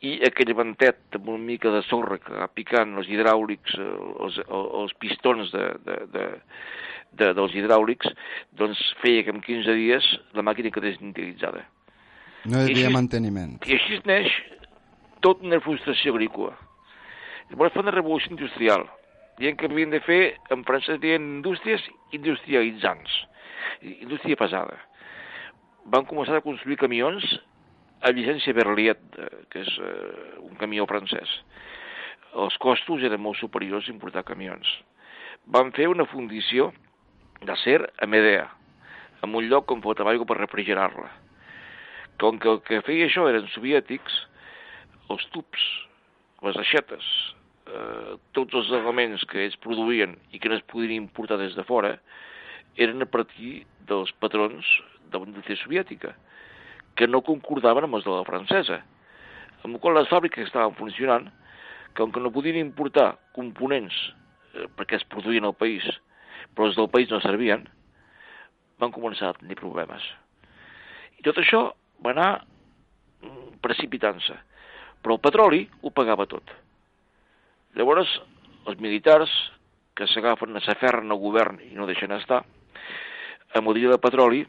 i 0.06 0.18
aquell 0.26 0.52
ventet 0.54 1.16
amb 1.18 1.30
una 1.32 1.42
mica 1.42 1.72
de 1.74 1.80
sorra 1.88 2.20
que 2.22 2.34
va 2.34 2.46
picant 2.54 2.94
els 3.00 3.08
hidràulics, 3.10 3.74
eh, 3.82 3.88
els, 4.24 4.38
els 4.48 4.94
pistons 5.02 5.50
de, 5.54 5.64
de, 5.86 5.96
de, 6.14 6.26
de, 7.18 7.32
dels 7.40 7.56
hidràulics, 7.58 8.12
doncs 8.60 8.82
feia 9.02 9.24
que 9.26 9.34
en 9.34 9.42
15 9.42 9.74
dies 9.80 10.12
la 10.38 10.44
màquina 10.46 10.72
quedés 10.74 11.00
inutilitzada. 11.02 11.64
No 12.46 12.62
hi 12.62 12.70
havia 12.76 12.94
manteniment. 12.94 13.58
I 13.66 13.74
així 13.74 13.98
neix 14.06 14.30
tot 15.24 15.42
una 15.42 15.58
frustració 15.64 16.14
agrícola. 16.14 16.54
Llavors 17.50 17.74
fa 17.74 17.82
una 17.82 17.94
revolució 17.94 18.36
industrial, 18.36 18.86
dient 19.40 19.58
que 19.58 19.66
havien 19.66 19.90
de 19.90 20.02
fer, 20.04 20.36
en 20.54 20.62
francès 20.68 21.00
diuen 21.02 21.26
indústries 21.40 21.82
industrialitzants, 22.14 23.18
indústria 23.82 24.38
pesada. 24.38 24.78
Van 25.90 26.06
començar 26.06 26.38
a 26.38 26.44
construir 26.44 26.78
camions 26.78 27.24
a 28.00 28.12
llicència 28.14 28.54
Berliet, 28.54 29.00
eh, 29.18 29.28
que 29.50 29.62
és 29.64 29.78
eh, 29.82 30.38
un 30.44 30.54
camió 30.60 30.86
francès. 30.90 31.30
Els 32.38 32.58
costos 32.62 33.02
eren 33.06 33.22
molt 33.22 33.38
superiors 33.40 33.88
a 33.88 33.94
importar 33.94 34.26
camions. 34.28 34.68
Van 35.48 35.72
fer 35.76 35.88
una 35.90 36.06
fundició 36.06 36.70
d'acer 37.46 37.80
a 37.98 38.06
Medea, 38.06 38.46
en 39.22 39.34
un 39.34 39.48
lloc 39.50 39.70
on 39.72 39.82
fotava 39.82 40.12
aigua 40.12 40.28
per 40.28 40.38
refrigerar-la. 40.38 41.08
Com 42.22 42.38
que 42.42 42.50
el 42.50 42.60
que 42.66 42.82
feia 42.86 43.06
això 43.06 43.26
eren 43.30 43.48
soviètics, 43.54 44.14
els 45.10 45.24
tubs, 45.34 45.64
les 46.44 46.58
aixetes, 46.60 47.06
eh, 47.66 48.14
tots 48.36 48.54
els 48.54 48.70
elements 48.78 49.24
que 49.30 49.42
ells 49.46 49.58
produïen 49.64 50.16
i 50.32 50.38
que 50.38 50.50
no 50.50 50.58
es 50.58 50.66
podien 50.70 50.94
importar 50.98 51.38
des 51.40 51.56
de 51.58 51.64
fora, 51.66 51.96
eren 52.76 53.02
a 53.02 53.10
partir 53.10 53.64
dels 53.88 54.12
patrons 54.22 54.66
de 55.10 55.18
la 55.18 55.56
soviètica 55.62 56.14
que 56.98 57.06
no 57.06 57.22
concordaven 57.22 57.86
amb 57.86 57.98
els 57.98 58.06
de 58.06 58.10
la 58.10 58.26
francesa. 58.26 58.80
Amb 59.62 59.76
la 59.76 59.82
qual 59.82 59.96
les 59.98 60.10
fàbriques 60.10 60.48
estaven 60.48 60.74
funcionant, 60.78 61.28
com 61.94 62.10
que 62.12 62.22
no 62.22 62.32
podien 62.34 62.58
importar 62.58 63.12
components 63.36 63.94
eh, 64.54 64.66
perquè 64.76 64.98
es 64.98 65.06
produïen 65.10 65.46
al 65.46 65.56
país, 65.58 65.86
però 66.54 66.68
els 66.68 66.78
del 66.78 66.90
país 66.90 67.10
no 67.10 67.22
servien, 67.22 67.64
van 68.82 68.94
començar 68.94 69.30
a 69.30 69.38
tenir 69.38 69.58
problemes. 69.58 70.02
I 71.18 71.26
tot 71.26 71.38
això 71.38 71.68
va 72.04 72.14
anar 72.14 72.30
mm, 72.38 73.58
precipitant-se. 73.62 74.34
Però 75.02 75.14
el 75.14 75.22
petroli 75.22 75.62
ho 75.82 75.94
pagava 75.94 76.26
tot. 76.30 76.50
Llavors, 77.78 78.10
els 78.66 78.82
militars, 78.82 79.30
que 79.94 80.06
s'agafen, 80.10 80.58
s'aferren 80.62 81.10
al 81.10 81.22
govern 81.22 81.58
i 81.62 81.72
no 81.74 81.86
deixen 81.86 82.14
estar, 82.14 82.44
amb 83.58 83.70
el 83.70 83.78
dia 83.80 83.90
de 83.90 84.02
petroli 84.02 84.44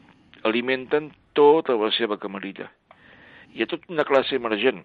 alimenten 0.46 1.10
tota 1.36 1.76
la 1.78 1.90
seva 1.96 2.18
camarilla. 2.18 2.68
Hi 3.54 3.62
ha 3.62 3.70
tota 3.70 3.90
una 3.92 4.06
classe 4.06 4.36
emergent, 4.38 4.82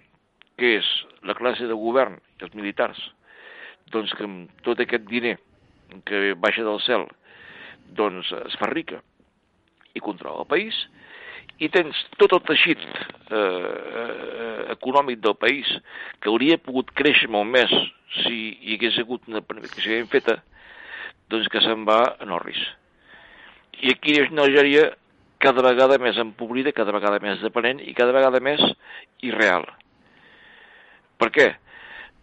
que 0.59 0.77
és 0.79 0.87
la 1.27 1.35
classe 1.37 1.67
de 1.67 1.77
govern 1.77 2.17
i 2.39 2.47
els 2.47 2.55
militars, 2.57 2.99
doncs 3.93 4.13
que 4.17 4.25
amb 4.25 4.63
tot 4.65 4.81
aquest 4.81 5.05
diner 5.09 5.35
que 6.07 6.33
baixa 6.39 6.65
del 6.65 6.81
cel, 6.85 7.05
doncs 7.97 8.31
es 8.45 8.57
fa 8.59 8.69
rica 8.71 9.01
i 9.95 10.01
controla 10.03 10.43
el 10.43 10.49
país, 10.49 10.77
i 11.63 11.69
tens 11.71 11.99
tot 12.19 12.33
el 12.35 12.41
teixit 12.43 12.81
eh, 12.81 13.37
eh, 13.37 14.63
econòmic 14.73 15.21
del 15.23 15.37
país 15.39 15.69
que 16.19 16.31
hauria 16.31 16.59
pogut 16.59 16.91
créixer 16.99 17.29
molt 17.31 17.47
més 17.47 17.71
si 18.23 18.35
hi 18.59 18.75
hagués 18.75 18.97
hagut 18.99 19.29
una 19.31 19.43
planificació 19.45 19.95
ben 19.95 20.09
feta, 20.11 20.39
doncs 21.31 21.47
que 21.51 21.61
se'n 21.63 21.85
va 21.87 22.01
a 22.19 22.27
Norris. 22.27 22.59
I 23.83 23.95
aquí 23.95 24.17
és 24.19 24.31
una 24.31 24.45
Algèria 24.47 24.89
cada 25.45 25.61
vegada 25.65 25.99
més 26.01 26.17
empobrida, 26.21 26.73
cada 26.75 26.95
vegada 26.95 27.21
més 27.23 27.43
dependent 27.43 27.83
i 27.85 27.93
cada 27.97 28.15
vegada 28.15 28.41
més 28.43 28.63
irreal. 29.25 29.67
Per 31.21 31.29
què? 31.35 31.51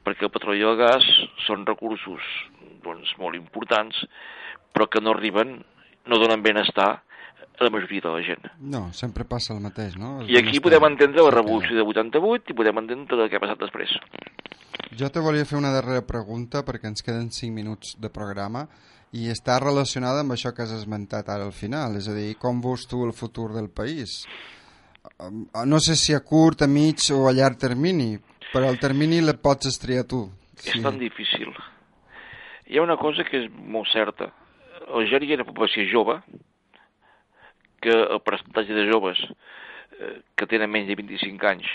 Perquè 0.02 0.26
el 0.26 0.34
petroli 0.34 0.60
i 0.60 0.66
el 0.66 0.76
gas 0.80 1.06
són 1.46 1.62
recursos 1.68 2.26
doncs, 2.82 3.14
molt 3.22 3.38
importants, 3.38 4.02
però 4.74 4.88
que 4.90 5.00
no 5.00 5.14
arriben, 5.14 5.60
no 6.10 6.18
donen 6.18 6.42
benestar 6.42 6.90
a 6.98 7.64
la 7.64 7.70
majoria 7.70 8.02
de 8.02 8.12
la 8.16 8.22
gent. 8.26 8.48
No, 8.58 8.88
sempre 8.96 9.24
passa 9.28 9.54
el 9.54 9.60
mateix, 9.62 9.94
no? 10.00 10.16
El 10.22 10.32
I 10.32 10.40
aquí 10.40 10.60
podem 10.64 10.88
entendre 10.88 11.22
la 11.22 11.34
revolució 11.34 11.76
de 11.78 11.84
88 11.86 12.50
i 12.50 12.58
podem 12.58 12.82
entendre 12.82 13.10
tot 13.12 13.22
el 13.22 13.30
que 13.30 13.38
ha 13.38 13.44
passat 13.44 13.62
després. 13.62 13.94
Jo 14.98 15.08
te 15.12 15.22
volia 15.24 15.46
fer 15.48 15.60
una 15.60 15.70
darrera 15.72 16.02
pregunta 16.04 16.64
perquè 16.66 16.90
ens 16.90 17.04
queden 17.04 17.30
5 17.30 17.54
minuts 17.54 17.94
de 18.02 18.10
programa 18.12 18.66
i 19.12 19.28
està 19.28 19.58
relacionada 19.60 20.22
amb 20.24 20.32
això 20.32 20.54
que 20.56 20.64
has 20.64 20.72
esmentat 20.72 21.28
ara 21.28 21.44
al 21.44 21.52
final, 21.52 21.98
és 22.00 22.08
a 22.08 22.14
dir, 22.16 22.32
com 22.40 22.62
veus 22.64 22.86
tu 22.88 23.02
el 23.04 23.12
futur 23.12 23.50
del 23.52 23.68
país? 23.68 24.22
No 25.68 25.80
sé 25.84 25.96
si 26.00 26.14
a 26.16 26.22
curt, 26.24 26.64
a 26.64 26.68
mig 26.68 27.04
o 27.12 27.26
a 27.28 27.34
llarg 27.36 27.58
termini, 27.60 28.14
però 28.54 28.70
el 28.72 28.80
termini 28.80 29.20
la 29.20 29.36
pots 29.36 29.68
estriar 29.68 30.06
tu. 30.08 30.24
Sí. 30.56 30.78
És 30.78 30.86
tan 30.86 30.96
difícil. 31.00 31.52
Hi 32.70 32.80
ha 32.80 32.86
una 32.86 32.96
cosa 32.96 33.26
que 33.28 33.44
és 33.44 33.50
molt 33.52 33.90
certa. 33.92 34.30
Algèria 34.88 35.36
és 35.36 35.42
una 35.42 35.48
població 35.48 35.84
jove, 35.90 36.16
que 37.84 37.92
el 37.92 38.20
percentatge 38.24 38.72
de 38.76 38.86
joves 38.88 39.20
eh, 39.26 40.20
que 40.38 40.48
tenen 40.48 40.70
menys 40.72 40.88
de 40.88 40.96
25 40.96 41.50
anys 41.50 41.68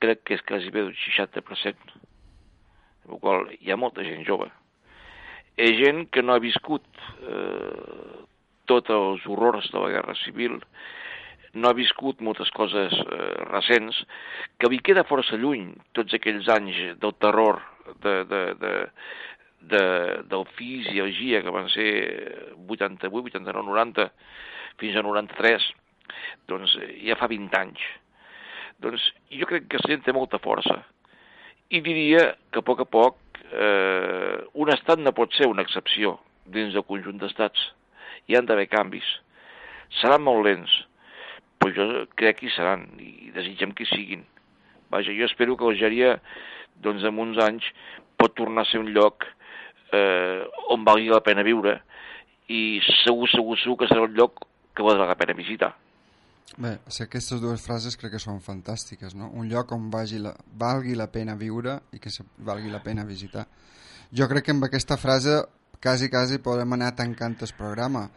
crec 0.00 0.24
que 0.24 0.38
és 0.38 0.42
quasi 0.48 0.72
bé 0.72 0.82
d'un 0.82 0.96
60%, 0.96 1.98
amb 3.04 3.12
la 3.12 3.20
qual 3.20 3.50
hi 3.60 3.70
ha 3.70 3.78
molta 3.78 4.02
gent 4.06 4.24
jove 4.26 4.48
és 5.56 5.76
gent 5.78 6.06
que 6.12 6.22
no 6.22 6.34
ha 6.34 6.42
viscut 6.42 6.84
eh, 7.26 8.20
tots 8.70 8.92
els 8.94 9.26
horrors 9.26 9.70
de 9.72 9.82
la 9.82 9.90
Guerra 9.96 10.14
Civil, 10.22 10.60
no 11.54 11.70
ha 11.70 11.74
viscut 11.74 12.20
moltes 12.22 12.50
coses 12.54 12.94
eh, 12.94 13.32
recents, 13.50 13.98
que 14.58 14.70
li 14.70 14.78
queda 14.84 15.06
força 15.08 15.38
lluny 15.40 15.72
tots 15.96 16.14
aquells 16.14 16.48
anys 16.54 16.78
del 17.02 17.16
terror 17.18 17.58
de, 18.04 18.14
de, 18.30 18.42
de, 18.60 18.74
de, 19.72 19.82
del 20.30 20.46
FIS 20.54 20.92
i 20.94 21.02
el 21.02 21.10
GIA, 21.16 21.42
que 21.42 21.54
van 21.54 21.68
ser 21.74 21.90
88, 22.68 23.10
89, 23.10 23.66
90, 23.66 24.06
fins 24.80 24.96
a 24.96 25.04
93, 25.06 25.66
doncs 26.50 26.76
ja 27.02 27.18
fa 27.18 27.28
20 27.30 27.58
anys. 27.58 27.82
Doncs 28.80 29.10
jo 29.34 29.48
crec 29.50 29.66
que 29.68 29.82
la 29.82 29.90
gent 29.92 30.06
té 30.06 30.14
molta 30.16 30.40
força. 30.42 30.80
I 31.70 31.82
diria 31.84 32.30
que 32.50 32.62
a 32.62 32.66
poc 32.66 32.80
a 32.82 32.88
poc 32.88 33.18
eh, 33.52 34.36
un 34.54 34.72
estat 34.72 35.00
no 35.02 35.14
pot 35.16 35.34
ser 35.36 35.48
una 35.50 35.64
excepció 35.66 36.16
dins 36.46 36.74
del 36.74 36.86
conjunt 36.86 37.20
d'estats. 37.20 37.70
Hi 38.28 38.36
han 38.38 38.46
d'haver 38.46 38.68
canvis. 38.70 39.06
Seran 40.00 40.22
molt 40.22 40.46
lents, 40.46 40.72
però 41.58 41.74
jo 41.74 42.04
crec 42.18 42.40
que 42.40 42.48
hi 42.48 42.54
seran 42.54 42.86
i 43.02 43.32
desitgem 43.34 43.74
que 43.74 43.84
hi 43.84 43.90
siguin. 43.90 44.24
Vaja, 44.90 45.14
jo 45.14 45.26
espero 45.26 45.56
que 45.56 45.66
Algèria, 45.66 46.16
doncs, 46.82 47.04
en 47.06 47.18
uns 47.22 47.38
anys, 47.42 47.66
pot 48.18 48.34
tornar 48.38 48.64
a 48.66 48.70
ser 48.70 48.80
un 48.82 48.90
lloc 48.94 49.26
eh, 49.92 50.46
on 50.70 50.86
valgui 50.86 51.10
la 51.10 51.22
pena 51.24 51.46
viure 51.46 51.78
i 52.50 52.80
segur, 53.04 53.28
segur, 53.30 53.58
segur 53.62 53.78
que 53.80 53.90
serà 53.90 54.02
un 54.06 54.16
lloc 54.18 54.42
que 54.74 54.86
valdrà 54.86 55.06
la 55.06 55.18
pena 55.18 55.36
visitar. 55.38 55.70
Bé, 56.58 56.72
aquestes 57.04 57.40
dues 57.40 57.62
frases 57.62 57.96
crec 57.96 58.16
que 58.16 58.22
són 58.22 58.40
fantàstiques, 58.42 59.14
no? 59.14 59.30
Un 59.38 59.48
lloc 59.50 59.70
on 59.76 59.86
vagi 59.92 60.18
la, 60.18 60.32
valgui 60.58 60.96
la 60.98 61.06
pena 61.12 61.36
viure 61.38 61.78
i 61.94 62.00
que 62.02 62.10
se, 62.10 62.24
valgui 62.46 62.72
la 62.72 62.82
pena 62.82 63.04
visitar. 63.06 63.46
Jo 64.10 64.26
crec 64.30 64.48
que 64.48 64.54
amb 64.56 64.66
aquesta 64.66 64.98
frase 64.98 65.36
quasi, 65.80 66.10
quasi 66.10 66.40
podem 66.42 66.74
anar 66.74 66.90
tancant 66.98 67.38
el 67.40 67.54
programa. 67.56 68.08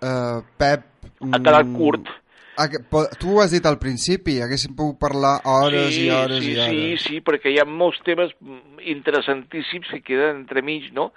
Uh, 0.00 0.40
Pep... 0.56 0.88
Ha 1.20 1.40
quedat 1.40 1.68
curt. 1.76 2.08
Tu 2.56 3.32
ho 3.32 3.40
has 3.42 3.52
dit 3.52 3.66
al 3.68 3.78
principi, 3.78 4.38
haguéssim 4.40 4.76
pogut 4.76 4.98
parlar 4.98 5.40
hores 5.44 5.90
sí, 5.94 6.06
i 6.06 6.10
hores 6.10 6.44
sí, 6.44 6.52
i 6.54 6.60
hores. 6.60 7.02
Sí, 7.02 7.10
sí, 7.16 7.20
perquè 7.24 7.52
hi 7.52 7.60
ha 7.60 7.66
molts 7.68 8.00
temes 8.06 8.32
interessantíssims 8.80 9.90
que 9.92 10.00
queden 10.04 10.42
entremig, 10.42 10.88
no? 10.96 11.10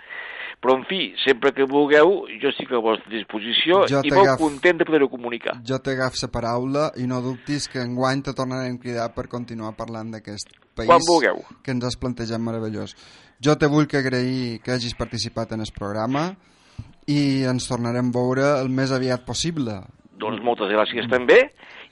Però, 0.60 0.74
en 0.76 0.82
fi, 0.90 1.14
sempre 1.24 1.54
que 1.56 1.64
vulgueu, 1.64 2.26
jo 2.42 2.50
estic 2.52 2.74
a 2.76 2.82
vostra 2.84 3.08
disposició 3.14 3.86
jo 3.88 4.02
i 4.04 4.12
molt 4.12 4.34
content 4.42 4.82
de 4.82 4.88
poder-ho 4.90 5.08
comunicar. 5.08 5.54
Jo 5.64 5.78
t'agaf 5.80 6.18
la 6.20 6.28
paraula 6.34 6.90
i 7.00 7.08
no 7.08 7.22
dubtis 7.24 7.70
que 7.72 7.80
enguany 7.80 8.26
te 8.26 8.34
tornarem 8.36 8.76
a 8.76 8.82
cridar 8.82 9.08
per 9.16 9.30
continuar 9.32 9.72
parlant 9.78 10.12
d'aquest 10.12 10.52
país 10.76 10.90
Quan 10.92 11.06
vulgueu. 11.08 11.40
que 11.64 11.72
ens 11.72 11.86
has 11.88 11.96
plantejat 11.96 12.44
meravellós. 12.44 12.98
Jo 13.40 13.56
te 13.56 13.72
vull 13.72 13.88
que 13.88 14.02
agrair 14.04 14.60
que 14.60 14.76
hagis 14.76 14.98
participat 15.00 15.54
en 15.56 15.64
el 15.64 15.72
programa 15.72 16.34
i 17.08 17.46
ens 17.48 17.70
tornarem 17.72 18.12
a 18.12 18.18
veure 18.20 18.50
el 18.60 18.68
més 18.68 18.92
aviat 18.92 19.24
possible. 19.24 19.80
Doncs 20.20 20.44
moltes 20.44 20.72
gràcies 20.74 21.08
també 21.12 21.40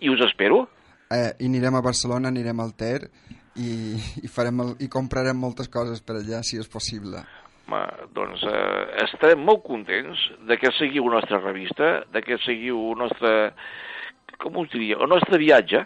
i 0.04 0.12
us 0.14 0.22
espero. 0.28 0.66
Eh, 1.14 1.32
I 1.40 1.48
anirem 1.48 1.78
a 1.80 1.84
Barcelona, 1.84 2.32
anirem 2.34 2.60
al 2.60 2.74
Ter 2.78 3.08
i, 3.58 3.98
i, 4.24 4.30
farem 4.32 4.64
el, 4.64 4.74
i 4.84 4.90
comprarem 4.92 5.38
moltes 5.40 5.70
coses 5.72 6.04
per 6.04 6.20
allà, 6.20 6.42
si 6.46 6.60
és 6.62 6.68
possible. 6.72 7.24
Home, 7.68 7.84
doncs 8.16 8.44
eh, 8.48 9.06
estarem 9.08 9.42
molt 9.44 9.64
contents 9.68 10.20
de 10.48 10.58
que 10.60 10.72
seguiu 10.78 11.08
la 11.08 11.22
nostra 11.22 11.40
revista, 11.44 11.94
de 12.14 12.24
que 12.24 12.40
seguiu 12.46 12.80
el 12.92 13.02
nostre, 13.04 13.32
com 14.44 14.62
us 14.62 14.70
diria, 14.74 15.00
el 15.04 15.12
nostre 15.12 15.40
viatge, 15.42 15.84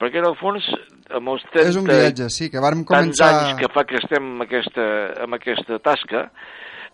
perquè 0.00 0.20
en 0.20 0.28
el 0.28 0.36
fons, 0.40 0.68
amb 1.16 1.34
els 1.34 1.44
30 1.52 1.72
és 1.72 1.80
un 1.80 1.88
viatge, 1.88 2.30
sí, 2.32 2.48
que 2.52 2.62
vàrem 2.64 2.84
tants 2.84 3.16
començar... 3.16 3.32
anys 3.32 3.60
que 3.60 3.72
fa 3.72 3.84
que 3.88 4.00
estem 4.00 4.32
en 4.36 4.46
aquesta, 4.46 4.86
en 5.24 5.36
aquesta 5.36 5.80
tasca, 5.84 6.26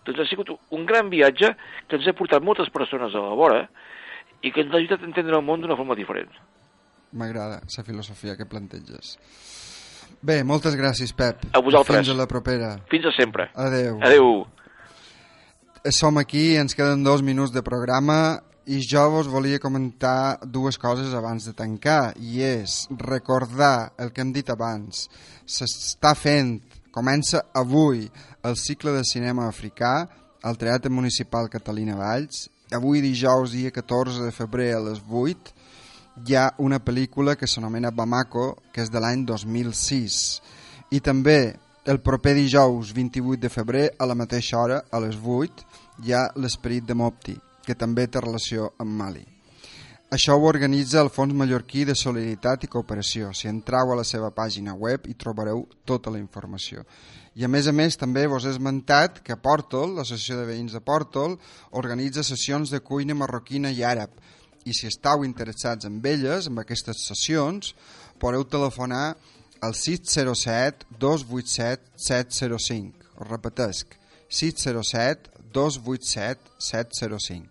doncs 0.03 0.19
ha 0.19 0.27
sigut 0.27 0.51
un 0.75 0.85
gran 0.87 1.11
viatge 1.11 1.53
que 1.87 1.99
ens 1.99 2.07
ha 2.07 2.15
portat 2.17 2.43
moltes 2.43 2.71
persones 2.75 3.15
a 3.15 3.23
la 3.23 3.35
vora 3.39 3.65
i 4.43 4.51
que 4.51 4.63
ens 4.65 4.73
ha 4.73 4.81
ajudat 4.81 5.03
a 5.03 5.09
entendre 5.09 5.39
el 5.39 5.45
món 5.45 5.63
d'una 5.63 5.77
forma 5.79 5.95
diferent. 5.95 6.31
M'agrada 7.13 7.61
la 7.63 7.83
filosofia 7.87 8.35
que 8.35 8.45
planteges. 8.49 9.17
Bé, 10.23 10.41
moltes 10.43 10.75
gràcies, 10.79 11.11
Pep. 11.15 11.47
A 11.51 11.61
vosaltres. 11.63 11.97
Fins 11.97 12.13
a 12.13 12.17
la 12.17 12.27
propera. 12.27 12.77
Fins 12.91 13.05
a 13.05 13.11
sempre. 13.15 13.49
Adeu. 13.55 13.99
Adeu. 14.01 14.45
Som 15.91 16.17
aquí, 16.17 16.55
ens 16.55 16.75
queden 16.75 17.03
dos 17.03 17.21
minuts 17.21 17.51
de 17.51 17.63
programa 17.63 18.39
i 18.65 18.79
jo 18.79 19.03
vos 19.11 19.27
volia 19.27 19.59
comentar 19.59 20.39
dues 20.47 20.77
coses 20.79 21.11
abans 21.13 21.43
de 21.43 21.51
tancar 21.53 22.13
i 22.15 22.39
és 22.47 22.85
recordar 22.95 23.91
el 23.99 24.13
que 24.15 24.23
hem 24.23 24.31
dit 24.31 24.47
abans 24.49 25.09
s'està 25.43 26.13
fent, 26.15 26.61
comença 26.95 27.43
avui 27.51 28.05
el 28.47 28.55
cicle 28.55 28.93
de 28.95 29.03
cinema 29.03 29.49
africà 29.51 30.07
al 30.43 30.55
Teatre 30.59 30.91
Municipal 30.91 31.49
Catalina 31.51 31.97
Valls 31.99 32.47
avui 32.73 33.01
dijous 33.01 33.51
dia 33.53 33.71
14 33.71 34.25
de 34.25 34.31
febrer 34.31 34.73
a 34.73 34.81
les 34.81 35.01
8 35.09 35.53
hi 36.25 36.35
ha 36.35 36.45
una 36.57 36.79
pel·lícula 36.81 37.35
que 37.37 37.47
s'anomena 37.47 37.91
Bamako 37.91 38.47
que 38.73 38.81
és 38.81 38.89
de 38.89 39.01
l'any 39.01 39.25
2006 39.29 40.17
i 40.91 40.99
també 40.99 41.55
el 41.85 41.99
proper 41.99 42.33
dijous 42.37 42.93
28 42.95 43.41
de 43.41 43.49
febrer 43.49 43.85
a 43.99 44.07
la 44.09 44.15
mateixa 44.15 44.57
hora 44.57 44.81
a 44.89 45.01
les 45.03 45.17
8 45.19 45.67
hi 46.05 46.13
ha 46.13 46.25
l'esperit 46.35 46.85
de 46.87 46.97
Mopti 46.97 47.37
que 47.65 47.75
també 47.75 48.07
té 48.07 48.19
relació 48.19 48.73
amb 48.79 48.91
Mali. 48.99 49.23
Això 50.13 50.35
ho 50.37 50.43
organitza 50.45 51.01
el 51.01 51.09
Fons 51.09 51.33
Mallorquí 51.33 51.85
de 51.89 51.95
Solidaritat 51.97 52.65
i 52.65 52.69
Cooperació. 52.69 53.31
Si 53.33 53.47
entreu 53.49 53.93
a 53.93 53.95
la 53.97 54.03
seva 54.05 54.29
pàgina 54.35 54.75
web 54.77 55.07
hi 55.09 55.15
trobareu 55.17 55.63
tota 55.85 56.11
la 56.13 56.19
informació. 56.21 56.83
I 57.33 57.45
a 57.45 57.49
més 57.49 57.65
a 57.65 57.73
més 57.73 57.97
també 57.97 58.27
vos 58.29 58.45
he 58.45 58.51
esmentat 58.53 59.21
que 59.25 59.37
Portol, 59.41 59.95
l'Associació 59.97 60.37
de 60.37 60.47
Veïns 60.51 60.75
de 60.75 60.81
Portol, 60.85 61.39
organitza 61.79 62.21
sessions 62.25 62.69
de 62.69 62.81
cuina 62.85 63.17
marroquina 63.17 63.71
i 63.73 63.81
àrab. 63.81 64.13
I 64.69 64.73
si 64.77 64.87
estàu 64.87 65.25
interessats 65.25 65.89
en 65.89 65.97
elles, 66.05 66.47
amb 66.47 66.61
aquestes 66.61 67.07
sessions, 67.09 67.73
podeu 68.21 68.45
telefonar 68.45 69.15
al 69.65 69.73
607 69.73 70.85
287 70.99 71.91
705. 71.97 73.09
Us 73.17 73.27
repetesc, 73.27 73.97
607 74.29 75.33
287 75.53 76.53
705. 76.59 77.49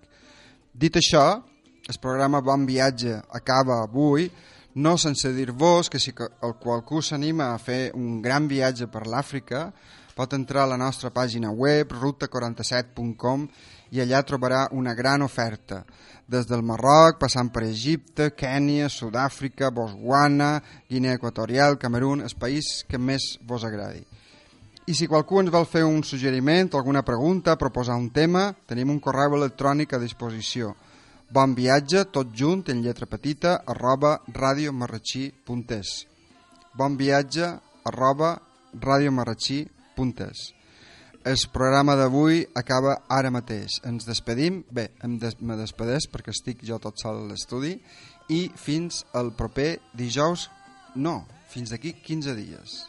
Dit 0.73 0.97
això, 0.97 1.43
el 1.91 1.99
programa 2.01 2.41
Bon 2.41 2.67
Viatge 2.67 3.19
acaba 3.35 3.83
avui, 3.83 4.31
no 4.75 4.97
sense 4.97 5.33
dir-vos 5.37 5.91
que 5.91 6.01
si 6.01 6.15
el 6.17 6.55
qualcú 6.61 7.03
s'anima 7.03 7.53
a 7.53 7.59
fer 7.59 7.93
un 7.95 8.23
gran 8.23 8.49
viatge 8.49 8.89
per 8.89 9.07
l'Àfrica, 9.07 9.67
pot 10.17 10.33
entrar 10.33 10.65
a 10.65 10.73
la 10.73 10.79
nostra 10.81 11.11
pàgina 11.11 11.51
web 11.53 11.93
ruta47.com 11.93 13.47
i 13.93 14.01
allà 14.01 14.23
trobarà 14.25 14.69
una 14.73 14.95
gran 14.95 15.23
oferta, 15.23 15.83
des 16.27 16.47
del 16.49 16.63
Marroc, 16.65 17.19
passant 17.21 17.51
per 17.53 17.65
Egipte, 17.67 18.31
Kènia, 18.33 18.89
Sud-àfrica, 18.89 19.71
Botswana, 19.71 20.63
Guinea 20.89 21.19
Equatorial, 21.19 21.77
Camerún, 21.79 22.23
el 22.25 22.37
país 22.41 22.85
que 22.89 22.99
més 22.99 23.37
vos 23.45 23.65
agradi. 23.69 24.01
I 24.89 24.97
si 24.97 25.07
qualcú 25.07 25.39
ens 25.39 25.53
vol 25.53 25.69
fer 25.69 25.85
un 25.85 26.01
suggeriment, 26.03 26.73
alguna 26.75 27.05
pregunta, 27.05 27.59
proposar 27.61 27.99
un 28.01 28.09
tema, 28.11 28.49
tenim 28.67 28.91
un 28.91 28.99
correu 29.01 29.37
electrònic 29.37 29.93
a 29.93 30.01
disposició. 30.01 30.73
Bon 31.33 31.55
viatge, 31.57 32.03
tot 32.13 32.35
junt, 32.37 32.67
en 32.69 32.83
lletra 32.85 33.07
petita, 33.09 33.63
arroba 33.65 34.19
radiomarratxí.es. 34.37 35.93
Bon 36.77 36.99
viatge, 37.01 37.47
arroba 37.89 38.35
radiomarratxí.es. 38.75 40.43
El 41.25 41.39
programa 41.55 41.95
d'avui 41.97 42.43
acaba 42.59 42.99
ara 43.09 43.31
mateix. 43.33 43.79
Ens 43.89 44.05
despedim, 44.05 44.61
bé, 44.69 44.91
em 45.01 45.17
des 45.23 45.39
me 45.41 45.57
despedeix 45.57 46.11
perquè 46.13 46.35
estic 46.37 46.67
jo 46.69 46.77
tot 46.83 47.01
sol 47.01 47.23
a 47.23 47.29
l'estudi 47.31 47.79
i 48.29 48.43
fins 48.53 49.07
al 49.17 49.33
proper 49.33 49.79
dijous, 49.97 50.51
no, 50.97 51.23
fins 51.49 51.73
d'aquí 51.73 51.95
15 52.05 52.37
dies 52.37 52.83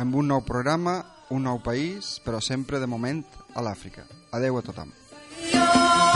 amb 0.00 0.16
un 0.16 0.30
nou 0.32 0.40
programa, 0.48 1.02
un 1.28 1.44
nou 1.44 1.60
país, 1.60 2.16
però 2.24 2.40
sempre 2.40 2.80
de 2.80 2.88
moment 2.88 3.20
a 3.52 3.60
l'Àfrica. 3.60 4.06
Adeu 4.32 4.56
a 4.56 4.64
tothom. 4.64 4.94
Yo 5.52 6.09